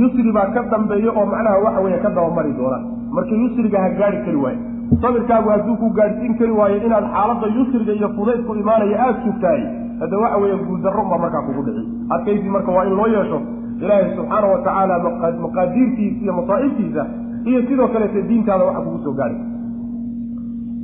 [0.00, 2.78] yusri baa ka dambeeya oo macnaha waxa weeye ka dabamari doona.
[3.16, 4.58] Marka yusriga ha gaari kari waayo.
[5.02, 9.62] Sabirkaagu hadduu ku gaadhsiin kari waayo inaad xaaladda yusriga iyo fudaydku imaanaya aada sugtahay
[10.00, 11.82] hadda waxa weeye guuldarro unbaa markaa kugu dhici.
[12.14, 13.38] Adkaysi marka waa in loo yeesho
[13.82, 14.98] ilaahay subxaana wa tacaala
[15.44, 17.02] maqaadiirtiisa iyo masaa'ibtiisa
[17.48, 19.40] iyo sidoo kaleete diintaada waxa kugu soo gaadhay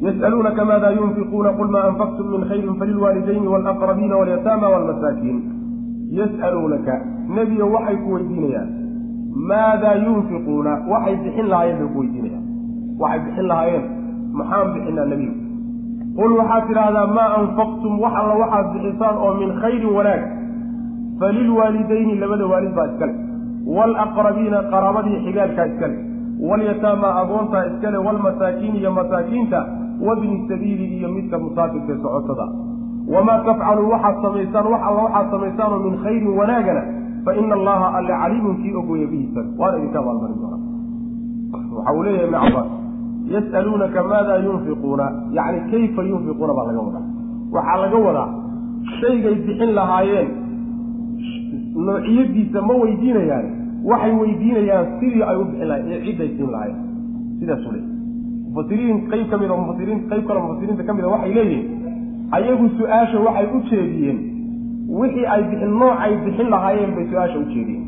[0.03, 5.39] yas'aluunaka maada yunfiquuna qul maa anfaqtum min khayrin falilwaalidayni waalaqrabiina walyataama waalmasaakiin
[6.21, 6.95] yas'aluunaka
[7.37, 8.69] nebiyo waxay ku weydiinayaan
[9.51, 12.45] maadaa yunfiquuna waxay bixin lahaayeen bay ku weydiinayaan
[13.01, 13.85] waxay bixin lahaayeen
[14.39, 15.37] maxaan bixinaa nebigu
[16.19, 20.23] qul waxaad tidhaahdaa maa anfaqtum wax alla waxaad bixisaan oo min khayrin wanaag
[21.21, 23.15] falilwaalidayni labada waalid baa iskale
[23.77, 25.97] waalaqrabiina qaraabadii xigaalkaa iskale
[26.51, 29.61] walyataama agoontaa iskale waalmasaakiin iyo masaakiinta
[30.07, 32.47] wabni sabiili iyo midka musaafirka socotada.
[33.15, 36.83] Wamaa tafcaluu waxaad samaysaan wax alla waxaad samaysaanoo min khayrin wanaagana
[37.25, 40.63] fa ina allaha alle caliimun kii ogoya bihiisa waana idinka abaalmarin doonaa.
[41.77, 42.69] Waxa uu leeyahay ibn cabaas
[43.35, 47.05] yas'aluunaka maada yunfiquuna yacni kayfa yunfiquuna baa laga wadaa.
[47.53, 48.29] Waxaa laga wadaa
[49.01, 50.29] shaygay bixin lahaayeen
[51.87, 53.47] noociyadiisa ma weydiinayaan
[53.91, 56.77] waxay weydiinayaan sidii ay u bixin lahayen ee cidday siin lahayen
[57.41, 57.85] sidaasuu leey
[58.55, 61.67] mufasiriin qayb ka mid a mufasiriin qayb kale mufasiriinta ka mid a waxay leeyihiin
[62.37, 64.19] ayagu su'aasha waxay u jeediyeen
[65.01, 67.85] wixii ay bixin noocay bixin lahaayeen bay su'aasha u jeediyeen.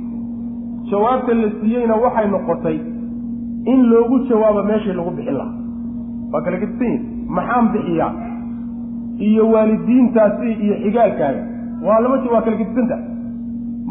[0.90, 2.76] Jawaabta la siiyeyna waxay noqotay
[3.72, 5.54] in loogu jawaabo meeshii lagu bixin lahaa.
[6.32, 7.02] Waa kala gedisan yihiin
[7.36, 8.12] maxaan bixiyaa?
[9.28, 11.42] Iyo waalidiintaasi iyo xigaalkaaga
[11.86, 12.96] waa lama waa kala gedisanta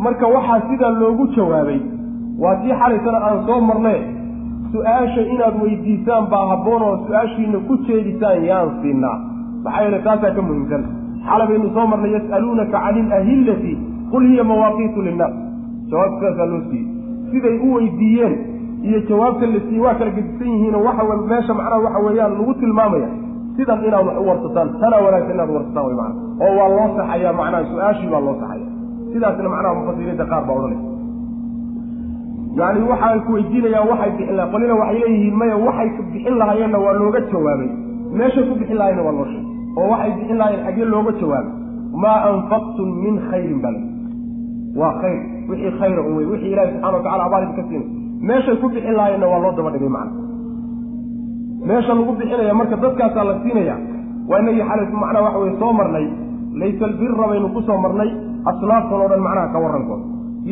[0.06, 1.80] marka waxaa sidaa loogu jawaabay
[2.44, 4.00] waa tii xalaysana aan soo marnee
[4.74, 9.18] su'aasha inaad weydiisaan baa habboon oo su'aashiina ku jeedisaan yaan siinaa.
[9.64, 10.84] Maxaa yeele taasaa ka muhiimsan.
[11.28, 13.74] Xala baynu soo marnay yas'aluunaka cani ilahillati
[14.12, 15.34] qul hiya mawaaqiitu linnaas.
[15.92, 16.88] Jawaabta sidaasaa loo siiyey.
[17.32, 18.34] Siday u weydiiyeen
[18.88, 23.10] iyo jawaabta la siiyey waa kala gedisan yihiinoo waxa meesha macnaha waxa weeyaan lagu tilmaamaya.
[23.58, 26.16] Sidan inaad wax u warsataan tanaa wanaagsan inaad warsataan way macana
[26.46, 28.68] oo waa loo saxayaa macnaha su'aashii baa loo saxaya
[29.14, 30.82] sidaasna macnaha mufasiriinta qaar baa odhanaya
[32.60, 36.94] yani waxay ku weydiinayaan waxay bixin laha qolina waxay leeyihiin maya waxay bixin lahaayeenna waa
[37.02, 37.70] looga jawaabay.
[38.20, 39.46] Meeshay ku bixin lahayeenna waa loo sheegay.
[39.80, 41.54] Oo waxay bixin lahaayeen xaggee looga jawaabay.
[42.04, 43.80] Maa anfaqtum min khayrin bale
[44.80, 45.20] waa khayr.
[45.50, 47.88] Wixii khayra un wey wixii ilahi subxana watacala abaalid ka siinay
[48.30, 50.14] meeshay ku bixin lahaayeenna waa loo daba dhigay macna.
[51.68, 53.76] Meesha lagu bixinaya marka dadkaasaa la siinaya
[54.30, 56.06] waa inagii xalay macnaha waxa weye soo marnay.
[56.60, 58.10] Laysa albira baynu ku soo marnay.
[58.50, 60.02] Asnaaftan oo dhan macnaha ka warrankood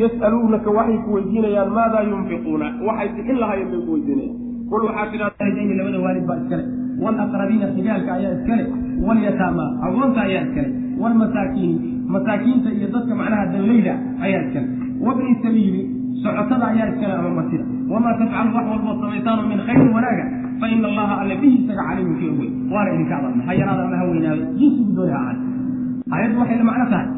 [0.02, 2.66] yas'aluunaka waxay ku weydiinayaan maadaa yunfiquuna.
[2.86, 4.36] Waxay bixin lahaayeen bay ku weydiinayaan.
[4.70, 6.64] Qul waxaa tidhahdaa labada waalid baa iskale
[7.02, 8.64] walaqrabiina xigaalka ayaa iskale
[9.06, 11.78] walyataama agoonta ayaa iskale walmasaakiini
[12.14, 13.94] masaakiinta iyo dadka macnaha dawlayda
[14.24, 14.68] ayaa iskale
[15.06, 15.82] wabni sabiili
[16.22, 20.24] socotada ayaa iskale ama masida wamaa tafcalu wax walbood samaysaano min khayrin wanaaga
[20.60, 24.04] fa allaha alle bihi isaga caliimun kii ogey waana idinka adan ha yaraada ama ha
[24.10, 25.38] weynaado jinsigu dooni ha ahaad
[26.14, 27.08] aayaddu waxay la macno tahay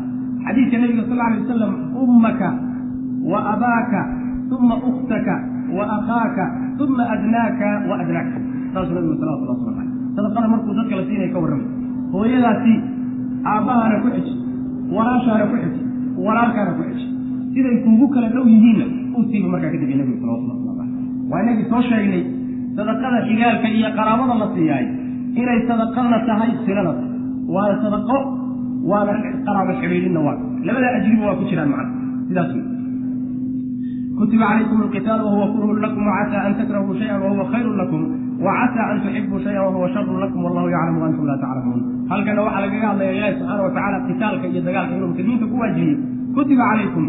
[0.47, 2.49] xadiidka nabiga sal alay wasalam ummaka
[3.31, 4.01] wa abaaka
[4.57, 5.35] uma ukhtaka
[5.77, 6.45] wa akhaaka
[6.85, 8.39] uma adnaaka wa adnaaka.
[8.75, 11.69] Saasuu nabigu salawatullah waslam aleyh sadaqada markuu dadka la siinaya ka warramay.
[12.15, 12.73] Hooyadaasi
[13.53, 14.33] aabbahaana ku xiji
[14.97, 15.81] walaashaana ku xiji
[16.27, 17.07] walaalkaana ku xiji
[17.55, 18.87] siday kuugu kala dhow yihiinna
[19.17, 22.23] uu siiba markaa kadib iyo nabigu salawatullah waslam aleyh waa inagii soo sheegnay
[22.79, 24.87] sadaqada xigaalka iyo qaraabada la siiyaay
[25.41, 26.97] inay sadaqana tahay tahay
[27.55, 28.19] waana sadaqo
[28.91, 29.13] waana
[29.47, 30.37] qaraabo xidhiidhinna waa.
[30.67, 31.91] Labada ajriba waa ku jiraan macna.
[32.29, 32.53] Sidaas
[34.19, 38.01] kutiba calaykum alqitaal wahuwa kurhun lakum wacasa an takrahuu shayan wahuwa khayrun lakum
[38.47, 41.81] wacasa an tuxibuu shayan wahuwa sharun lakum wallahu yaclamu antum laa taclamuun.
[42.11, 45.97] Halkana waxaa lagaga hadlaya ilahi subxaana watacala qitaalka iyo dagaalka inuu muslimiinta ku waajibiye
[46.35, 47.05] kutiba calaykum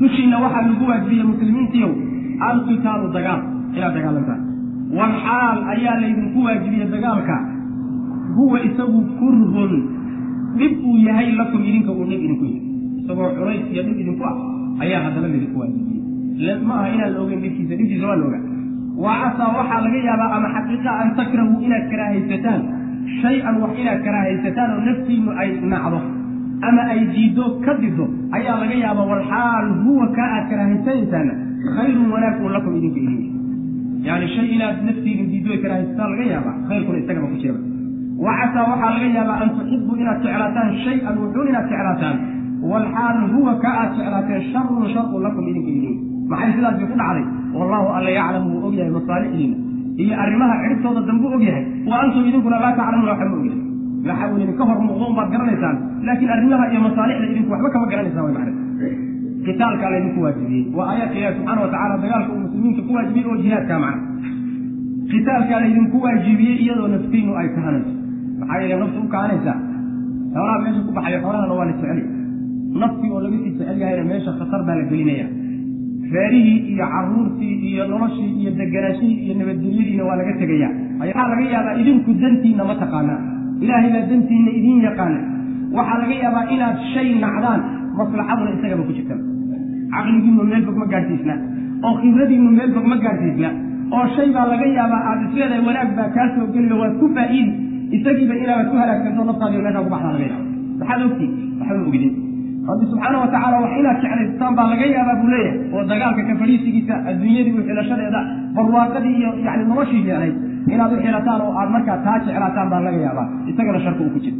[0.00, 1.92] dushiina waxaa lagu waajibiyey muslimiintiyow
[2.50, 3.40] alqitaalu dagaal.
[3.76, 4.40] Inaad dagaalantaan
[4.98, 7.36] walxaal ayaa laydinku waajibiyey dagaalka.
[8.38, 9.72] Huwa isagu kurhun
[10.60, 12.62] dhib uu yahay lakum idinka uu dhib idinku yahay
[13.02, 14.34] isagoo culays iyo dhib idinku ah
[14.84, 16.56] ayaa haddana laydinku waajibiyey.
[16.68, 18.42] Ma aha inaan ogeyn dhibkiisa dhibkiisa waa la ogaa.
[19.04, 22.60] Wa casaa waxaa laga yaabaa ama xaqiiqa an takrahuu inaad karaahaysataan
[23.22, 25.98] shay-an wax inaad karaahaysataan oo naftiinu ay nacdo
[26.68, 28.06] ama ay diiddo ka dido
[28.38, 31.28] ayaa laga yaabaa walxaal huwa kaa aad karaahaysanaysaan
[31.76, 33.24] khayrun wanaagun lakum idinka idin
[34.08, 37.56] yani shay inaad naftiinu diiddo ay karaahaysataan laga yaabaa khayrkuna isagaba ku jira
[38.18, 42.16] wa casaa waxaa laga yaabaa an tuxibuu inaad jeclaataan shay-an wuxuun inaad jeclaataan.
[42.70, 45.96] Walxaal huwa ka aad jeclaateen sharun sharun lakum idinka idin
[46.30, 47.24] maxay sidaasi ku dhacday?
[47.54, 49.56] Wallahu alla yaclamu wuu ogyahay masaalixdiina.
[50.02, 51.64] Iyo arrimaha ciribtooda dambu ogyahay.
[51.86, 53.62] Wa antum idinkuna laa taclamuuna waxba ogyahay.
[54.08, 55.76] Waxa uu idinka hor muuqdo un baad garanaysaan
[56.06, 58.52] laakiin arrimaha iyo masaalixda idinku waxba kama garanaysaan way macna
[59.46, 60.64] kitaalkaa laydinku waajibiyey.
[60.76, 64.02] Waa aayaadka ilahi subxaana wa dagaalka uu muslimiinta ku waajibiyey oo jihaadkaa macna.
[65.12, 67.97] Kitaalkaa laydinku waajibiyey iyadoo naftiinu ay kahanayso
[68.40, 69.56] maxaa yeele naftu u kahanaysaa
[70.34, 72.00] xoolaha meesha ku baxayo xoolahana waa la jecel.
[72.82, 75.26] Naftii oo laga sii jecel yahayna meesha khatar baa la gelinaya.
[76.14, 80.68] Reerihii iyo caruurtii iyo noloshii iyo deganaashihii iyo nabadgelyadiina waa laga tegaya
[81.00, 83.20] waxaa laga yaabaa idinku dantiinna ma taqaanaa
[83.64, 85.20] ilaahay baa dantiinna idiin yaqaana.
[85.76, 87.60] Waxaa laga yaabaa inaad shay nacdaan
[87.98, 89.16] maslaxaduna isagaba ku jirta
[89.94, 91.34] caqligiinu meel fog ma gaadhsiisna
[91.86, 93.48] oo khibradiinu meel fog ma gaadhsiisna
[93.96, 97.52] oo shay baa laga yaabaa aada isleedahay wanaag baa kaa soo geliyo waad ku faa'iidi
[97.96, 100.44] isagiiba inaabad ku halaagsanto naftaadiyo meeshaa ku baxdaa laga yaaba
[100.80, 102.12] maxaad ogtii waxba ogdin
[102.70, 105.58] rabbi subxaana wa tacala wax inaad jeclaysataan baa laga yaabaa buu leeyahay.
[105.74, 108.20] Oo dagaalka ka fadhiisigiisa adduunyadii xilashadeeda
[108.56, 110.34] barwaaqadii iyo yani noloshii jeclayd
[110.74, 113.26] inaad u xilataan oo aad markaa taa jeclaataan baa laga yaabaa.
[113.50, 114.36] Isagana sharku uu ku jira.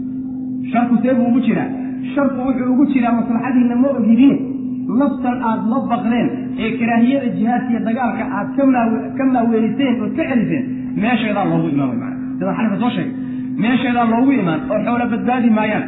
[0.72, 1.68] Sharku seebuu ugu jiraa.
[2.14, 4.36] Sharku wuxuu ugu jiraa maslaxadiinna ma ogidine
[5.00, 6.28] naftan aad la baqdeen
[6.64, 8.48] ee karaahiyada jihaadka iyo dagaalka aad
[9.18, 10.64] ka maaweeliseen ood ka celiseen
[11.02, 13.12] meesheedaa loogu imaan way maana sida xalifa soo sheegay
[13.62, 15.84] meesheedaa loogu imaan oo xoolo badbaadi maayaan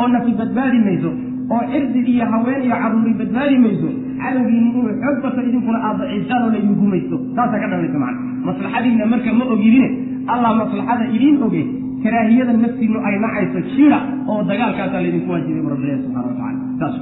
[0.00, 1.10] oo nafi badbaadi mayso
[1.54, 3.88] oo cirdi iyo haween iyo caruuri badbaadi mayso
[4.22, 9.06] cadowgiini inuu xoog bato idinkuna aad daciiftaan oo laydin gumaysto taasaa ka dhalanaysa macana maslaxadiinna
[9.12, 9.88] marka ma ogidine
[10.34, 11.62] allah maslaxada idiin oge
[12.04, 13.98] karaahiyada naftiinu ay nacayso jira
[14.30, 16.96] oo dagaalkaasaa laydinku waajibay bu rabbilahi subxana wa tacala saas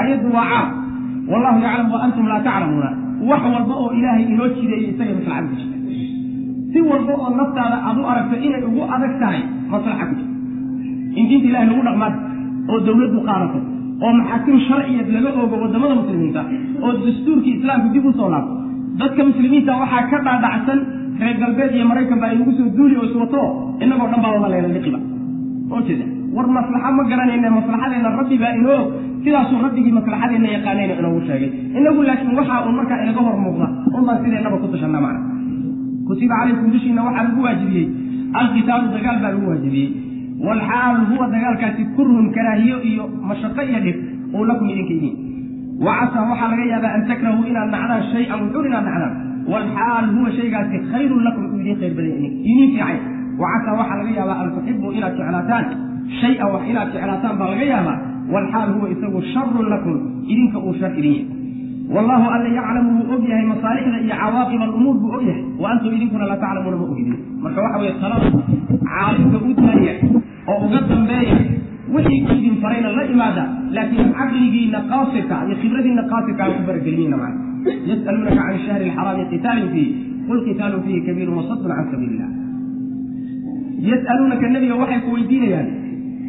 [0.00, 0.68] ayaddu waa caam.
[1.32, 2.90] Wallahu yaclam wa antum laa taclamuuna.
[3.30, 5.76] Wax walba oo ilaahay inoo jideeyey isagay maslaxada ku jirta
[6.72, 9.40] si walba oo naftaada aad u aragto inay ugu adag tahay
[9.72, 10.34] maslaxa ku jirta
[11.20, 12.14] in diinta ilahay lagu dhaqmaan
[12.72, 13.58] oo dawladdu qaadato
[14.04, 16.42] oo maxaakim sharciyeed laga ogo waddamada muslimiinta
[16.84, 18.54] oo dastuurkii islaamka dib u soo laabto.
[19.00, 20.78] Dadka muslimiinta waxaa ka dhaadhacsan
[21.22, 23.40] reer galbeed iyo maraykan baa inagu soo duuli oo iswato
[23.84, 24.98] inagoo dhan baa wada leela liqiba.
[25.72, 26.04] Oo jeeda
[26.36, 28.78] war maslaxa ma garanayna maslaxadeena rabbi baa inoo
[29.24, 31.50] sidaasuu rabbigii maslaxadeena yaqaanayna inoogu sheegay.
[31.78, 33.66] Inagu laakiin waxaa uun markaa inaga hor muuqda
[33.98, 35.20] unbaan sideennaba ku tashanna macna
[36.06, 37.86] kutiba calaykum dushiina waxaa lagu waajibiyey.
[38.40, 39.90] Alkitaabu dagaal baa lagu waajibiyey.
[40.46, 43.98] Walxaal huwa dagaalkaasi kurhun karaahiyo iyo mashaqo iyo dhib
[44.34, 45.14] uu lakum idinka idin
[45.84, 49.14] wa waxaa laga yaabaa an takrahuu inaad nacdaan shay-an wuxuun inaad nacdaan.
[49.52, 52.98] Walxaal huwa shaygaasi khayrun lakum uu idiin khayr idin idiin fiicay.
[53.38, 53.46] Wa
[53.78, 55.64] waxaa laga yaabaa an tuxibuu inaad jeclaataan.
[56.20, 57.98] Shay-an wax inaad jeclaataan baa laga yaabaa.
[58.32, 59.96] Walxaal huwa isagu sharun lakum
[60.32, 61.41] idinka uu shar idin yahay
[61.94, 65.24] wallahu alla yaclamu wuu og yahay masaalixda iyo cawaaqib alumuur buu og
[65.62, 67.16] wa antum idinkuna laa taclamuuna ma ogidin.
[67.42, 68.28] Marka waxa weye talada
[68.90, 69.94] caalimka u daaya
[70.50, 71.36] oo uga dambeeya
[71.94, 73.44] wixii idin farayna la imaada
[73.76, 77.40] laakiin caqligiina qaasirka iyo khibradiina qaasirka aan ku baragelinayna macna
[77.90, 79.88] yas'aluunaka can shahri alxaraami qitaalin fiih.
[80.28, 82.30] Qul qitaalun fiihi kabiirun wasadun can sabiili illah
[83.90, 85.68] yas'aluunaka nebiga waxay ku weydiinayaan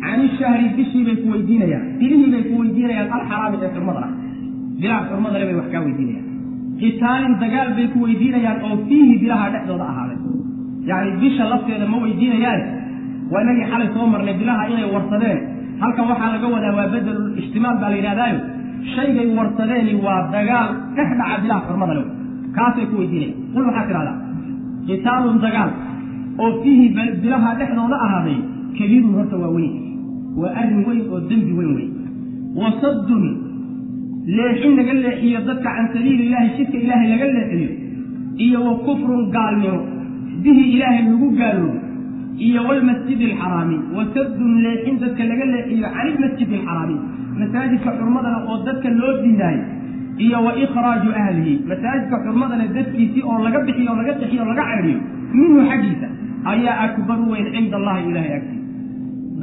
[0.03, 4.03] can ishahri bishii bay ku weydiinayaan bilihii bay ku weydiinayaan alxaraami ee xurmada
[4.81, 6.27] bilaha xurmada bay wax kaa weydiinayaan
[6.81, 10.17] qitaalin dagaal bay ku weydiinayaan oo fiihi bilaha dhexdooda ahaaday.
[10.89, 12.61] Yacni bisha lafteeda ma weydiinayaan.
[13.31, 15.39] Waa inagii xalay soo marnay bilaha inay warsadeen.
[15.81, 18.39] Halkan waxaa laga wadaa waa bedelul ijtimaal baa la yidhahdaayo
[18.95, 22.03] shaygay warsadeeni waa dagaal dhex dhaca bilaha xurmada le
[22.57, 24.15] kaasay ku weydiinayan qul waxaa tidhahdaa
[24.89, 25.71] qitaalun dagaal
[26.43, 26.85] oo fiihi
[27.23, 28.37] bilaha dhexdooda ahaaday
[28.77, 29.73] kabiirun horta waa weyn.
[30.41, 31.89] Waa arrin weyn oo dembi weyn weyn.
[32.61, 33.23] Wasaddun
[34.37, 37.69] leexin laga leexiyo dadka can sabiili illaahi jidka ilaahay laga leexiyo
[38.45, 39.79] iyo wa kufrun gaalnimo
[40.43, 41.79] bihi ilaahay lagu gaaloobo
[42.47, 46.97] iyo walmasjidi alxaraami wasaddun leexin dadka laga leexiyo can ilmasjidi alxaraami
[47.41, 49.63] masaajidka xurmadana oo dadka loo diidaayo
[50.25, 54.63] iyo wa ikhraaju ahlihi masaajidka xurmadana dadkiisii oo laga bixiyo oo laga xixiyo oo laga
[54.71, 54.99] cedhiyo
[55.37, 56.07] minhu xaggiisa
[56.53, 58.61] ayaa akbaru weyn cinda allahi ilahay agtiisa.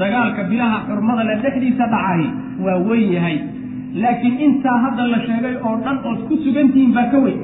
[0.01, 2.23] Dagaalka bilaha xurmada le dhexdiisa dhacay
[2.65, 3.37] waa weyn yahay
[3.95, 7.39] laakiin intaa hadda la sheegay oo dhan ood ku sugantihiin baa ka weyn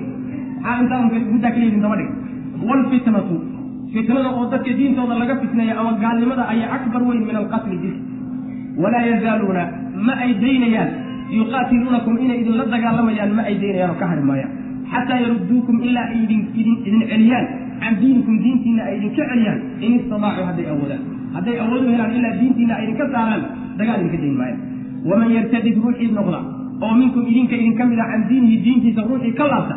[0.62, 1.00] maxaa intaa
[1.32, 2.10] muddaa ka leedin daba dhig.
[3.94, 7.96] Fitnada oo dadka diintooda laga fitneeya ama gaalnimada ayaa akbar weyn min alqatli dil
[8.82, 9.62] walaa yazaaluuna
[10.06, 10.90] ma ay daynayaan.
[11.38, 14.22] Yuqaatiluunakum inay idinla dagaalamayaan ma ay daynayaan oo ka hari
[14.92, 16.40] xataa yarudduukum ilaa ay idin
[17.10, 17.46] celiyaan.
[17.80, 19.58] Can diinikum diintiina ay idinka celiyaan.
[19.86, 21.02] In istadaacuu hadday awoodaan
[21.36, 23.42] hadday awood u helaan ilaa diintiina ay idinka saaraan
[23.78, 24.60] dagaal idinka dayn maayaan
[25.10, 26.40] waman yartadid ruuxii noqda
[26.86, 29.76] oo minkum idinka idinka mid a can diinihi diintiisa ruuxii ka laabta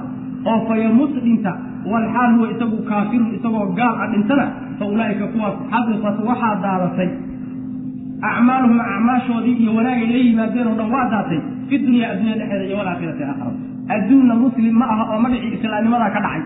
[0.51, 1.51] oo fayamut dhinta
[1.91, 4.45] walxaal huwa isagu kaafirun isagoo gaal a dhintana
[4.79, 7.09] fa ulaa'ika kuwaas xabitat waxaa daadatay
[8.29, 11.39] acmaaluhum acmaashoodii iyo wanaagay la yimaadeen oo dhan waa daatay
[11.69, 13.51] fi dunya addunya dhexeeda iyo walaakhirati aakhara
[13.95, 16.41] adduunna muslim ma aha oo magacii islaamnimadaa ka dhacay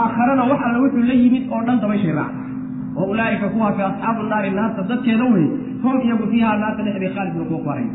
[0.00, 2.32] aakharana wax alla wuxuu la yimid oo dhan dabashay raac
[2.96, 5.46] wa ulaa'ika kuwaasi asxaabu naari naarta dadkeeda wey
[5.84, 7.88] hum iyagu fiihaa naarta dhexdii khaaliduna kuwa ku haray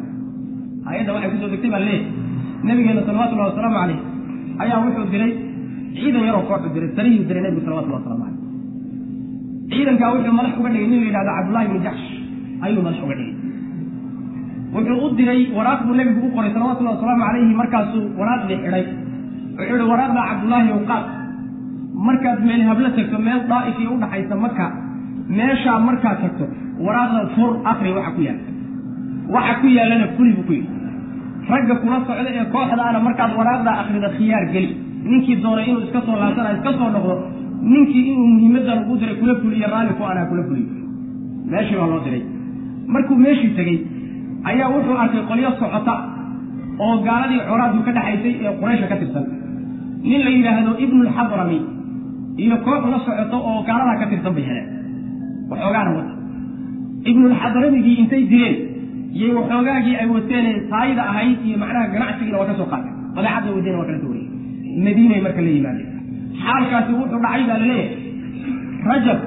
[0.91, 2.05] ayadda waxay ku soo degtay baa leeyahy
[2.67, 3.99] nabigeena salawatullahi wasalaamu caleyh
[4.63, 5.31] ayaa wuxuu diray
[5.99, 8.37] ciidan yaroo kooxu diray sariyuu diray nebigu salawatullahi waslamu caleyh
[9.73, 12.07] ciidankaa wuxuu madax uga dhigay nin la yidhahdo cabdullahi bni jaxsh
[12.65, 13.35] ayuu madax uga dhigay.
[14.75, 18.83] Wuxuu u diray waraaq buu nebigu u qoray salawatullahi wasalaamu calayhi markaasuu waraaqdii xidhay.
[19.57, 21.05] Wuxuu ihi waraaqda cabdullaahi ow qaad.
[22.07, 24.65] Markaad meel hablo tagto meel daa'if iyo udhaxaysa maka
[25.37, 26.45] meeshaa markaad tagto
[26.85, 28.43] waraaqda fur akri waxa ku yaalla
[29.35, 30.69] waxa ku yaallana fuli buu ku yidhi.
[31.51, 34.69] Ragga kula socda ee kooxdaana markaad waraaqdaa akrida khiyaar geli.
[35.09, 37.13] Ninkii doonay inuu iska soo laabsana iska soo noqdo
[37.73, 40.67] ninkii inuu muhiimaddan ugu diray kula fuliyo raalli ku anaa kula fuliyo.
[41.51, 42.21] Meeshii baa loo diray.
[42.93, 43.77] Markuu meeshii tegey
[44.49, 45.93] ayaa wuxuu arkay qolyo socota
[46.85, 49.25] oo gaaladii coraadu ka dhexaysay ee quraysha ka tirsan.
[50.09, 51.57] Nin la yidhaahdo ibnulxadrami
[52.43, 54.67] iyo koox la socoto oo gaaladaa ka tirsan bay heleen.
[55.51, 56.13] Waxoogaana wata
[57.09, 58.57] ibnulxadramigii intay dileen
[59.17, 62.91] iyo waxoogaagii ay wateene saayida ahayd iyo macnaha ganacsigiina waa ka soo qaatay.
[63.15, 64.29] Badeecadda wadena waa kala soo wariyey
[64.85, 65.89] madiinay marka la yimaadeen.
[66.43, 67.89] Xaalkaasi wuxuu dhacay baa la leeyahay
[68.89, 69.19] rajab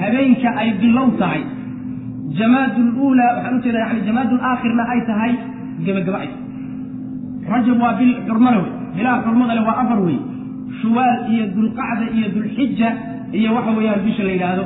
[0.00, 1.42] habeenka ay bilow tahay.
[3.02, 5.32] Uulaa waxaan u jeedaa yani aakhirna ay tahay
[5.84, 6.20] gebagaba
[7.52, 8.72] rajab waa bil xurmada wey.
[8.96, 10.18] Bilaha xurmada le waa afar wey.
[10.80, 12.88] Shuwaal iyo dulqacda iyo dulxija
[13.38, 14.64] iyo waxa weeyaan bisha la yidhaahdo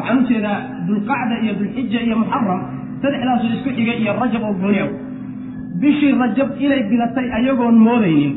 [0.00, 0.56] waxaan u jeedaa
[0.88, 2.60] dulqacda iyo dulxija iyo muxaram
[3.02, 4.90] saddexdaasoo isku xiga iyo rajab oo gooni aw
[5.82, 8.32] bishii rajab inay bilatay ayagoon moodaynin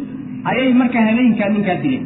[0.51, 2.03] ayay marka habeenkaa ninkaa dileen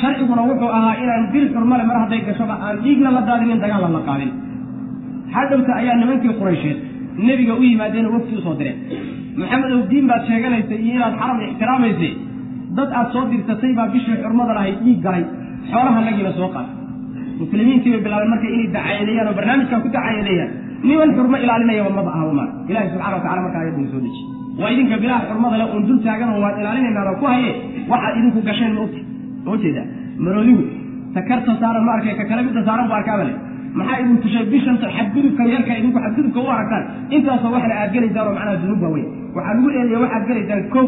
[0.00, 4.00] sharciguna wuxuu ahaa inaan bil xurmale mar hadday gashoba aan dhiigna la daadinin dagaalna la
[4.08, 4.30] qaadin.
[5.34, 6.78] Hadhowta ayaa nimankii quraysheed
[7.28, 8.78] nebiga u yimaadeen wafti u soo direen.
[9.40, 12.12] Maxamedow diin baad sheeganaysay iyo inaad xaram ixtiraamaysay
[12.78, 15.24] dad aad soo dirsatay baa bishii xurmada lahayd dhiig galay
[15.70, 16.66] xoolaha nagiina soo qaad
[17.40, 20.50] muslimiintii bay bilaabeen marka inay dacaayadeeyaan oo barnaamijkan ku dacaayadeeyaan
[20.88, 24.22] niman xurmo ilaalinayaba maba aha umaan ilahi subxana watacala markaa ayaduu soo deji.
[24.60, 27.50] Waa idinka bilaha xurmada le uun dul taagan oo waan ilaalinaynaan oo ku haye
[27.92, 29.00] waxaad idinku gasheen ma ogti
[29.44, 29.82] ma ujeeda
[30.24, 30.64] maroodigu
[31.16, 33.34] takarta saaran ma arkay ka kale midda saaran bu arkaaba le
[33.78, 36.84] maxaa idin tushay bishanta xadgudubka yarka idinku xadgudubka u aragtaan
[37.16, 40.86] intaasoo waxna aad gelaysaan oo macnaha dunuub waaweyn waxaa lagu eedaya waxaad gelaysaan kow.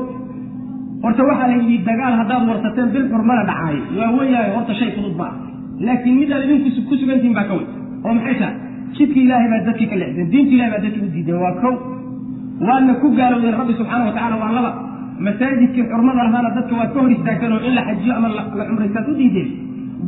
[1.04, 5.14] Horta waxaa la yidhi dagaal haddaad warsateen bil xurmana dhacaay waa weyahay horta shay fudud
[5.20, 5.28] ma
[5.86, 7.66] laakiin midaad idinku ku sugantihin baa ka wey
[8.06, 8.54] oo maxay tahay
[8.96, 11.74] jidka ilaahay baa dadkii ka leexdeen diinta ilahay baa dadkii u diideen waa kow
[12.68, 14.70] waadna ku gaalowdeen rabbi subxaana watacala waa laba
[15.26, 19.06] masaajidkii xurmada lahaana dadka waad ka hor istaagteen oo in la xajiyo ama la cumraysaad
[19.12, 19.48] u diideen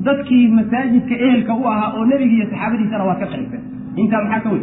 [0.07, 3.63] dadkii masaajidka ehelka u ahaa oo nebiga iyo saxaabadiisana waad ka qaribteen
[4.03, 4.63] intaa maxaa ka wey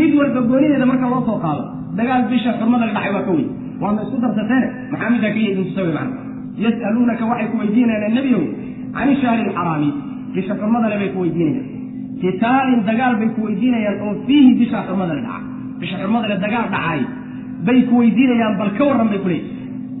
[0.00, 1.62] mid walba goonideeda marka loo soo qaado
[1.98, 3.48] dagaal bisha xurmada la dhacay waa ka weyn
[3.82, 6.16] waadna isku darsateene maxaa middaa keliya idin tusawe macna
[6.64, 8.42] yas'aluunaka waxay ku weydiinayaan nebiyow
[8.96, 9.90] can shahri alxaraami
[10.34, 11.66] bisha xurmadale bay ku weydiinayaan.
[12.22, 15.40] Kitaalin dagaal bay ku weydiinayaan oo fiihi bisha xurmada la dhaca.
[15.80, 17.00] Bisha xurmadale dagaal dhacay
[17.66, 19.28] bay ku weydiinayaan bal ka warran bay ku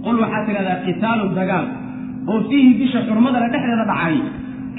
[0.04, 1.66] qul waxaad tidhahdaa kitaalun dagaal
[2.30, 4.16] oo fiihi bisha xurmadale dhexdeeda dhacay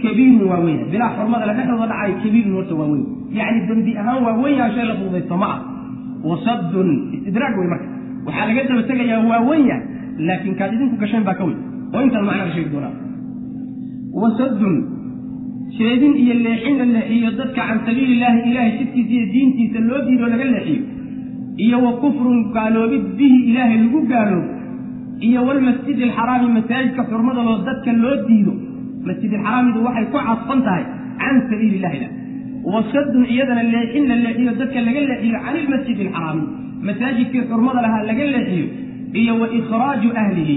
[0.02, 0.80] kabiirun waa weyn.
[0.92, 3.06] Bilaa xurmadale dhexdooda dhacay kabiirun horta waa weyn.
[3.38, 5.60] Yacni dembi ahaan waa weyn yaa shay la fududaysto ma ah
[6.30, 7.88] wasadun istidraag wey marka.
[8.26, 9.86] Waxaa laga daba tegayaa waa weyn yahay.
[10.28, 11.60] Laakiin kaad idinku gasheen baa ka weyn.
[11.94, 12.94] Oo intaan macna la sheegi doonaa.
[14.22, 14.76] Wasadun
[15.78, 20.30] jeedin iyo leexin la leexiyo dadka can sabiili illaahi ilaahay jidkiisa iyo diintiisa loo diidoo
[20.34, 20.82] laga leexiyo.
[21.66, 24.50] Iyo wa kufrun gaaloobid bihi ilaahay lagu gaaloobo
[25.28, 28.54] iyo walmasjidi alxaraami masaajidka xurmadaloo dadka loo diido.
[29.08, 30.84] Masjidilxaraamidu waxay ku cadfan tahay
[31.22, 32.08] can sabiili illahida
[32.74, 36.44] wasadun iyadana leexin la leexiyo dadka laga leexiyo can ilmasjidi alxaraami
[36.88, 38.68] masaajidkii xurmada lahaa laga leexiyo.
[39.22, 40.56] Iyo wa ikhraaju ahlihi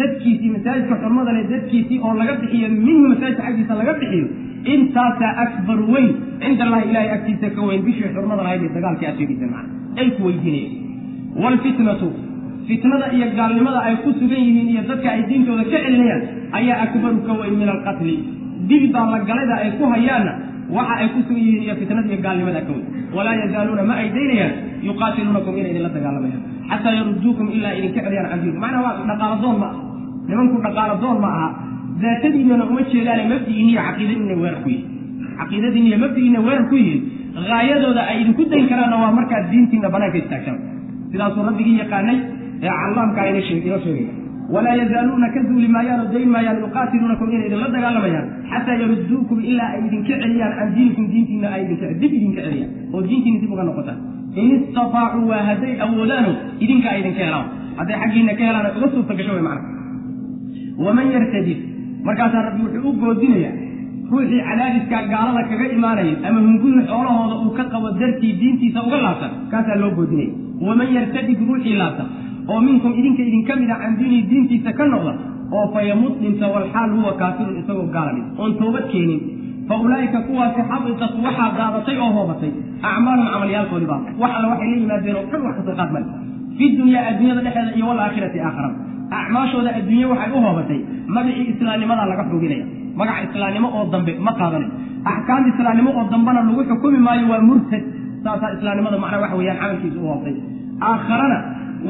[0.00, 4.26] dadkiisii masaajidka xurmada leh dadkiisii oo laga bixiyo minhu masaajidka xaggiisa laga bixiyo
[4.74, 6.08] intaasaa akbar weyn
[6.44, 9.60] cinda allahi ilahay agtiisa ka weyn bishii xurmada lahayd ee dagaalkii aad sheegaysa
[10.00, 10.72] ay ku weydiinayeen
[11.42, 12.08] waalfitnatu
[12.68, 16.22] fitnada iyo gaalnimada ay ku sugan yihiin iyo dadka ay diintooda ka celinayaan
[16.58, 18.14] ayaa akbaru ka weyn min alqatli
[18.70, 20.32] dibdaa la galayda ay ku hayaanna
[20.76, 22.86] waxa ay ku sugan yihiin iyo fitnada iyo gaalnimada ka weyn.
[23.16, 24.54] Walaa yazaaluuna ma ay daynayaan
[24.88, 29.56] yuqaatiluunakum inay idinla dagaalamayaan xataa yaruduukum ilaa idinka celiyaan can diinku macnaa waa dhaqaalo doon
[29.62, 29.85] ma aha
[30.28, 31.48] nimanku dhaqaalo doon ma aha.
[32.02, 34.88] Daatadiinana uma jeedaane mabdigiin iyo caqiidadiina weerar ku yihiin
[35.40, 37.00] caqiidadiin iyo mabdigiina weerar ku yihiin
[37.50, 40.58] haayadooda ay idinku dayn karaanna waa markaad diintiina banaanka istaagtaan
[41.12, 42.18] sidaasuu rabbigii yaqaanay
[42.64, 43.78] ee callaamka inoo sheegaya
[44.54, 48.26] walaa yazaaluuna ka zuuli maayaan oo dayn maayaan yuqaatiluunakum inay idinla dagaalamayaan.
[48.50, 51.62] Xataa yaruduukum ilaa ay idinka celiyaan can diinikum diintiina ay
[52.02, 52.70] dib idinka celiyaan.
[52.94, 53.98] Oo diintiina dib uga noqotaan.
[54.40, 56.30] In istafaacuu waa hadday awoodaano
[56.64, 57.46] idinka ay idinka helaan.
[57.78, 59.62] Hadday xaggiina ka helaan uga suurta gasho way macna
[60.84, 61.58] waman yartadid
[62.08, 63.54] markaasaa rabbi wuxuu u goodinayaa
[64.10, 69.32] ruuxii cadaadiskaa gaalada kaga imaanaya ama hunguri xoolahooda uu ka qabo dartii diintiisa uga laabtan
[69.52, 70.30] kaasaa loo goodinaya
[70.68, 72.04] waman yartadid ruuxii laabta
[72.52, 75.12] oo minkum idinka idinka mid a can diinihi diintiisa ka noqda
[75.56, 79.20] oo fa yamut dhinta walxaal huwa kaafirun isagoo gaala oon toobad keenin
[79.68, 82.52] fa ulaa'ika kuwaasi xabitat waxaa daadatay oo hoobatay
[82.90, 86.06] acmaalum camalyaalkoodii baa wax alla waxay la yimaadeen oo dhan wax ka soo qaad male
[86.58, 88.76] fi dunyaa adduunyada dhexeeda iyo walaakhirati aakhirada
[89.18, 90.80] acmaashooda adduunye waxay u hoobatay.
[91.14, 92.64] Magacii islaamnimadaa laga xoginaya
[92.98, 94.70] magaca islaamnimo oo dambe ma qaadanayo
[95.12, 97.82] axkaam islaamnimo oo dambena lagu xukumi maayo waa murtad.
[98.24, 100.34] Saasaa islaamnimada macnaa waxa weyaan camalkiisa u hoobtay
[100.88, 101.38] aakharana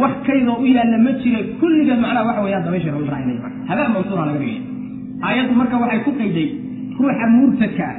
[0.00, 1.40] wax kaydoo u yaalla ma jira.
[1.60, 4.62] Kulligeed macnaha waxa weyaan dabaysha lagu raacinaya habeen mansuura laga dhigaya
[5.28, 6.48] aayaddu marka waxay ku qayday
[6.98, 7.96] ruuxa murtadka ah.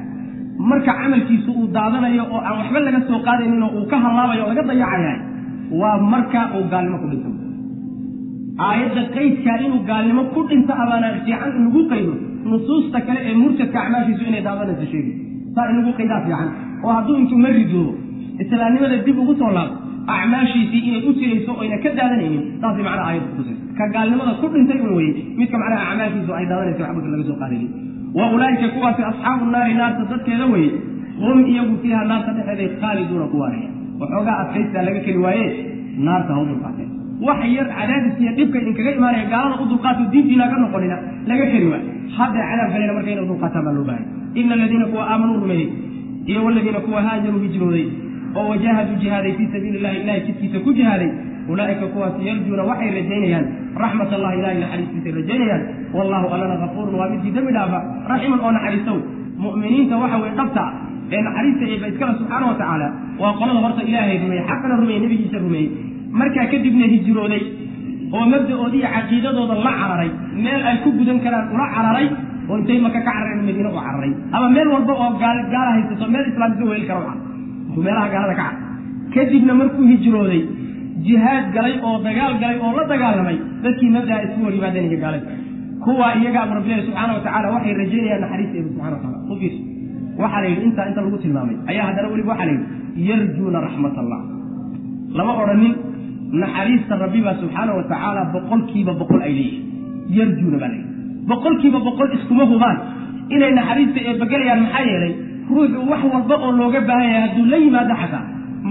[0.70, 4.50] Marka camalkiisu uu daadanayo oo aan waxba laga soo qaadaynin oo uu ka hallaabayo oo
[4.54, 5.18] laga dayacayahay
[5.82, 7.30] waa marka uu gaalnimo ku dhinto
[8.66, 12.14] aayadda qaydkaa inuu gaalnimo ku dhinto abaana fiican in qaydo
[12.52, 15.14] nusuusta kale ee murtadka acmaashiisu inay daadanayso sheegi
[15.56, 16.50] saa in qaydaa fiican
[16.86, 17.94] oo hadduu intuu ma ridoobo
[18.44, 19.78] islaamnimada dib ugu soo laabto
[20.16, 24.80] acmaashiisii inay u jirayso oyna ka daadanaynin saasay macnaha aayadda kutusaysa ka gaalnimada ku dhintay
[24.88, 27.72] un weye midka macnaha acmaashiisu ay daadanayso waxba laga soo qaadaynin.
[28.18, 30.70] Wa ulaa'ika kuwaasi asxaabu naari naarta dadkeeda weye
[31.24, 33.70] hum iyagu fiiha naarta dhexeeday khaaliduuna ku waaraya
[34.02, 35.48] waxoogaa adkaystaa laga keli waaye
[36.08, 36.90] naarta ha u dulqaateen
[37.26, 40.98] wax yar cadaadis iyo dhibka idinkaga imaanaya gaalada u dulqaato diintiina ka noqonina
[41.30, 41.88] laga keli waayo.
[42.18, 44.04] Hadda cadaab galena marka inay dulqaataan baa loo bahay
[44.40, 45.70] ina aladiina kuwa aamanuu rumeeyey
[46.30, 47.86] iyo waladiina kuwa haajaruu hijrooday
[48.38, 51.10] oo wajaahaduu jihaaday fii sabiili illahi ilahay jidkiisa ku jihaaday
[51.52, 53.46] ulaa'ika kuwaas yarjuuna waxay rajaynayaan
[53.84, 55.62] raxmat allahi ilahay naxariistiisay rajaynayaan.
[55.98, 57.80] Wallahu allana kafuurun waa midkii dembi dhaafa
[58.12, 58.98] raximun oo naxariistow.
[59.44, 60.64] Mu'miniinta waxa weye dhabta
[61.16, 62.88] ee naxariista eeba iskale subxaana wa tacaala
[63.22, 65.70] waa qolada horta ilaahay rumeeyey xaqana rumeeyey nebigiisa rumeeyey
[66.22, 67.44] markaa kadibna hijrooday
[68.16, 70.10] oo mabda'oodi iyo caqiidadooda la cararay.
[70.44, 72.08] Meel ay ku gudan karaan ula cararay
[72.50, 74.12] oo intay maka ka carareen madiine u cararay.
[74.36, 77.02] Ama meel walba oo gaal gaala haysato meel islaamisa weli kara
[77.78, 78.56] u meelaha gaalada ka car
[79.14, 80.42] kadibna markuu hijrooday
[81.06, 85.28] jihaad galay oo dagaal galay oo la dagaalamay dadkii mabdaa isku hor yimaadeen iyo gaalada
[85.84, 89.36] kuwaa iyaga abu rabbilahi subxaana wa tacaala waxay rajaynayaan naxariista subxana wa taala u
[90.22, 91.56] waxaa la yidhi intaa inta lagu tilmaamay.
[91.72, 94.20] Ayaa haddana weliba waxaa la yidhi yarjuuna raxmat allah
[95.18, 95.74] lama odhanin
[96.42, 99.64] naxariista rabbibaa subxaana wa tacaala boqolkiiba boqol ay leeyihiin
[100.18, 100.90] yarjuuna baa layidhi
[101.32, 102.78] boqolkiiba boqol iskuma hubaan.
[103.36, 105.14] Inay naxariista eebagelayaan maxaa yeelay
[105.50, 108.24] ruuxu wax walba oo looga baahan yahay hadduu la yimaado xataa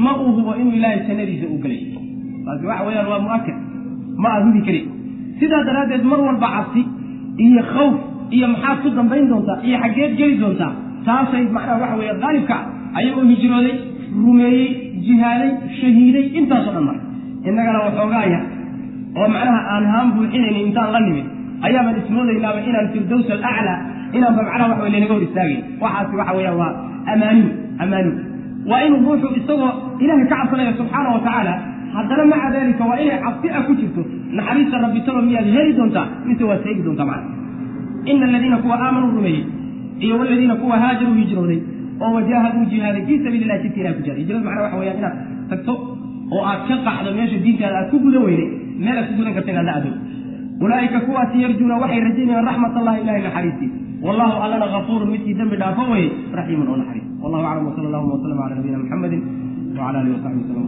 [0.05, 1.81] ma uu hubo inuu ilaahay jannadiisa u gelay
[2.47, 3.57] taasi waxa weeyaan waa mu'akad.
[4.23, 4.87] Ma aad hubi karin
[5.41, 6.83] sidaa daraaddeed mar walba cabsi
[7.47, 7.95] iyo khawf
[8.37, 10.73] iyo maxaad ku dambayn doontaa iyo xaggeed geli doontaa
[11.07, 12.57] taasay macnaha waxa weeye qaalibka
[12.99, 13.75] ayagoo hijrooday
[14.25, 14.67] rumeeyey
[15.07, 15.51] jihaaday
[15.81, 17.03] shahiiday intaasoo dhan maray
[17.49, 18.41] innagana waxoogaaya
[19.19, 21.27] oo macnaha aan haan buuxinaynin intaan la nimid.
[21.67, 23.79] Ayaabaan ismoodaynaaba inaan firdows alaclaa
[24.17, 26.73] inaanba macnaha waxa lanaga hor istaagayn waxaasi waxa weeyaan waa
[27.13, 27.49] amaaniin
[27.85, 28.17] amaaniin
[28.71, 31.55] waa inuu ruuxu isagoo ilahay ka cabsanaya subxaana wa tacaala
[31.97, 34.03] haddana maca dalika waa inay cabsi ah ku jirto.
[34.37, 36.07] Naxariista rabbi talo miyaad heli doontaa?
[36.29, 37.29] Mise waad seegi doontaa macna
[38.07, 39.45] ina aladiina kuwa aamanuu rumeeyey
[40.01, 41.61] iyo waladiina kuwa haajaruu hijrooday
[42.01, 45.17] oo wajaahaduu jihaaday fii sabiili lah ilah ku jihaaday hijradu macnaha waxa weyaan inaad
[45.51, 45.96] tagto
[46.35, 48.49] oo aad ka qaxdo meesha diintaada aad ku gudan weyday
[48.85, 49.91] meel aad ku gudan karta inaad la ado
[50.65, 53.71] ulaa'ika kuwaasi yarjuuna waxay rajaynayaan raxmat allahi ilahi naxariistii
[54.07, 56.09] wallahu allana gafuurun midkii dembi dhaafo weye
[56.39, 57.07] raxiimun oo naxariis.
[57.23, 59.23] Wallahu aclam wsala allahuma waslama cala nabiyina muxamedin
[59.77, 60.67] wcala alihi wasaxbi waslm